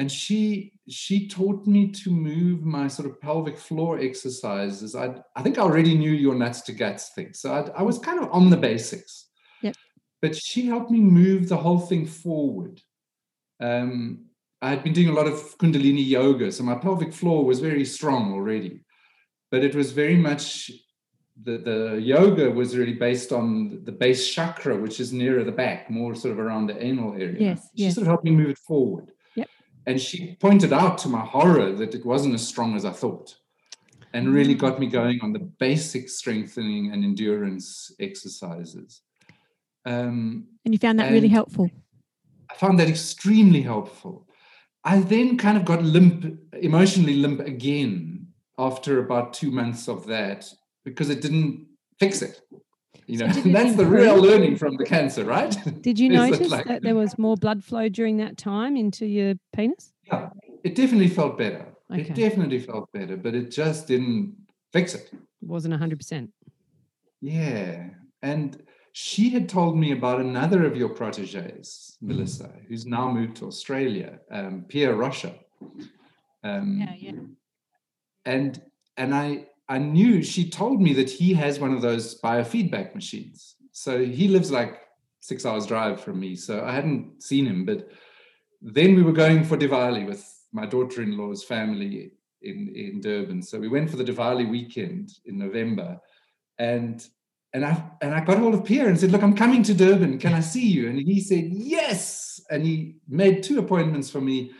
And 0.00 0.10
she 0.10 0.72
she 0.88 1.28
taught 1.28 1.66
me 1.66 1.82
to 2.02 2.10
move 2.10 2.58
my 2.64 2.88
sort 2.88 3.06
of 3.08 3.20
pelvic 3.20 3.58
floor 3.58 3.98
exercises. 3.98 4.96
I 4.96 5.06
I 5.38 5.42
think 5.42 5.58
I 5.58 5.62
already 5.62 5.94
knew 6.02 6.12
your 6.12 6.34
nuts 6.34 6.60
to 6.62 6.72
guts 6.72 7.10
thing. 7.14 7.30
So 7.34 7.46
I, 7.52 7.80
I 7.80 7.82
was 7.82 7.98
kind 7.98 8.18
of 8.18 8.26
on 8.32 8.50
the 8.50 8.56
basics. 8.56 9.12
Yep. 9.62 9.76
But 10.22 10.34
she 10.36 10.60
helped 10.66 10.90
me 10.90 11.00
move 11.00 11.42
the 11.48 11.62
whole 11.64 11.80
thing 11.90 12.06
forward. 12.06 12.80
Um, 13.68 14.26
I 14.62 14.70
had 14.70 14.82
been 14.84 14.94
doing 14.94 15.08
a 15.08 15.18
lot 15.20 15.26
of 15.26 15.36
Kundalini 15.58 16.06
yoga, 16.18 16.50
so 16.52 16.62
my 16.64 16.76
pelvic 16.76 17.12
floor 17.12 17.44
was 17.44 17.60
very 17.60 17.84
strong 17.84 18.32
already 18.32 18.74
but 19.50 19.64
it 19.64 19.74
was 19.74 19.92
very 19.92 20.16
much 20.16 20.70
the, 21.42 21.58
the 21.58 22.00
yoga 22.00 22.50
was 22.50 22.76
really 22.76 22.92
based 22.92 23.32
on 23.32 23.82
the 23.84 23.92
base 23.92 24.28
chakra, 24.32 24.76
which 24.76 25.00
is 25.00 25.12
nearer 25.12 25.42
the 25.42 25.52
back, 25.52 25.90
more 25.90 26.14
sort 26.14 26.32
of 26.32 26.38
around 26.38 26.66
the 26.66 26.82
anal 26.82 27.14
area. 27.14 27.36
Yes, 27.40 27.68
She 27.76 27.84
yes. 27.84 27.94
sort 27.94 28.02
of 28.02 28.08
helped 28.08 28.24
me 28.24 28.30
move 28.30 28.50
it 28.50 28.58
forward. 28.58 29.10
And 29.86 30.00
she 30.00 30.36
pointed 30.40 30.72
out 30.72 30.98
to 30.98 31.08
my 31.08 31.24
horror 31.24 31.72
that 31.72 31.94
it 31.94 32.04
wasn't 32.04 32.34
as 32.34 32.46
strong 32.46 32.76
as 32.76 32.84
I 32.84 32.92
thought 32.92 33.34
and 34.12 34.34
really 34.34 34.54
got 34.54 34.80
me 34.80 34.86
going 34.86 35.20
on 35.22 35.32
the 35.32 35.38
basic 35.38 36.08
strengthening 36.08 36.92
and 36.92 37.04
endurance 37.04 37.92
exercises. 38.00 39.02
Um, 39.86 40.46
And 40.64 40.74
you 40.74 40.78
found 40.78 40.98
that 40.98 41.12
really 41.12 41.28
helpful. 41.28 41.70
I 42.50 42.54
found 42.56 42.78
that 42.80 42.88
extremely 42.88 43.62
helpful. 43.62 44.26
I 44.84 45.00
then 45.00 45.36
kind 45.36 45.56
of 45.56 45.64
got 45.64 45.82
limp, 45.82 46.38
emotionally 46.54 47.16
limp 47.16 47.40
again 47.40 48.28
after 48.58 48.98
about 48.98 49.32
two 49.32 49.50
months 49.50 49.88
of 49.88 50.06
that 50.06 50.46
because 50.84 51.10
it 51.10 51.20
didn't 51.20 51.66
fix 51.98 52.22
it. 52.22 52.40
You 53.06 53.18
know, 53.18 53.26
it 53.26 53.42
that's 53.52 53.76
the 53.76 53.86
real 53.86 54.16
learning 54.16 54.56
from 54.56 54.76
the 54.76 54.84
cancer, 54.84 55.24
right? 55.24 55.56
Did 55.82 55.98
you 55.98 56.08
notice 56.22 56.50
like- 56.50 56.66
that 56.66 56.82
there 56.82 56.94
was 56.94 57.18
more 57.18 57.36
blood 57.36 57.64
flow 57.64 57.88
during 57.88 58.16
that 58.18 58.36
time 58.36 58.76
into 58.76 59.06
your 59.06 59.34
penis? 59.52 59.92
Yeah, 60.06 60.30
it 60.64 60.74
definitely 60.74 61.08
felt 61.08 61.36
better. 61.38 61.66
Okay. 61.92 62.02
It 62.02 62.14
definitely 62.14 62.60
felt 62.60 62.90
better, 62.92 63.16
but 63.16 63.34
it 63.34 63.50
just 63.50 63.88
didn't 63.88 64.36
fix 64.72 64.94
it. 64.94 65.08
It 65.12 65.48
wasn't 65.48 65.74
100%. 65.74 66.28
Yeah. 67.20 67.88
And 68.22 68.62
she 68.92 69.30
had 69.30 69.48
told 69.48 69.76
me 69.76 69.92
about 69.92 70.20
another 70.20 70.64
of 70.64 70.76
your 70.76 70.90
proteges, 70.90 71.96
Melissa, 72.00 72.52
who's 72.68 72.86
now 72.86 73.10
moved 73.10 73.36
to 73.36 73.46
Australia, 73.46 74.20
um, 74.30 74.64
Pierre 74.68 74.94
Russia. 74.94 75.34
Um, 76.44 76.78
Yeah, 76.80 76.94
yeah. 76.96 77.20
and 78.24 78.62
and 78.96 79.14
I 79.14 79.46
I 79.70 79.78
knew 79.78 80.20
she 80.22 80.50
told 80.50 80.82
me 80.82 80.92
that 80.94 81.08
he 81.08 81.32
has 81.34 81.60
one 81.60 81.72
of 81.72 81.80
those 81.80 82.20
biofeedback 82.20 82.94
machines. 82.94 83.54
So 83.70 84.04
he 84.04 84.26
lives 84.26 84.50
like 84.50 84.80
six 85.20 85.46
hours 85.46 85.64
drive 85.64 86.00
from 86.00 86.18
me. 86.18 86.34
So 86.34 86.64
I 86.64 86.72
hadn't 86.72 87.22
seen 87.22 87.46
him, 87.46 87.64
but 87.64 87.88
then 88.60 88.96
we 88.96 89.02
were 89.02 89.12
going 89.12 89.44
for 89.44 89.56
Diwali 89.56 90.06
with 90.06 90.22
my 90.52 90.66
daughter-in-law's 90.66 91.44
family 91.44 92.10
in 92.42 92.68
in 92.74 93.00
Durban. 93.00 93.42
So 93.42 93.58
we 93.60 93.68
went 93.68 93.88
for 93.90 93.96
the 93.96 94.04
Diwali 94.04 94.50
weekend 94.50 95.12
in 95.24 95.38
November, 95.38 96.00
and 96.58 97.06
and 97.54 97.64
I 97.64 97.72
and 98.02 98.12
I 98.12 98.24
got 98.24 98.38
hold 98.38 98.54
of 98.54 98.64
Pierre 98.64 98.88
and 98.88 98.98
said, 98.98 99.12
"Look, 99.12 99.22
I'm 99.22 99.36
coming 99.36 99.62
to 99.64 99.74
Durban. 99.74 100.18
Can 100.18 100.34
I 100.34 100.40
see 100.40 100.66
you?" 100.66 100.88
And 100.88 100.98
he 100.98 101.20
said, 101.20 101.44
"Yes." 101.52 102.40
And 102.50 102.64
he 102.64 102.96
made 103.08 103.44
two 103.44 103.58
appointments 103.60 104.10
for 104.10 104.20
me. 104.20 104.50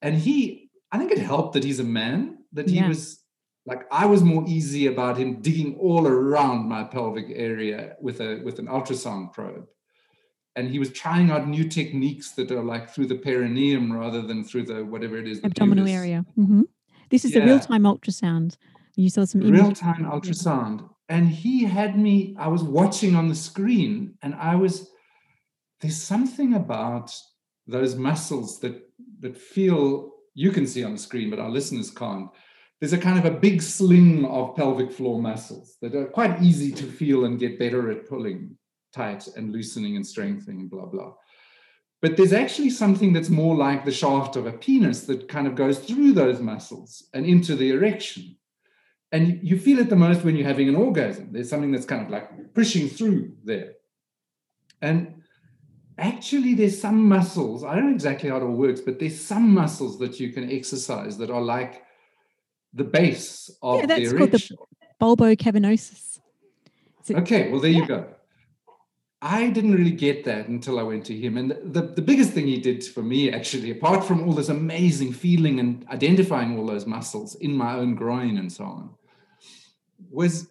And 0.00 0.14
he, 0.16 0.70
I 0.92 0.98
think 0.98 1.10
it 1.10 1.18
helped 1.18 1.54
that 1.54 1.64
he's 1.64 1.80
a 1.80 1.84
man. 2.02 2.38
That 2.52 2.68
he 2.68 2.76
Yeah. 2.76 2.88
was 2.88 3.23
like 3.66 3.82
I 3.90 4.06
was 4.06 4.22
more 4.22 4.44
easy 4.46 4.86
about 4.86 5.16
him 5.16 5.40
digging 5.40 5.76
all 5.80 6.06
around 6.06 6.68
my 6.68 6.84
pelvic 6.84 7.26
area 7.34 7.96
with 8.00 8.20
a 8.20 8.40
with 8.44 8.58
an 8.58 8.66
ultrasound 8.66 9.32
probe. 9.32 9.66
And 10.56 10.70
he 10.70 10.78
was 10.78 10.90
trying 10.92 11.30
out 11.30 11.48
new 11.48 11.64
techniques 11.68 12.32
that 12.32 12.52
are 12.52 12.62
like 12.62 12.88
through 12.90 13.06
the 13.08 13.16
perineum 13.16 13.92
rather 13.92 14.22
than 14.22 14.44
through 14.44 14.66
the 14.66 14.84
whatever 14.84 15.16
it 15.18 15.26
is. 15.26 15.40
Abdominal 15.42 15.88
area. 15.88 16.24
hmm 16.36 16.62
This 17.10 17.24
is 17.24 17.34
a 17.34 17.38
Yeah. 17.38 17.46
real 17.46 17.58
time 17.60 17.84
ultrasound. 17.84 18.56
You 18.96 19.10
saw 19.10 19.24
some 19.24 19.40
real 19.40 19.72
time 19.72 20.04
ultrasound. 20.04 20.88
And 21.08 21.28
he 21.28 21.64
had 21.64 21.98
me, 21.98 22.34
I 22.38 22.48
was 22.48 22.62
watching 22.62 23.14
on 23.14 23.28
the 23.28 23.34
screen, 23.34 24.14
and 24.22 24.34
I 24.34 24.54
was, 24.54 24.88
there's 25.80 26.00
something 26.00 26.54
about 26.54 27.12
those 27.66 27.94
muscles 27.96 28.60
that 28.60 28.76
that 29.20 29.36
feel 29.36 30.12
you 30.34 30.50
can 30.50 30.66
see 30.66 30.82
on 30.84 30.92
the 30.92 30.98
screen, 30.98 31.30
but 31.30 31.38
our 31.38 31.50
listeners 31.50 31.90
can't. 31.90 32.30
There's 32.80 32.92
a 32.92 32.98
kind 32.98 33.18
of 33.18 33.24
a 33.24 33.38
big 33.38 33.62
sling 33.62 34.24
of 34.26 34.56
pelvic 34.56 34.92
floor 34.92 35.20
muscles 35.20 35.76
that 35.80 35.94
are 35.94 36.06
quite 36.06 36.42
easy 36.42 36.70
to 36.72 36.84
feel 36.84 37.24
and 37.24 37.38
get 37.38 37.58
better 37.58 37.90
at 37.90 38.08
pulling 38.08 38.56
tight 38.92 39.26
and 39.36 39.52
loosening 39.52 39.96
and 39.96 40.06
strengthening, 40.06 40.68
blah, 40.68 40.86
blah. 40.86 41.14
But 42.02 42.16
there's 42.16 42.34
actually 42.34 42.70
something 42.70 43.12
that's 43.12 43.30
more 43.30 43.56
like 43.56 43.84
the 43.84 43.92
shaft 43.92 44.36
of 44.36 44.46
a 44.46 44.52
penis 44.52 45.04
that 45.06 45.28
kind 45.28 45.46
of 45.46 45.54
goes 45.54 45.78
through 45.78 46.12
those 46.12 46.40
muscles 46.40 47.08
and 47.14 47.24
into 47.24 47.56
the 47.56 47.70
erection 47.70 48.36
and 49.14 49.40
you- 49.42 49.58
feel 49.58 49.78
it 49.78 49.88
the 49.88 49.96
most 49.96 50.24
when 50.24 50.36
you're 50.36 50.46
having 50.46 50.68
an 50.68 50.74
orgasm. 50.74 51.28
There's 51.32 51.48
something 51.48 51.70
that's 51.70 51.86
kind 51.86 52.02
of 52.02 52.10
like 52.10 52.52
pushing 52.52 52.88
through 52.88 53.36
there. 53.44 53.74
And 54.82 55.22
actually, 55.96 56.54
there's 56.54 56.80
some 56.80 57.08
muscles, 57.08 57.62
I 57.62 57.74
don't 57.74 57.86
know 57.86 57.94
exactly 57.94 58.28
how 58.28 58.38
it 58.38 58.42
all 58.42 58.56
works, 58.56 58.80
but 58.80 58.98
there's 58.98 59.18
some 59.18 59.54
muscles 59.54 59.98
that 60.00 60.18
you 60.18 60.32
can 60.32 60.50
exercise 60.50 61.16
that 61.18 61.30
are 61.30 61.40
like 61.40 61.84
the 62.74 62.84
base 62.84 63.50
of 63.62 63.76
Yeah, 63.76 63.80
the 63.82 63.86
that's 63.86 64.12
called 64.12 64.32
the-. 64.32 64.56
Bulbocavernosus. 65.00 66.18
So- 67.02 67.16
Okay, 67.16 67.50
well, 67.50 67.60
there 67.60 67.70
you 67.70 67.86
go. 67.86 68.06
I 69.22 69.48
didn't 69.48 69.74
really 69.74 69.90
get 69.90 70.24
that 70.24 70.48
until 70.48 70.78
I 70.78 70.82
went 70.82 71.06
to 71.06 71.16
him. 71.18 71.38
And 71.38 71.50
the, 71.50 71.54
the, 71.54 71.80
the 71.94 72.02
biggest 72.02 72.32
thing 72.32 72.46
he 72.46 72.58
did 72.58 72.84
for 72.84 73.02
me, 73.02 73.32
actually, 73.32 73.70
apart 73.70 74.04
from 74.04 74.28
all 74.28 74.34
this 74.34 74.50
amazing 74.50 75.14
feeling 75.14 75.60
and 75.60 75.86
identifying 75.88 76.58
all 76.58 76.66
those 76.66 76.84
muscles 76.86 77.34
in 77.36 77.56
my 77.56 77.74
own 77.74 77.94
groin 77.94 78.36
and 78.36 78.52
so 78.52 78.64
on, 78.64 78.90
was 80.10 80.48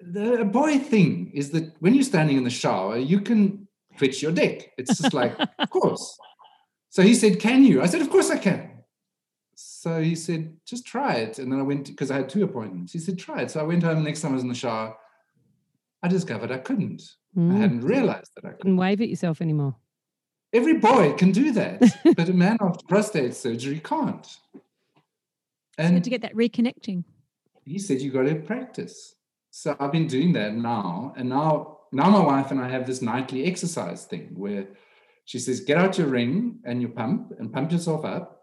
the 0.00 0.44
boy 0.44 0.78
thing 0.78 1.32
is 1.34 1.50
that 1.50 1.72
when 1.80 1.94
you're 1.94 2.04
standing 2.04 2.36
in 2.36 2.44
the 2.44 2.50
shower, 2.50 2.96
you 2.96 3.20
can 3.20 3.66
twitch 3.96 4.22
your 4.22 4.30
dick. 4.30 4.72
It's 4.78 4.96
just 4.98 5.12
like, 5.12 5.34
of 5.58 5.70
course. 5.70 6.16
So 6.90 7.02
he 7.02 7.14
said, 7.14 7.40
Can 7.40 7.64
you? 7.64 7.82
I 7.82 7.86
said, 7.86 8.02
Of 8.02 8.10
course 8.10 8.30
I 8.30 8.38
can. 8.38 8.70
So 9.84 10.00
he 10.00 10.14
said, 10.14 10.56
Just 10.64 10.86
try 10.86 11.16
it. 11.16 11.38
And 11.38 11.52
then 11.52 11.58
I 11.58 11.62
went 11.62 11.88
because 11.88 12.10
I 12.10 12.16
had 12.16 12.30
two 12.30 12.42
appointments. 12.42 12.94
He 12.94 12.98
said, 12.98 13.18
Try 13.18 13.42
it. 13.42 13.50
So 13.50 13.60
I 13.60 13.64
went 13.64 13.82
home 13.82 13.96
the 13.98 14.02
next 14.08 14.22
time 14.22 14.30
I 14.30 14.36
was 14.36 14.42
in 14.42 14.48
the 14.48 14.54
shower. 14.54 14.96
I 16.02 16.08
discovered 16.08 16.50
I 16.50 16.56
couldn't. 16.56 17.02
I 17.36 17.40
Mm. 17.40 17.58
hadn't 17.60 17.80
realized 17.82 18.30
that 18.36 18.44
I 18.46 18.48
Couldn't 18.48 18.60
couldn't. 18.62 18.76
wave 18.78 19.00
at 19.02 19.08
yourself 19.10 19.42
anymore. 19.42 19.74
Every 20.54 20.78
boy 20.78 21.12
can 21.14 21.32
do 21.32 21.52
that, 21.52 21.82
but 22.16 22.30
a 22.30 22.32
man 22.32 22.56
after 22.62 22.86
prostate 22.88 23.34
surgery 23.34 23.78
can't. 23.80 24.26
You 24.54 24.60
And 25.76 26.02
to 26.02 26.08
get 26.08 26.22
that 26.22 26.34
reconnecting. 26.34 27.04
he 27.66 27.78
said 27.78 28.00
you 28.00 28.10
got 28.10 28.22
to 28.22 28.36
practice 28.36 29.16
so 29.50 29.74
i've 29.80 29.92
been 29.92 30.06
doing 30.06 30.32
that 30.34 30.54
now 30.54 31.12
and 31.16 31.28
now 31.28 31.78
now 31.92 32.08
my 32.10 32.24
wife 32.32 32.50
and 32.52 32.60
i 32.60 32.68
have 32.68 32.86
this 32.86 33.00
nightly 33.02 33.44
exercise 33.44 34.04
thing 34.04 34.26
where 34.44 34.66
she 35.24 35.38
says 35.38 35.60
get 35.60 35.76
out 35.78 35.96
your 35.98 36.06
ring 36.08 36.58
and 36.64 36.80
your 36.82 36.90
pump 36.90 37.32
and 37.38 37.52
pump 37.52 37.70
yourself 37.72 38.04
up 38.04 38.33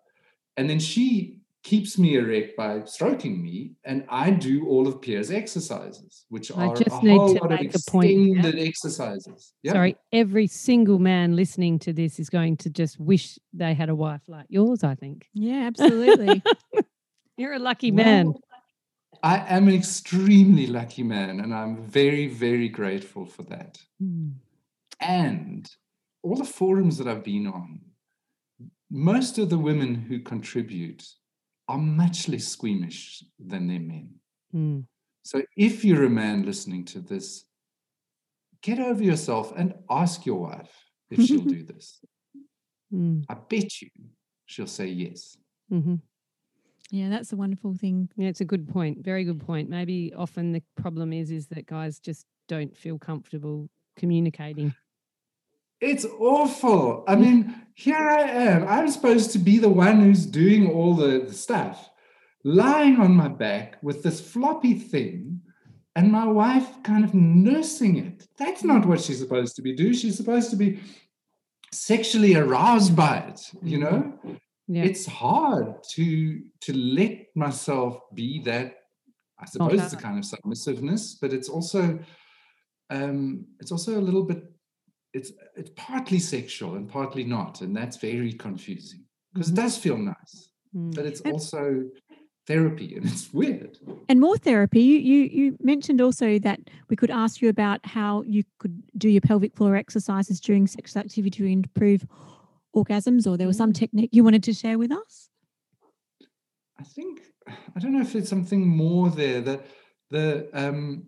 and 0.62 0.69
then 0.69 0.80
she 0.80 1.38
keeps 1.63 1.97
me 1.97 2.15
erect 2.15 2.56
by 2.56 2.82
stroking 2.86 3.41
me 3.41 3.74
and 3.84 4.04
i 4.10 4.32
do 4.32 4.67
all 4.67 4.88
of 4.88 5.02
pierre's 5.02 5.30
exercises 5.30 6.26
which 6.30 6.52
I 6.52 6.67
are 6.67 6.76
just 6.76 7.02
a 7.02 7.06
need 7.06 7.17
whole 7.17 7.36
to 7.36 7.41
lot 7.41 7.52
of 7.52 7.60
make 7.60 7.76
a 7.76 7.91
point 7.91 8.10
here. 8.10 8.36
extended 8.38 8.67
exercises 8.67 9.54
yeah 9.63 9.74
Sorry, 9.74 9.95
every 10.12 10.47
single 10.47 11.00
man 11.00 11.36
listening 11.36 11.80
to 11.80 11.93
this 11.93 12.19
is 12.19 12.30
going 12.30 12.58
to 12.58 12.69
just 12.69 13.00
wish 13.00 13.39
they 13.54 13.74
had 13.74 13.89
a 13.89 13.95
wife 13.95 14.21
like 14.28 14.45
yours, 14.50 14.84
I 14.84 14.95
think. 14.95 15.28
Yeah, 15.34 15.67
absolutely. 15.67 16.41
You're 17.38 17.54
a 17.54 17.60
lucky 17.60 17.91
man. 17.91 18.34
I 19.24 19.38
am 19.56 19.67
an 19.67 19.76
extremely 19.76 20.67
lucky 20.67 21.04
man, 21.04 21.39
and 21.39 21.54
I'm 21.54 21.84
very, 21.84 22.28
very 22.28 22.69
grateful 22.69 23.26
for 23.26 23.43
that. 23.43 23.78
Mm. 24.02 24.34
And 25.00 25.69
all 26.24 26.36
the 26.36 26.43
forums 26.43 26.97
that 26.97 27.08
I've 27.08 27.24
been 27.24 27.47
on, 27.47 27.80
most 28.91 29.38
of 29.38 29.49
the 29.49 29.58
women 29.58 29.95
who 29.95 30.19
contribute 30.19 31.04
are 31.67 31.77
much 31.77 32.27
less 32.27 32.45
squeamish 32.45 33.23
than 33.39 33.67
their 33.67 33.80
men. 33.80 34.10
Mm. 34.54 34.86
So 35.23 35.43
if 35.56 35.86
you're 35.86 36.04
a 36.04 36.10
man 36.10 36.43
listening 36.45 36.84
to 36.86 36.99
this, 36.99 37.45
get 38.62 38.80
over 38.80 39.01
yourself 39.01 39.54
and 39.56 39.73
ask 39.89 40.25
your 40.25 40.39
wife 40.39 40.73
if 41.10 41.21
she'll 41.21 41.41
do 41.58 41.63
this. 41.63 42.01
Mm. 42.93 43.23
I 43.30 43.36
bet 43.36 43.82
you 43.82 43.89
she'll 44.45 44.67
say 44.67 44.88
yes. 44.88 45.38
hmm 45.69 45.95
yeah, 46.93 47.08
that's 47.08 47.32
a 47.32 47.38
wonderful 47.38 47.73
thing. 47.73 48.10
Yeah, 48.17 48.27
it's 48.27 48.41
a 48.41 48.45
good 48.45 48.67
point. 48.67 48.97
Very 49.01 49.23
good 49.23 49.39
point. 49.39 49.69
Maybe 49.69 50.13
often 50.13 50.51
the 50.51 50.62
problem 50.75 51.13
is 51.13 51.32
is 51.32 51.47
that 51.47 51.65
guys 51.65 51.99
just 51.99 52.25
don't 52.49 52.75
feel 52.75 52.99
comfortable 52.99 53.69
communicating. 53.95 54.75
It's 55.82 56.06
awful. 56.06 57.04
I 57.08 57.15
mean, 57.15 57.56
here 57.74 57.98
I 57.98 58.22
am. 58.22 58.67
I'm 58.67 58.89
supposed 58.89 59.32
to 59.32 59.39
be 59.39 59.58
the 59.58 59.70
one 59.70 60.00
who's 60.00 60.26
doing 60.28 60.70
all 60.70 60.94
the, 60.96 61.26
the 61.28 61.34
stuff, 61.34 61.89
lying 62.44 62.97
on 62.97 63.16
my 63.16 63.28
back 63.28 63.78
with 63.82 64.03
this 64.03 64.22
floppy 64.22 64.76
thing, 64.76 65.41
and 65.95 66.12
my 66.12 66.26
wife 66.26 66.68
kind 66.84 67.03
of 67.03 67.14
nursing 67.14 67.97
it. 67.97 68.28
That's 68.38 68.64
not 68.64 68.86
what 68.86 69.01
she's 69.01 69.20
supposed 69.20 69.55
to 69.55 69.64
be 69.64 69.74
doing. 69.74 69.93
She's 69.93 70.16
supposed 70.16 70.51
to 70.51 70.55
be 70.55 70.80
sexually 71.72 72.36
aroused 72.36 72.95
by 72.95 73.18
it, 73.18 73.51
you 73.64 73.80
know? 73.80 74.20
Yeah. 74.68 74.84
It's 74.84 75.05
hard 75.05 75.84
to 75.95 76.41
to 76.62 76.74
let 76.74 77.36
myself 77.36 77.99
be 78.14 78.41
that. 78.43 78.78
I 79.38 79.45
suppose 79.45 79.82
it's 79.82 79.93
a 79.93 79.97
kind 79.97 80.18
of 80.18 80.24
submissiveness, 80.24 81.18
but 81.20 81.34
it's 81.34 81.49
also 81.49 81.99
um, 82.89 83.45
it's 83.60 83.72
also 83.72 83.99
a 83.99 84.01
little 84.01 84.24
bit 84.24 84.43
it's 85.14 85.32
it's 85.55 85.72
partly 85.76 86.20
sexual 86.20 86.76
and 86.76 86.88
partly 86.89 87.24
not, 87.24 87.62
and 87.62 87.76
that's 87.76 87.97
very 87.97 88.34
confusing 88.34 89.03
because 89.34 89.49
Mhm. 89.49 89.53
it 89.53 89.55
does 89.55 89.78
feel 89.78 89.97
nice, 89.97 90.49
Mm. 90.76 90.95
but 90.95 91.05
it's 91.05 91.22
also 91.22 91.89
therapy, 92.47 92.95
and 92.95 93.05
it's 93.05 93.34
weird. 93.34 93.78
And 94.09 94.20
more 94.20 94.38
therapy. 94.38 94.82
You, 94.82 94.97
you 94.99 95.24
you 95.39 95.57
mentioned 95.62 96.01
also 96.01 96.39
that 96.39 96.59
we 96.89 96.95
could 96.95 97.12
ask 97.12 97.41
you 97.41 97.49
about 97.49 97.86
how 97.86 98.24
you 98.24 98.43
could 98.59 98.82
do 98.97 99.09
your 99.09 99.22
pelvic 99.22 99.55
floor 99.55 99.76
exercises 99.76 100.39
during 100.39 100.68
sexual 100.68 101.01
activity 101.01 101.38
to 101.43 101.45
improve 101.45 102.05
orgasms, 102.76 103.28
or 103.28 103.38
there 103.38 103.47
was 103.47 103.57
some 103.57 103.74
technique 103.74 104.12
you 104.14 104.24
wanted 104.24 104.43
to 104.43 104.53
share 104.53 104.78
with 104.78 104.91
us. 104.91 105.30
I 106.80 106.84
think 106.84 107.22
I 107.76 107.80
don't 107.80 107.93
know 107.93 108.01
if 108.01 108.14
there's 108.14 108.30
something 108.30 108.66
more 108.68 109.09
there. 109.09 109.41
The 109.41 109.62
the 110.09 110.49
um, 110.53 111.07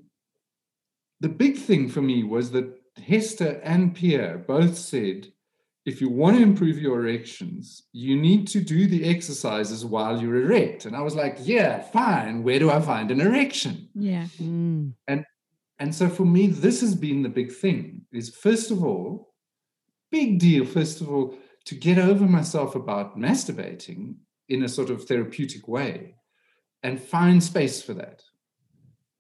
the 1.22 1.30
big 1.30 1.58
thing 1.58 1.88
for 1.90 2.02
me 2.02 2.24
was 2.24 2.52
that 2.52 2.68
Hester 3.02 3.60
and 3.64 3.96
Pierre 3.96 4.38
both 4.38 4.78
said, 4.78 5.28
if 5.86 6.00
you 6.00 6.10
want 6.10 6.38
to 6.38 6.44
improve 6.44 6.78
your 6.78 7.02
erections, 7.02 7.84
you 7.92 8.16
need 8.16 8.48
to 8.48 8.62
do 8.62 8.88
the 8.88 9.10
exercises 9.10 9.84
while 9.84 10.22
you're 10.22 10.38
erect. 10.38 10.86
And 10.86 10.96
I 10.96 11.02
was 11.02 11.16
like, 11.16 11.38
yeah, 11.42 11.82
fine. 11.82 12.44
Where 12.44 12.60
do 12.60 12.72
I 12.72 12.80
find 12.80 13.12
an 13.12 13.20
erection? 13.20 13.90
Yeah. 13.94 14.28
Mm. 14.42 14.94
And 15.80 15.94
so 15.94 16.08
for 16.08 16.24
me, 16.24 16.48
this 16.48 16.80
has 16.80 16.96
been 16.96 17.24
the 17.24 17.30
big 17.30 17.52
thing 17.52 18.04
is 18.14 18.30
first 18.30 18.72
of 18.72 18.84
all, 18.84 19.34
big 20.10 20.40
deal, 20.40 20.66
first 20.66 21.02
of 21.02 21.12
all, 21.12 21.36
to 21.66 21.76
get 21.76 21.98
over 21.98 22.26
myself 22.26 22.76
about 22.76 23.18
masturbating 23.18 24.16
in 24.48 24.64
a 24.64 24.70
sort 24.70 24.90
of 24.90 25.04
therapeutic 25.04 25.68
way 25.68 26.16
and 26.84 27.02
find 27.02 27.44
space 27.44 27.82
for 27.82 27.94
that. 27.96 28.24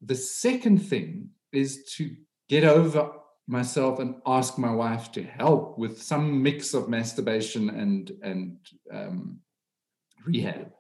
The 0.01 0.15
second 0.15 0.77
thing 0.79 1.31
is 1.51 1.83
to 1.95 2.15
get 2.47 2.63
over 2.63 3.11
myself 3.47 3.99
and 3.99 4.15
ask 4.25 4.57
my 4.57 4.73
wife 4.73 5.11
to 5.11 5.23
help 5.23 5.77
with 5.77 6.01
some 6.01 6.41
mix 6.41 6.73
of 6.73 6.89
masturbation 6.89 7.69
and 7.69 8.11
and 8.21 8.57
um, 8.91 9.39
rehab. 10.25 10.71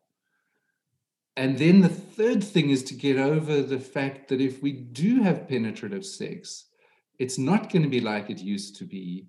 And 1.35 1.57
then 1.57 1.81
the 1.81 1.89
third 1.89 2.43
thing 2.43 2.69
is 2.69 2.83
to 2.83 2.93
get 2.93 3.17
over 3.17 3.61
the 3.61 3.79
fact 3.79 4.27
that 4.29 4.39
if 4.39 4.61
we 4.61 4.71
do 4.71 5.23
have 5.23 5.47
penetrative 5.47 6.05
sex, 6.05 6.65
it's 7.17 7.39
not 7.39 7.71
going 7.71 7.83
to 7.83 7.89
be 7.89 8.01
like 8.01 8.29
it 8.29 8.39
used 8.39 8.75
to 8.77 8.85
be, 8.85 9.27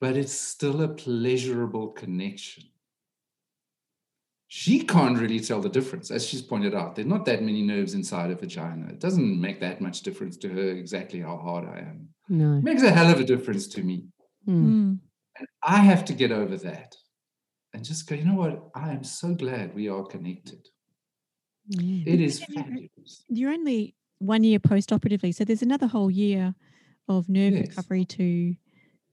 but 0.00 0.16
it's 0.16 0.32
still 0.32 0.82
a 0.82 0.88
pleasurable 0.88 1.88
connection. 1.88 2.64
She 4.48 4.80
can't 4.80 5.18
really 5.18 5.40
tell 5.40 5.60
the 5.60 5.68
difference, 5.68 6.10
as 6.10 6.24
she's 6.24 6.42
pointed 6.42 6.74
out. 6.74 6.94
there's 6.94 7.06
not 7.08 7.24
that 7.24 7.42
many 7.42 7.62
nerves 7.62 7.94
inside 7.94 8.30
a 8.30 8.36
vagina. 8.36 8.86
It 8.88 9.00
doesn't 9.00 9.40
make 9.40 9.60
that 9.60 9.80
much 9.80 10.02
difference 10.02 10.36
to 10.38 10.48
her 10.48 10.70
exactly 10.70 11.20
how 11.20 11.36
hard 11.36 11.64
I 11.68 11.80
am. 11.80 12.08
No. 12.28 12.58
It 12.58 12.62
makes 12.64 12.82
a 12.82 12.90
hell 12.92 13.10
of 13.10 13.18
a 13.18 13.24
difference 13.24 13.66
to 13.68 13.82
me. 13.82 14.06
Mm. 14.48 14.98
And 15.38 15.48
I 15.62 15.78
have 15.78 16.04
to 16.06 16.12
get 16.12 16.30
over 16.30 16.56
that 16.58 16.94
and 17.74 17.84
just 17.84 18.08
go, 18.08 18.14
you 18.14 18.24
know 18.24 18.34
what? 18.34 18.70
I 18.74 18.92
am 18.92 19.02
so 19.02 19.34
glad 19.34 19.74
we 19.74 19.88
are 19.88 20.04
connected. 20.04 20.68
Yeah. 21.68 22.04
It 22.14 22.20
is 22.20 22.40
you- 22.48 22.54
fabulous. 22.54 23.24
You're 23.28 23.50
only 23.50 23.96
one 24.18 24.44
year 24.44 24.60
post-operatively, 24.60 25.32
so 25.32 25.44
there's 25.44 25.62
another 25.62 25.88
whole 25.88 26.10
year 26.10 26.54
of 27.08 27.28
nerve 27.28 27.52
Yes. 27.52 27.68
recovery 27.68 28.04
to, 28.04 28.22
you 28.24 28.56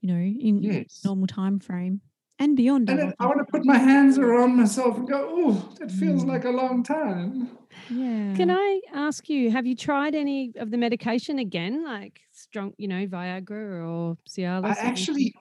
know, 0.02 0.14
in 0.16 0.62
Yes. 0.62 1.02
normal 1.04 1.26
time 1.26 1.58
frame 1.58 2.00
and 2.38 2.56
beyond. 2.56 2.88
And 2.90 2.98
I 3.00 3.02
then 3.04 3.14
I 3.18 3.24
think. 3.24 3.36
want 3.36 3.46
to 3.46 3.50
put 3.52 3.64
my 3.64 3.78
hands 3.78 4.18
around 4.18 4.56
myself 4.56 4.96
and 4.98 5.08
go, 5.08 5.28
oh, 5.30 5.72
that 5.78 5.90
feels 5.90 6.24
Mm. 6.24 6.28
like 6.28 6.44
a 6.44 6.50
long 6.50 6.82
time. 6.82 7.50
Yeah. 7.90 8.34
Can 8.36 8.50
I 8.50 8.80
ask 8.94 9.28
you, 9.28 9.50
have 9.50 9.66
you 9.66 9.76
tried 9.76 10.14
any 10.14 10.52
of 10.56 10.70
the 10.70 10.78
medication 10.78 11.38
again, 11.38 11.84
like 11.84 12.20
strong, 12.32 12.72
you 12.78 12.88
know, 12.88 13.06
Viagra 13.06 13.86
or 13.88 14.16
Cialis? 14.28 14.64
I 14.76 14.80
actually, 14.80 15.34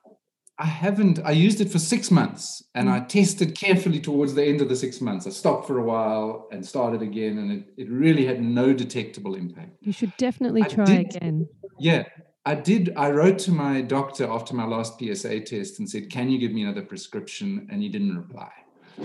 I 0.60 0.66
haven't. 0.66 1.20
I 1.24 1.32
used 1.32 1.62
it 1.62 1.70
for 1.72 1.80
six 1.80 2.12
months 2.12 2.64
and 2.76 2.90
I 2.90 3.00
tested 3.02 3.56
carefully 3.56 4.00
towards 4.00 4.34
the 4.36 4.44
end 4.46 4.62
of 4.62 4.70
the 4.70 4.76
six 4.76 5.02
months. 5.02 5.26
I 5.26 5.32
stopped 5.32 5.68
for 5.68 5.80
a 5.80 5.84
while 5.84 6.48
and 6.52 6.66
started 6.66 7.02
again, 7.02 7.38
and 7.40 7.52
it, 7.52 7.64
it 7.78 7.90
really 7.90 8.26
had 8.26 8.42
no 8.42 8.74
detectable 8.74 9.36
impact. 9.36 9.72
You 9.82 9.92
should 9.94 10.16
definitely 10.18 10.64
try 10.64 10.86
did- 10.86 11.16
again. 11.16 11.48
Yeah, 11.80 12.04
I 12.46 12.56
did. 12.56 12.94
I 12.98 13.10
wrote 13.10 13.40
to 13.40 13.52
my 13.52 13.82
doctor 13.82 14.30
after 14.30 14.54
my 14.54 14.66
last 14.66 15.00
PSA 15.00 15.42
test 15.42 15.80
and 15.80 15.90
said, 15.90 16.10
"Can 16.10 16.30
you 16.30 16.38
give 16.38 16.52
me 16.52 16.64
another 16.64 16.82
prescription?" 16.82 17.68
And 17.72 17.82
he 17.82 17.90
didn't 17.90 18.18
reply. 18.18 18.52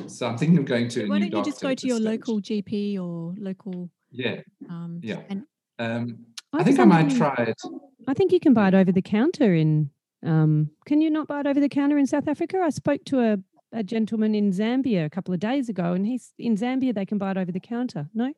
So 0.07 0.27
I'm 0.27 0.37
thinking 0.37 0.59
of 0.59 0.65
going 0.65 0.89
to 0.89 1.05
a 1.05 1.09
Why 1.09 1.19
don't 1.21 1.33
you 1.33 1.45
just 1.45 1.63
go 1.63 1.75
to 1.75 1.87
your 1.87 1.97
stage. 1.97 2.07
local 2.07 2.41
GP 2.41 2.99
or 2.99 3.35
local? 3.39 3.91
Yeah, 4.11 4.41
Um, 4.69 5.01
Yeah. 5.03 5.21
And 5.31 5.45
um, 5.79 6.19
I 6.53 6.59
was 6.59 6.67
think 6.67 6.79
I 6.79 6.85
might 6.85 7.11
try 7.11 7.35
it. 7.39 7.57
I 8.07 8.15
think 8.15 8.33
you 8.33 8.41
can 8.41 8.55
buy 8.55 8.69
it 8.69 8.75
over 8.75 8.93
the 8.93 9.03
counter 9.03 9.55
in. 9.55 9.91
Um, 10.25 10.71
can 10.85 11.01
you 11.01 11.11
not 11.11 11.29
buy 11.29 11.41
it 11.41 11.47
over 11.47 11.61
the 11.61 11.69
counter 11.69 11.97
in 11.97 12.07
South 12.07 12.27
Africa? 12.29 12.59
I 12.63 12.71
spoke 12.71 13.05
to 13.07 13.21
a, 13.21 13.39
a 13.73 13.83
gentleman 13.83 14.35
in 14.35 14.51
Zambia 14.51 15.05
a 15.07 15.11
couple 15.11 15.33
of 15.33 15.41
days 15.41 15.69
ago, 15.69 15.93
and 15.93 16.07
he's 16.07 16.33
in 16.39 16.57
Zambia. 16.57 16.93
They 16.95 17.07
can 17.07 17.19
buy 17.19 17.31
it 17.31 17.37
over 17.37 17.53
the 17.53 17.61
counter. 17.61 18.09
No, 18.13 18.33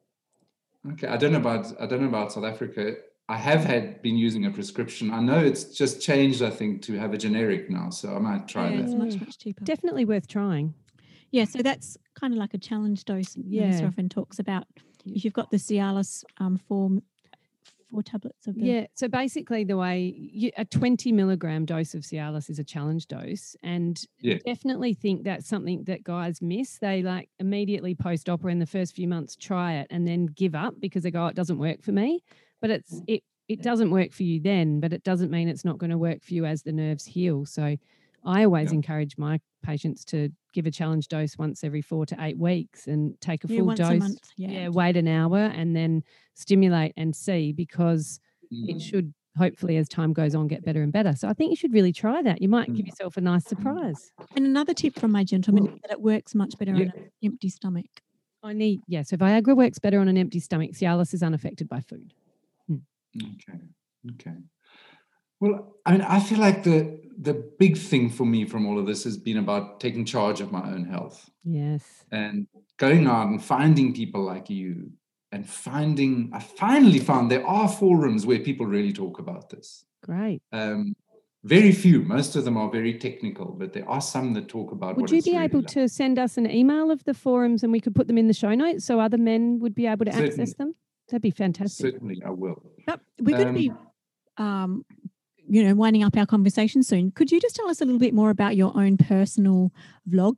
Okay, 0.92 1.08
I 1.08 1.16
don't 1.16 1.32
know 1.32 1.38
about 1.38 1.72
I 1.80 1.86
don't 1.86 2.00
know 2.00 2.08
about 2.08 2.32
South 2.32 2.44
Africa. 2.44 2.94
I 3.30 3.36
have 3.36 3.64
had 3.64 4.02
been 4.02 4.16
using 4.16 4.44
a 4.46 4.50
prescription. 4.50 5.12
I 5.12 5.20
know 5.20 5.38
it's 5.38 5.62
just 5.64 6.02
changed. 6.02 6.42
I 6.42 6.50
think 6.50 6.82
to 6.82 6.98
have 6.98 7.14
a 7.14 7.16
generic 7.16 7.70
now, 7.70 7.88
so 7.90 8.16
I 8.16 8.18
might 8.18 8.48
try 8.48 8.70
yeah, 8.70 8.78
that. 8.78 8.84
it's 8.86 8.94
much 8.94 9.20
much 9.20 9.38
cheaper. 9.38 9.64
definitely 9.64 10.04
worth 10.04 10.26
trying. 10.26 10.74
Yeah, 11.30 11.44
so 11.44 11.62
that's 11.62 11.96
kind 12.18 12.32
of 12.34 12.38
like 12.40 12.54
a 12.54 12.58
challenge 12.58 13.04
dose. 13.04 13.36
Melissa 13.36 13.82
Yeah. 13.82 13.86
often 13.86 14.08
talks 14.08 14.40
about 14.40 14.64
if 15.06 15.24
you've 15.24 15.32
got 15.32 15.52
the 15.52 15.58
Cialis 15.58 16.24
um, 16.38 16.58
form, 16.66 17.02
four 17.88 18.02
tablets 18.02 18.48
of 18.48 18.56
the 18.56 18.62
Yeah. 18.66 18.86
So 18.94 19.06
basically, 19.06 19.62
the 19.62 19.76
way 19.76 20.12
you, 20.16 20.50
a 20.56 20.64
20 20.64 21.12
milligram 21.12 21.66
dose 21.66 21.94
of 21.94 22.02
Cialis 22.02 22.50
is 22.50 22.58
a 22.58 22.64
challenge 22.64 23.06
dose. 23.06 23.54
And 23.62 23.96
Yeah. 24.20 24.38
definitely 24.44 24.92
think 24.92 25.22
that's 25.22 25.46
something 25.46 25.84
that 25.84 26.02
guys 26.02 26.42
miss. 26.42 26.78
They 26.78 27.00
like 27.02 27.28
immediately 27.38 27.94
post 27.94 28.28
opera 28.28 28.50
in 28.50 28.58
the 28.58 28.66
first 28.66 28.96
few 28.96 29.06
months 29.06 29.36
try 29.36 29.74
it 29.74 29.86
and 29.88 30.04
then 30.04 30.26
give 30.26 30.56
up 30.56 30.80
because 30.80 31.04
they 31.04 31.12
go, 31.12 31.22
"Oh, 31.26 31.28
it 31.28 31.36
doesn't 31.36 31.58
work 31.58 31.80
for 31.82 31.92
me. 31.92 32.24
But 32.60 32.70
it's, 32.70 33.02
it, 33.06 33.22
it 33.48 33.62
doesn't 33.62 33.90
work 33.90 34.12
for 34.12 34.22
you 34.22 34.40
then, 34.40 34.80
but 34.80 34.92
it 34.92 35.02
doesn't 35.02 35.30
mean 35.30 35.48
it's 35.48 35.64
not 35.64 35.78
going 35.78 35.90
to 35.90 35.98
work 35.98 36.22
for 36.22 36.34
you 36.34 36.44
as 36.44 36.62
the 36.62 36.72
nerves 36.72 37.04
heal. 37.04 37.44
So 37.46 37.76
I 38.24 38.44
always 38.44 38.70
Yeah. 38.70 38.76
encourage 38.76 39.16
my 39.18 39.40
patients 39.62 40.04
to 40.06 40.28
give 40.52 40.66
a 40.66 40.70
challenge 40.70 41.08
dose 41.08 41.36
once 41.38 41.64
every 41.64 41.80
four 41.82 42.04
to 42.06 42.16
eight 42.20 42.38
weeks 42.38 42.86
and 42.86 43.18
take 43.20 43.44
a 43.44 43.48
yeah, 43.48 43.58
full 43.60 43.70
a 43.70 43.74
dose. 43.76 43.98
month. 43.98 44.30
Yeah. 44.36 44.50
yeah, 44.50 44.68
wait 44.68 44.96
an 44.96 45.08
hour 45.08 45.38
and 45.38 45.74
then 45.76 46.02
stimulate 46.34 46.92
and 46.96 47.14
see 47.14 47.52
because 47.52 48.20
Mm. 48.52 48.68
it 48.76 48.80
should 48.82 49.14
hopefully 49.38 49.76
as 49.76 49.88
time 49.88 50.12
goes 50.12 50.34
on 50.34 50.48
get 50.48 50.64
better 50.64 50.82
and 50.82 50.92
better. 50.92 51.14
So 51.14 51.28
I 51.28 51.34
think 51.34 51.50
you 51.50 51.56
should 51.56 51.72
really 51.72 51.92
try 51.92 52.20
that. 52.20 52.42
You 52.42 52.48
might 52.48 52.66
give 52.74 52.84
Mm. 52.84 52.88
yourself 52.88 53.16
a 53.16 53.20
nice 53.20 53.44
surprise. 53.44 54.10
And 54.34 54.44
another 54.44 54.74
tip 54.74 54.98
from 54.98 55.12
my 55.12 55.22
gentleman 55.22 55.68
is 55.68 55.78
that 55.82 55.92
it 55.92 56.00
works 56.02 56.34
much 56.34 56.58
better 56.58 56.72
Yeah. 56.74 56.86
on 56.86 56.92
an 56.96 57.10
empty 57.22 57.48
stomach. 57.48 57.86
I 58.42 58.52
need 58.54 58.80
yeah, 58.88 59.02
so 59.02 59.16
Viagra 59.16 59.56
works 59.56 59.78
better 59.78 60.00
on 60.00 60.08
an 60.08 60.16
empty 60.18 60.40
stomach. 60.40 60.72
Cialis 60.72 61.14
is 61.14 61.22
unaffected 61.22 61.68
by 61.68 61.80
food. 61.80 62.12
Okay. 63.16 63.58
Okay. 64.12 64.36
Well, 65.40 65.76
I 65.86 65.92
mean, 65.92 66.02
I 66.02 66.20
feel 66.20 66.38
like 66.38 66.62
the 66.62 67.00
the 67.18 67.34
big 67.58 67.76
thing 67.76 68.08
for 68.08 68.24
me 68.24 68.46
from 68.46 68.66
all 68.66 68.78
of 68.78 68.86
this 68.86 69.04
has 69.04 69.16
been 69.18 69.36
about 69.36 69.78
taking 69.80 70.04
charge 70.04 70.40
of 70.40 70.50
my 70.50 70.62
own 70.70 70.84
health 70.86 71.28
Yes. 71.44 71.84
and 72.10 72.46
going 72.78 73.06
out 73.06 73.28
and 73.28 73.42
finding 73.44 73.92
people 73.92 74.22
like 74.22 74.48
you 74.48 74.92
and 75.32 75.46
finding. 75.46 76.30
I 76.32 76.40
finally 76.40 76.98
found 76.98 77.30
there 77.30 77.46
are 77.46 77.68
forums 77.68 78.24
where 78.26 78.38
people 78.38 78.66
really 78.66 78.92
talk 78.92 79.18
about 79.18 79.50
this. 79.50 79.84
Great. 80.02 80.42
Um, 80.52 80.94
very 81.44 81.72
few. 81.72 82.02
Most 82.02 82.36
of 82.36 82.44
them 82.44 82.56
are 82.56 82.70
very 82.70 82.94
technical, 82.98 83.52
but 83.52 83.72
there 83.72 83.88
are 83.88 84.00
some 84.00 84.34
that 84.34 84.48
talk 84.48 84.72
about. 84.72 84.96
Would 84.96 85.10
you 85.10 85.22
be 85.22 85.32
really 85.32 85.44
able 85.44 85.60
like. 85.60 85.68
to 85.68 85.88
send 85.88 86.18
us 86.18 86.36
an 86.36 86.50
email 86.50 86.90
of 86.90 87.04
the 87.04 87.14
forums 87.14 87.62
and 87.62 87.72
we 87.72 87.80
could 87.80 87.94
put 87.94 88.08
them 88.08 88.18
in 88.18 88.28
the 88.28 88.34
show 88.34 88.54
notes 88.54 88.84
so 88.84 89.00
other 89.00 89.18
men 89.18 89.58
would 89.60 89.74
be 89.74 89.86
able 89.86 90.04
to 90.04 90.14
access 90.14 90.54
them? 90.54 90.74
That'd 91.10 91.22
be 91.22 91.30
fantastic. 91.30 91.94
Certainly, 91.94 92.22
I 92.24 92.30
will. 92.30 92.62
But 92.86 93.00
we're 93.20 93.36
going 93.36 93.54
to 93.54 93.70
Um, 93.70 93.74
be, 94.36 94.42
um, 94.42 94.84
you 95.48 95.64
know, 95.64 95.74
winding 95.74 96.04
up 96.04 96.16
our 96.16 96.26
conversation 96.26 96.82
soon. 96.82 97.10
Could 97.10 97.32
you 97.32 97.40
just 97.40 97.56
tell 97.56 97.68
us 97.68 97.80
a 97.80 97.84
little 97.84 97.98
bit 97.98 98.14
more 98.14 98.30
about 98.30 98.56
your 98.56 98.76
own 98.76 98.96
personal 98.96 99.72
vlog, 100.08 100.36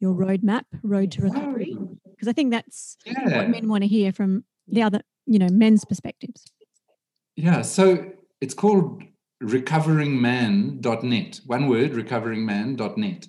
your 0.00 0.12
roadmap, 0.14 0.64
Road 0.82 1.12
to 1.12 1.22
Recovery? 1.22 1.76
Because 2.10 2.26
I 2.26 2.32
think 2.32 2.50
that's 2.50 2.96
yeah. 3.06 3.38
what 3.38 3.50
men 3.50 3.68
want 3.68 3.84
to 3.84 3.88
hear 3.88 4.12
from 4.12 4.44
the 4.66 4.82
other, 4.82 5.02
you 5.26 5.38
know, 5.38 5.48
men's 5.48 5.84
perspectives. 5.84 6.44
Yeah, 7.36 7.62
so 7.62 8.10
it's 8.40 8.54
called 8.54 9.02
recoveringman.net. 9.42 11.40
One 11.46 11.68
word, 11.68 11.92
recoveringman.net. 11.92 13.28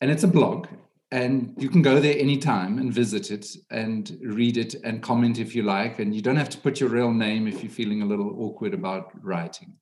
And 0.00 0.10
it's 0.10 0.24
a 0.24 0.28
blog, 0.28 0.66
and 1.10 1.54
you 1.56 1.70
can 1.70 1.80
go 1.80 2.00
there 2.00 2.18
anytime 2.18 2.78
and 2.78 2.92
visit 2.92 3.30
it 3.30 3.46
and 3.70 4.18
read 4.22 4.58
it 4.58 4.74
and 4.84 5.02
comment 5.02 5.38
if 5.38 5.54
you 5.54 5.62
like. 5.62 5.98
And 6.00 6.14
you 6.14 6.20
don't 6.20 6.36
have 6.36 6.50
to 6.50 6.58
put 6.58 6.80
your 6.80 6.90
real 6.90 7.12
name 7.12 7.46
if 7.46 7.62
you're 7.62 7.72
feeling 7.72 8.02
a 8.02 8.06
little 8.06 8.34
awkward 8.42 8.74
about 8.74 9.12
writing. 9.24 9.72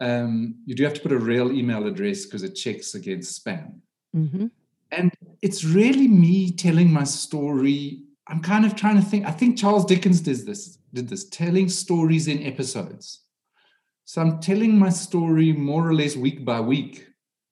Um, 0.00 0.62
you 0.64 0.74
do 0.74 0.84
have 0.84 0.94
to 0.94 1.00
put 1.00 1.12
a 1.12 1.18
real 1.18 1.52
email 1.52 1.86
address 1.86 2.24
because 2.24 2.42
it 2.42 2.54
checks 2.54 2.94
against 2.94 3.44
spam. 3.44 3.80
hmm 4.14 4.46
And 4.90 5.12
it's 5.42 5.64
really 5.64 6.08
me 6.08 6.52
telling 6.52 6.90
my 6.90 7.04
story. 7.04 8.04
I'm 8.28 8.40
kind 8.40 8.64
of 8.64 8.76
trying 8.76 8.96
to 8.96 9.06
think. 9.06 9.26
I 9.26 9.32
think 9.32 9.58
Charles 9.58 9.84
Dickens 9.84 10.20
did 10.22 10.46
this, 10.46 10.78
did 10.94 11.08
this, 11.08 11.28
telling 11.28 11.68
stories 11.68 12.28
in 12.28 12.42
episodes. 12.42 13.24
So 14.06 14.22
I'm 14.22 14.40
telling 14.40 14.78
my 14.78 14.88
story 14.88 15.52
more 15.52 15.86
or 15.86 15.92
less 15.92 16.16
week 16.16 16.42
by 16.42 16.60
week. 16.60 17.07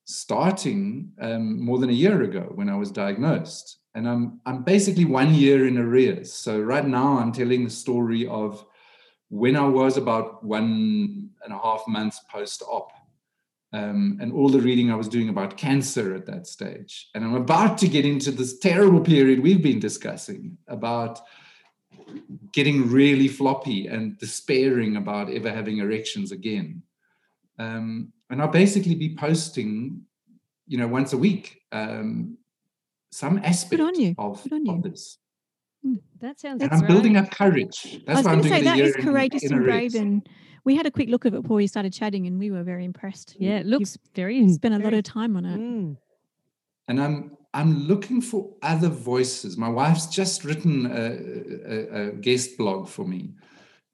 Starting 0.06 1.12
um, 1.20 1.60
more 1.62 1.78
than 1.78 1.90
a 1.90 1.92
year 1.92 2.22
ago 2.22 2.52
when 2.54 2.68
I 2.68 2.76
was 2.76 2.90
diagnosed. 2.92 3.78
And 3.94 4.08
I'm, 4.08 4.40
I'm 4.46 4.62
basically 4.62 5.04
one 5.04 5.34
year 5.34 5.66
in 5.66 5.76
arrears. 5.78 6.32
So 6.32 6.60
right 6.60 6.86
now 6.86 7.18
I'm 7.18 7.32
telling 7.32 7.64
the 7.64 7.70
story 7.70 8.26
of 8.26 8.64
when 9.28 9.56
I 9.56 9.66
was 9.66 9.96
about 9.96 10.44
one 10.44 11.30
and 11.44 11.52
a 11.52 11.58
half 11.58 11.82
months 11.88 12.20
post 12.30 12.62
op 12.68 12.92
um, 13.72 14.18
and 14.20 14.32
all 14.32 14.48
the 14.48 14.60
reading 14.60 14.92
I 14.92 14.96
was 14.96 15.08
doing 15.08 15.28
about 15.28 15.56
cancer 15.56 16.14
at 16.14 16.26
that 16.26 16.46
stage. 16.46 17.08
And 17.14 17.24
I'm 17.24 17.34
about 17.34 17.76
to 17.78 17.88
get 17.88 18.04
into 18.04 18.30
this 18.30 18.58
terrible 18.58 19.00
period 19.00 19.40
we've 19.40 19.62
been 19.62 19.80
discussing 19.80 20.56
about 20.68 21.20
getting 22.52 22.88
really 22.88 23.26
floppy 23.26 23.88
and 23.88 24.16
despairing 24.18 24.96
about 24.96 25.30
ever 25.30 25.50
having 25.50 25.78
erections 25.78 26.30
again. 26.30 26.82
Um, 27.58 28.12
and 28.30 28.40
I'll 28.42 28.48
basically 28.48 28.94
be 28.94 29.14
posting, 29.16 30.02
you 30.66 30.78
know, 30.78 30.88
once 30.88 31.12
a 31.12 31.18
week, 31.18 31.60
um, 31.72 32.38
some 33.10 33.38
aspect 33.38 33.80
on 33.80 33.98
you. 33.98 34.14
Of, 34.18 34.46
on 34.52 34.66
you. 34.66 34.72
of 34.72 34.82
this. 34.82 35.18
That 36.20 36.40
sounds. 36.40 36.62
And 36.62 36.72
I'm 36.72 36.86
building 36.86 37.16
up 37.16 37.30
courage. 37.30 38.02
That's 38.06 38.26
I 38.26 38.34
was 38.34 38.42
going 38.42 38.42
to 38.42 38.48
say 38.48 38.58
the 38.58 38.64
that 38.64 38.76
year 38.76 38.86
is 38.86 38.96
in- 38.96 39.02
courageous 39.02 39.44
in 39.44 39.52
and 39.52 39.64
brave, 39.64 39.94
and 39.94 40.28
we 40.64 40.74
had 40.74 40.86
a 40.86 40.90
quick 40.90 41.08
look 41.08 41.24
of 41.24 41.34
it 41.34 41.42
before 41.42 41.58
we 41.58 41.66
started 41.68 41.92
chatting, 41.92 42.26
and 42.26 42.38
we 42.38 42.50
were 42.50 42.64
very 42.64 42.84
impressed. 42.84 43.36
Yeah, 43.38 43.58
it 43.58 43.66
You've 43.66 43.66
looks 43.66 43.98
very. 44.14 44.48
spent 44.48 44.74
a 44.74 44.78
lot 44.78 44.94
of 44.94 45.04
time 45.04 45.36
on 45.36 45.44
it. 45.44 45.58
Mm. 45.58 45.96
and 46.88 47.00
I'm 47.00 47.36
I'm 47.54 47.86
looking 47.86 48.20
for 48.20 48.52
other 48.62 48.88
voices. 48.88 49.56
My 49.56 49.68
wife's 49.68 50.06
just 50.06 50.44
written 50.44 50.86
a, 50.86 51.06
a, 51.72 52.08
a 52.08 52.12
guest 52.12 52.58
blog 52.58 52.88
for 52.88 53.06
me, 53.06 53.30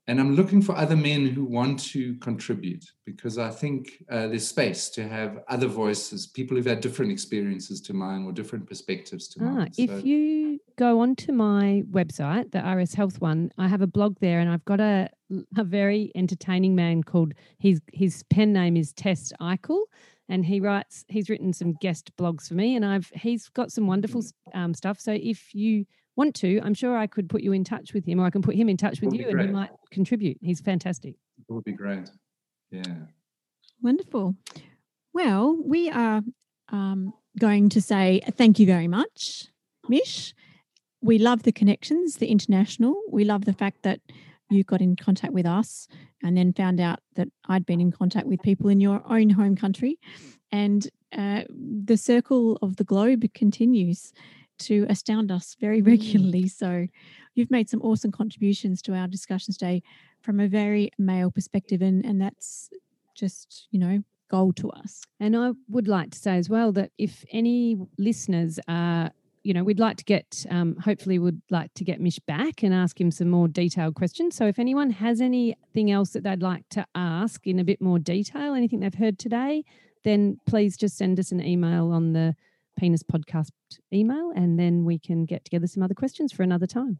and 0.09 0.18
I'm 0.20 0.34
looking 0.34 0.61
for 0.61 0.76
other 0.76 0.96
men 0.96 1.26
who 1.26 1.44
want 1.44 1.78
to 1.92 2.16
contribute 2.16 2.84
because 3.07 3.38
I 3.38 3.50
think 3.50 4.03
uh, 4.11 4.26
there's 4.28 4.48
space 4.48 4.88
to 4.90 5.07
have 5.09 5.38
other 5.48 5.68
voices, 5.68 6.26
people 6.26 6.57
who've 6.57 6.66
had 6.66 6.80
different 6.80 7.12
experiences 7.12 7.80
to 7.82 7.92
mine 7.94 8.24
or 8.24 8.32
different 8.32 8.66
perspectives 8.66 9.28
to 9.28 9.40
Ah, 9.44 9.44
mine. 9.44 9.70
if 9.78 10.05
you 10.05 10.59
go 10.76 11.00
onto 11.00 11.32
my 11.32 11.82
website, 11.90 12.50
the 12.50 12.61
RS 12.61 12.94
Health 12.94 13.20
one, 13.20 13.50
I 13.59 13.68
have 13.68 13.80
a 13.82 13.86
blog 13.86 14.16
there, 14.20 14.40
and 14.40 14.50
I've 14.50 14.64
got 14.64 14.80
a 14.80 15.09
a 15.57 15.64
very 15.64 16.12
entertaining 16.14 16.74
man 16.74 17.03
called 17.03 17.32
his 17.59 17.80
his 17.92 18.22
pen 18.24 18.53
name 18.53 18.76
is 18.76 18.92
Tess 18.92 19.32
Eichel, 19.40 19.82
and 20.28 20.44
he 20.44 20.59
writes 20.61 21.05
he's 21.09 21.30
written 21.30 21.53
some 21.53 21.74
guest 21.74 22.11
blogs 22.16 22.48
for 22.48 22.55
me, 22.55 22.74
and 22.76 22.84
I've 22.84 23.11
he's 23.14 23.48
got 23.50 23.70
some 23.70 23.86
wonderful 23.86 24.22
um, 24.53 24.74
stuff. 24.74 24.98
So 25.00 25.12
if 25.12 25.55
you 25.55 25.86
want 26.16 26.34
to, 26.36 26.60
I'm 26.62 26.74
sure 26.74 26.96
I 26.96 27.06
could 27.06 27.28
put 27.28 27.42
you 27.42 27.52
in 27.52 27.64
touch 27.64 27.92
with 27.92 28.06
him, 28.06 28.20
or 28.20 28.26
I 28.26 28.30
can 28.30 28.42
put 28.42 28.54
him 28.54 28.68
in 28.68 28.76
touch 28.76 29.00
with 29.00 29.14
you, 29.14 29.28
and 29.28 29.40
he 29.40 29.46
might 29.46 29.70
contribute. 29.90 30.38
He's 30.40 30.60
fantastic. 30.60 31.14
it 31.38 31.52
would 31.52 31.64
be 31.64 31.72
great. 31.72 32.08
Yeah. 32.70 32.82
Wonderful. 33.82 34.36
Well, 35.12 35.58
we 35.64 35.90
are 35.90 36.22
um, 36.70 37.12
going 37.38 37.68
to 37.70 37.80
say 37.80 38.20
thank 38.32 38.58
you 38.58 38.66
very 38.66 38.88
much, 38.88 39.48
Mish. 39.88 40.34
We 41.00 41.18
love 41.18 41.42
the 41.42 41.52
connections, 41.52 42.16
the 42.16 42.28
international. 42.28 42.94
We 43.10 43.24
love 43.24 43.44
the 43.44 43.52
fact 43.52 43.82
that 43.82 44.00
you 44.50 44.64
got 44.64 44.80
in 44.80 44.96
contact 44.96 45.32
with 45.32 45.46
us 45.46 45.88
and 46.22 46.36
then 46.36 46.52
found 46.52 46.80
out 46.80 47.00
that 47.16 47.28
I'd 47.48 47.66
been 47.66 47.80
in 47.80 47.90
contact 47.90 48.26
with 48.26 48.42
people 48.42 48.68
in 48.68 48.80
your 48.80 49.02
own 49.08 49.30
home 49.30 49.56
country. 49.56 49.98
And 50.52 50.88
uh, 51.16 51.42
the 51.50 51.96
circle 51.96 52.58
of 52.62 52.76
the 52.76 52.84
globe 52.84 53.24
continues 53.34 54.12
to 54.66 54.86
astound 54.88 55.30
us 55.30 55.56
very 55.60 55.82
regularly. 55.82 56.48
So 56.48 56.86
you've 57.34 57.50
made 57.50 57.68
some 57.68 57.82
awesome 57.82 58.12
contributions 58.12 58.82
to 58.82 58.94
our 58.94 59.08
discussions 59.08 59.56
today 59.56 59.82
from 60.20 60.40
a 60.40 60.48
very 60.48 60.90
male 60.98 61.30
perspective. 61.30 61.82
And, 61.82 62.04
and 62.04 62.20
that's 62.20 62.70
just, 63.14 63.68
you 63.70 63.78
know, 63.78 64.02
gold 64.30 64.56
to 64.56 64.70
us. 64.70 65.02
And 65.20 65.36
I 65.36 65.52
would 65.68 65.88
like 65.88 66.10
to 66.12 66.18
say 66.18 66.36
as 66.38 66.48
well 66.48 66.72
that 66.72 66.90
if 66.98 67.24
any 67.30 67.76
listeners 67.98 68.58
are, 68.66 69.10
you 69.42 69.52
know, 69.52 69.64
we'd 69.64 69.80
like 69.80 69.96
to 69.98 70.04
get, 70.04 70.46
um, 70.50 70.76
hopefully, 70.76 71.18
would 71.18 71.42
like 71.50 71.74
to 71.74 71.84
get 71.84 72.00
Mish 72.00 72.18
back 72.20 72.62
and 72.62 72.72
ask 72.72 73.00
him 73.00 73.10
some 73.10 73.28
more 73.28 73.48
detailed 73.48 73.94
questions. 73.94 74.36
So 74.36 74.46
if 74.46 74.58
anyone 74.58 74.90
has 74.90 75.20
anything 75.20 75.90
else 75.90 76.10
that 76.10 76.22
they'd 76.22 76.42
like 76.42 76.68
to 76.70 76.86
ask 76.94 77.46
in 77.46 77.58
a 77.58 77.64
bit 77.64 77.80
more 77.80 77.98
detail, 77.98 78.54
anything 78.54 78.80
they've 78.80 78.94
heard 78.94 79.18
today, 79.18 79.64
then 80.04 80.38
please 80.46 80.76
just 80.76 80.96
send 80.96 81.18
us 81.18 81.32
an 81.32 81.44
email 81.44 81.92
on 81.92 82.12
the 82.12 82.34
Penis 82.79 83.03
Podcast 83.03 83.51
email, 83.93 84.33
and 84.35 84.59
then 84.59 84.85
we 84.85 84.99
can 84.99 85.25
get 85.25 85.45
together 85.45 85.66
some 85.66 85.83
other 85.83 85.95
questions 85.95 86.33
for 86.33 86.43
another 86.43 86.66
time. 86.66 86.99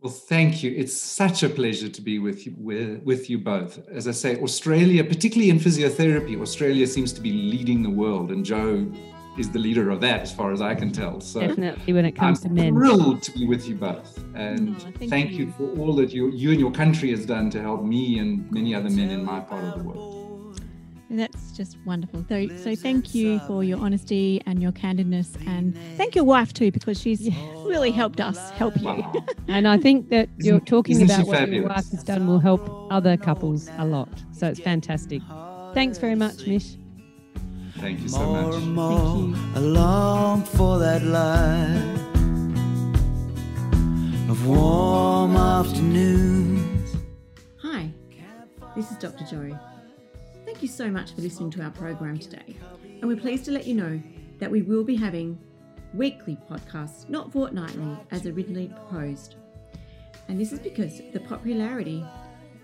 Well, 0.00 0.12
thank 0.12 0.64
you. 0.64 0.72
It's 0.76 0.96
such 1.00 1.44
a 1.44 1.48
pleasure 1.48 1.88
to 1.88 2.00
be 2.00 2.18
with 2.18 2.44
you 2.46 2.54
with, 2.58 3.02
with 3.04 3.30
you 3.30 3.38
both. 3.38 3.78
As 3.88 4.08
I 4.08 4.10
say, 4.10 4.36
Australia, 4.40 5.04
particularly 5.04 5.50
in 5.50 5.60
physiotherapy, 5.60 6.40
Australia 6.40 6.86
seems 6.88 7.12
to 7.12 7.20
be 7.20 7.30
leading 7.32 7.82
the 7.84 7.90
world, 7.90 8.32
and 8.32 8.44
Jo 8.44 8.92
is 9.38 9.48
the 9.50 9.60
leader 9.60 9.90
of 9.90 10.00
that, 10.00 10.20
as 10.20 10.32
far 10.34 10.52
as 10.52 10.60
I 10.60 10.74
can 10.74 10.90
tell. 10.90 11.20
So 11.20 11.40
Definitely 11.40 11.92
when 11.92 12.04
it 12.04 12.14
I'm 12.18 12.26
comes 12.34 12.40
to 12.40 12.48
men. 12.50 12.74
thrilled 12.74 13.22
to 13.22 13.30
be 13.32 13.46
with 13.46 13.68
you 13.68 13.76
both, 13.76 14.18
and 14.34 14.76
Oh, 14.76 14.90
thank 14.98 15.10
thank, 15.10 15.30
you. 15.32 15.46
you. 15.46 15.52
for 15.52 15.68
all 15.78 15.94
that 15.96 16.12
you 16.12 16.30
you 16.32 16.50
and 16.50 16.58
your 16.58 16.72
country 16.72 17.10
has 17.10 17.24
done 17.24 17.48
to 17.50 17.60
help 17.62 17.84
me 17.84 18.18
and 18.18 18.50
many 18.50 18.74
other 18.74 18.90
men 18.90 19.10
in 19.10 19.24
my 19.24 19.38
part 19.40 19.62
of 19.64 19.78
the 19.78 19.84
world. 19.88 20.60
And 21.10 21.18
that's 21.20 21.41
just 21.56 21.76
wonderful. 21.86 22.24
So, 22.28 22.48
so 22.56 22.74
thank 22.74 23.14
you 23.14 23.38
for 23.40 23.62
your 23.64 23.78
honesty 23.78 24.40
and 24.46 24.62
your 24.62 24.72
candidness. 24.72 25.36
And 25.46 25.76
thank 25.96 26.14
your 26.14 26.24
wife 26.24 26.52
too, 26.52 26.70
because 26.72 27.00
she's 27.00 27.28
really 27.64 27.90
helped 27.90 28.20
us 28.20 28.50
help 28.50 28.76
you. 28.78 28.86
Wow. 28.86 29.12
And 29.48 29.66
I 29.68 29.76
think 29.78 30.08
that 30.10 30.28
you're 30.38 30.56
Isn't- 30.56 30.66
talking 30.66 30.96
isn't 31.00 31.10
about 31.10 31.26
what 31.26 31.48
your 31.50 31.68
wife 31.68 31.90
has 31.90 32.02
done 32.04 32.26
will 32.26 32.38
help 32.38 32.88
other 32.90 33.16
couples 33.16 33.68
a 33.78 33.84
lot. 33.86 34.08
So 34.32 34.46
it's 34.46 34.60
fantastic. 34.60 35.20
Thanks 35.74 35.98
very 35.98 36.14
much, 36.14 36.46
Mish. 36.46 36.76
Thank 37.78 38.00
you 38.00 38.08
so 38.08 38.18
more 38.18 38.42
much. 38.42 38.54
and 38.62 38.74
more 38.74 39.28
you. 39.28 39.34
I 39.54 39.58
long 39.58 40.42
for 40.44 40.78
that 40.78 41.02
light 41.02 41.98
of 44.30 44.46
warm 44.46 45.36
afternoons. 45.36 46.96
Hi, 47.62 47.90
this 48.76 48.90
is 48.90 48.96
Dr. 48.98 49.24
Jo. 49.24 49.58
Thank 50.62 50.70
you 50.70 50.76
so 50.76 50.92
much 50.92 51.12
for 51.12 51.22
listening 51.22 51.50
to 51.50 51.62
our 51.64 51.72
program 51.72 52.16
today, 52.18 52.56
and 53.00 53.08
we're 53.08 53.16
pleased 53.16 53.44
to 53.46 53.50
let 53.50 53.66
you 53.66 53.74
know 53.74 54.00
that 54.38 54.48
we 54.48 54.62
will 54.62 54.84
be 54.84 54.94
having 54.94 55.36
weekly 55.92 56.38
podcasts, 56.48 57.08
not 57.08 57.32
fortnightly 57.32 57.98
as 58.12 58.26
originally 58.26 58.68
proposed. 58.68 59.34
And 60.28 60.40
this 60.40 60.52
is 60.52 60.60
because 60.60 61.00
of 61.00 61.12
the 61.12 61.18
popularity 61.18 62.06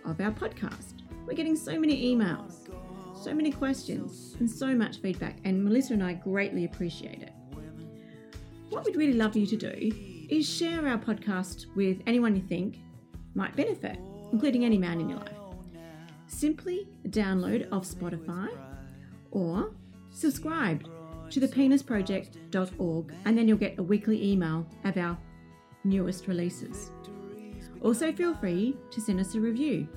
of 0.05 0.21
our 0.21 0.31
podcast. 0.31 1.03
We're 1.27 1.35
getting 1.35 1.57
so 1.57 1.77
many 1.77 2.15
emails, 2.15 2.71
so 3.21 3.35
many 3.35 3.51
questions, 3.51 4.37
and 4.39 4.49
so 4.49 4.77
much 4.77 4.99
feedback, 4.99 5.39
and 5.43 5.65
Melissa 5.65 5.95
and 5.95 6.05
I 6.05 6.13
greatly 6.13 6.67
appreciate 6.67 7.21
it. 7.21 7.33
What 8.69 8.85
we'd 8.85 8.95
really 8.95 9.15
love 9.15 9.37
you 9.37 9.45
to 9.45 9.57
do 9.57 10.27
is 10.31 10.49
share 10.49 10.87
our 10.87 10.99
podcast 10.99 11.67
with 11.75 12.01
anyone 12.07 12.37
you 12.37 12.43
think 12.43 12.79
might 13.35 13.57
benefit, 13.57 13.99
including 14.31 14.65
any 14.65 14.79
man 14.79 15.01
in 15.01 15.09
your 15.09 15.19
life. 15.19 15.38
Simply 16.29 16.87
download 17.09 17.71
off 17.73 17.85
Spotify 17.85 18.49
or 19.31 19.73
subscribe 20.11 20.85
to 21.31 21.41
thepenisproject.org 21.41 23.15
and 23.25 23.37
then 23.37 23.49
you'll 23.49 23.59
get 23.59 23.79
a 23.79 23.83
weekly 23.83 24.33
email 24.33 24.67
of 24.85 24.97
our 24.97 25.19
newest 25.85 26.29
releases. 26.29 26.91
Also, 27.83 28.13
feel 28.13 28.35
free 28.35 28.77
to 28.91 29.01
send 29.01 29.21
us 29.21 29.35
a 29.35 29.41
review. 29.41 29.89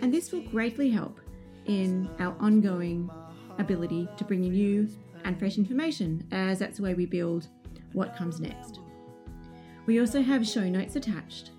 And 0.00 0.12
this 0.12 0.32
will 0.32 0.42
greatly 0.42 0.90
help 0.90 1.20
in 1.66 2.08
our 2.18 2.36
ongoing 2.40 3.10
ability 3.58 4.08
to 4.16 4.24
bring 4.24 4.42
you 4.42 4.52
new 4.52 4.88
and 5.24 5.38
fresh 5.38 5.56
information, 5.56 6.26
as 6.32 6.58
that's 6.58 6.78
the 6.78 6.82
way 6.82 6.94
we 6.94 7.06
build 7.06 7.48
what 7.92 8.16
comes 8.16 8.40
next. 8.40 8.80
We 9.86 10.00
also 10.00 10.22
have 10.22 10.46
show 10.46 10.68
notes 10.68 10.96
attached, 10.96 11.50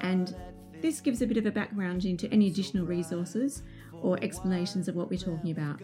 and 0.00 0.34
this 0.82 1.00
gives 1.00 1.22
a 1.22 1.26
bit 1.26 1.36
of 1.36 1.46
a 1.46 1.50
background 1.50 2.04
into 2.04 2.30
any 2.32 2.48
additional 2.48 2.84
resources 2.84 3.62
or 4.02 4.18
explanations 4.22 4.88
of 4.88 4.96
what 4.96 5.08
we're 5.08 5.18
talking 5.18 5.52
about. 5.52 5.80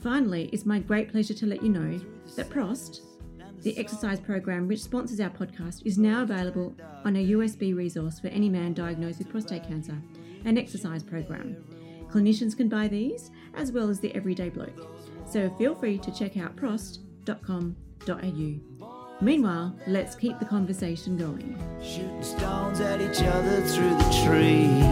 Finally, 0.00 0.48
it's 0.52 0.64
my 0.64 0.78
great 0.78 1.10
pleasure 1.10 1.34
to 1.34 1.46
let 1.46 1.62
you 1.62 1.68
know 1.68 2.00
that 2.36 2.48
Prost, 2.48 3.00
the 3.62 3.76
exercise 3.76 4.20
program 4.20 4.68
which 4.68 4.82
sponsors 4.82 5.18
our 5.18 5.30
podcast, 5.30 5.84
is 5.84 5.98
now 5.98 6.22
available 6.22 6.74
on 7.04 7.16
a 7.16 7.30
USB 7.30 7.74
resource 7.74 8.20
for 8.20 8.28
any 8.28 8.48
man 8.48 8.72
diagnosed 8.72 9.18
with 9.18 9.28
prostate 9.28 9.66
cancer, 9.66 10.00
an 10.44 10.56
exercise 10.56 11.02
program. 11.02 11.56
Clinicians 12.08 12.56
can 12.56 12.68
buy 12.68 12.86
these 12.86 13.32
as 13.54 13.72
well 13.72 13.90
as 13.90 13.98
the 13.98 14.14
Everyday 14.14 14.50
Bloke. 14.50 14.88
So 15.26 15.50
feel 15.58 15.74
free 15.74 15.98
to 15.98 16.14
check 16.14 16.36
out 16.36 16.54
prost.com.au. 16.54 18.75
Meanwhile, 19.20 19.74
let's 19.86 20.14
keep 20.14 20.38
the 20.38 20.44
conversation 20.44 21.16
going. 21.16 21.58
Shooting 21.82 22.22
stones 22.22 22.80
at 22.80 23.00
each 23.00 23.22
other 23.22 23.62
through 23.62 23.96
the 23.96 24.10
trees. 24.24 24.84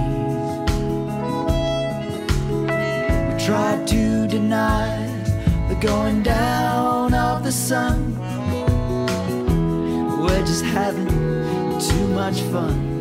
We 3.32 3.44
tried 3.44 3.86
to 3.88 4.26
deny 4.26 5.06
the 5.68 5.74
going 5.74 6.22
down 6.22 7.12
of 7.12 7.44
the 7.44 7.52
sun. 7.52 8.18
We're 10.22 10.46
just 10.46 10.64
having 10.64 11.08
too 11.78 12.08
much 12.08 12.40
fun. 12.50 12.93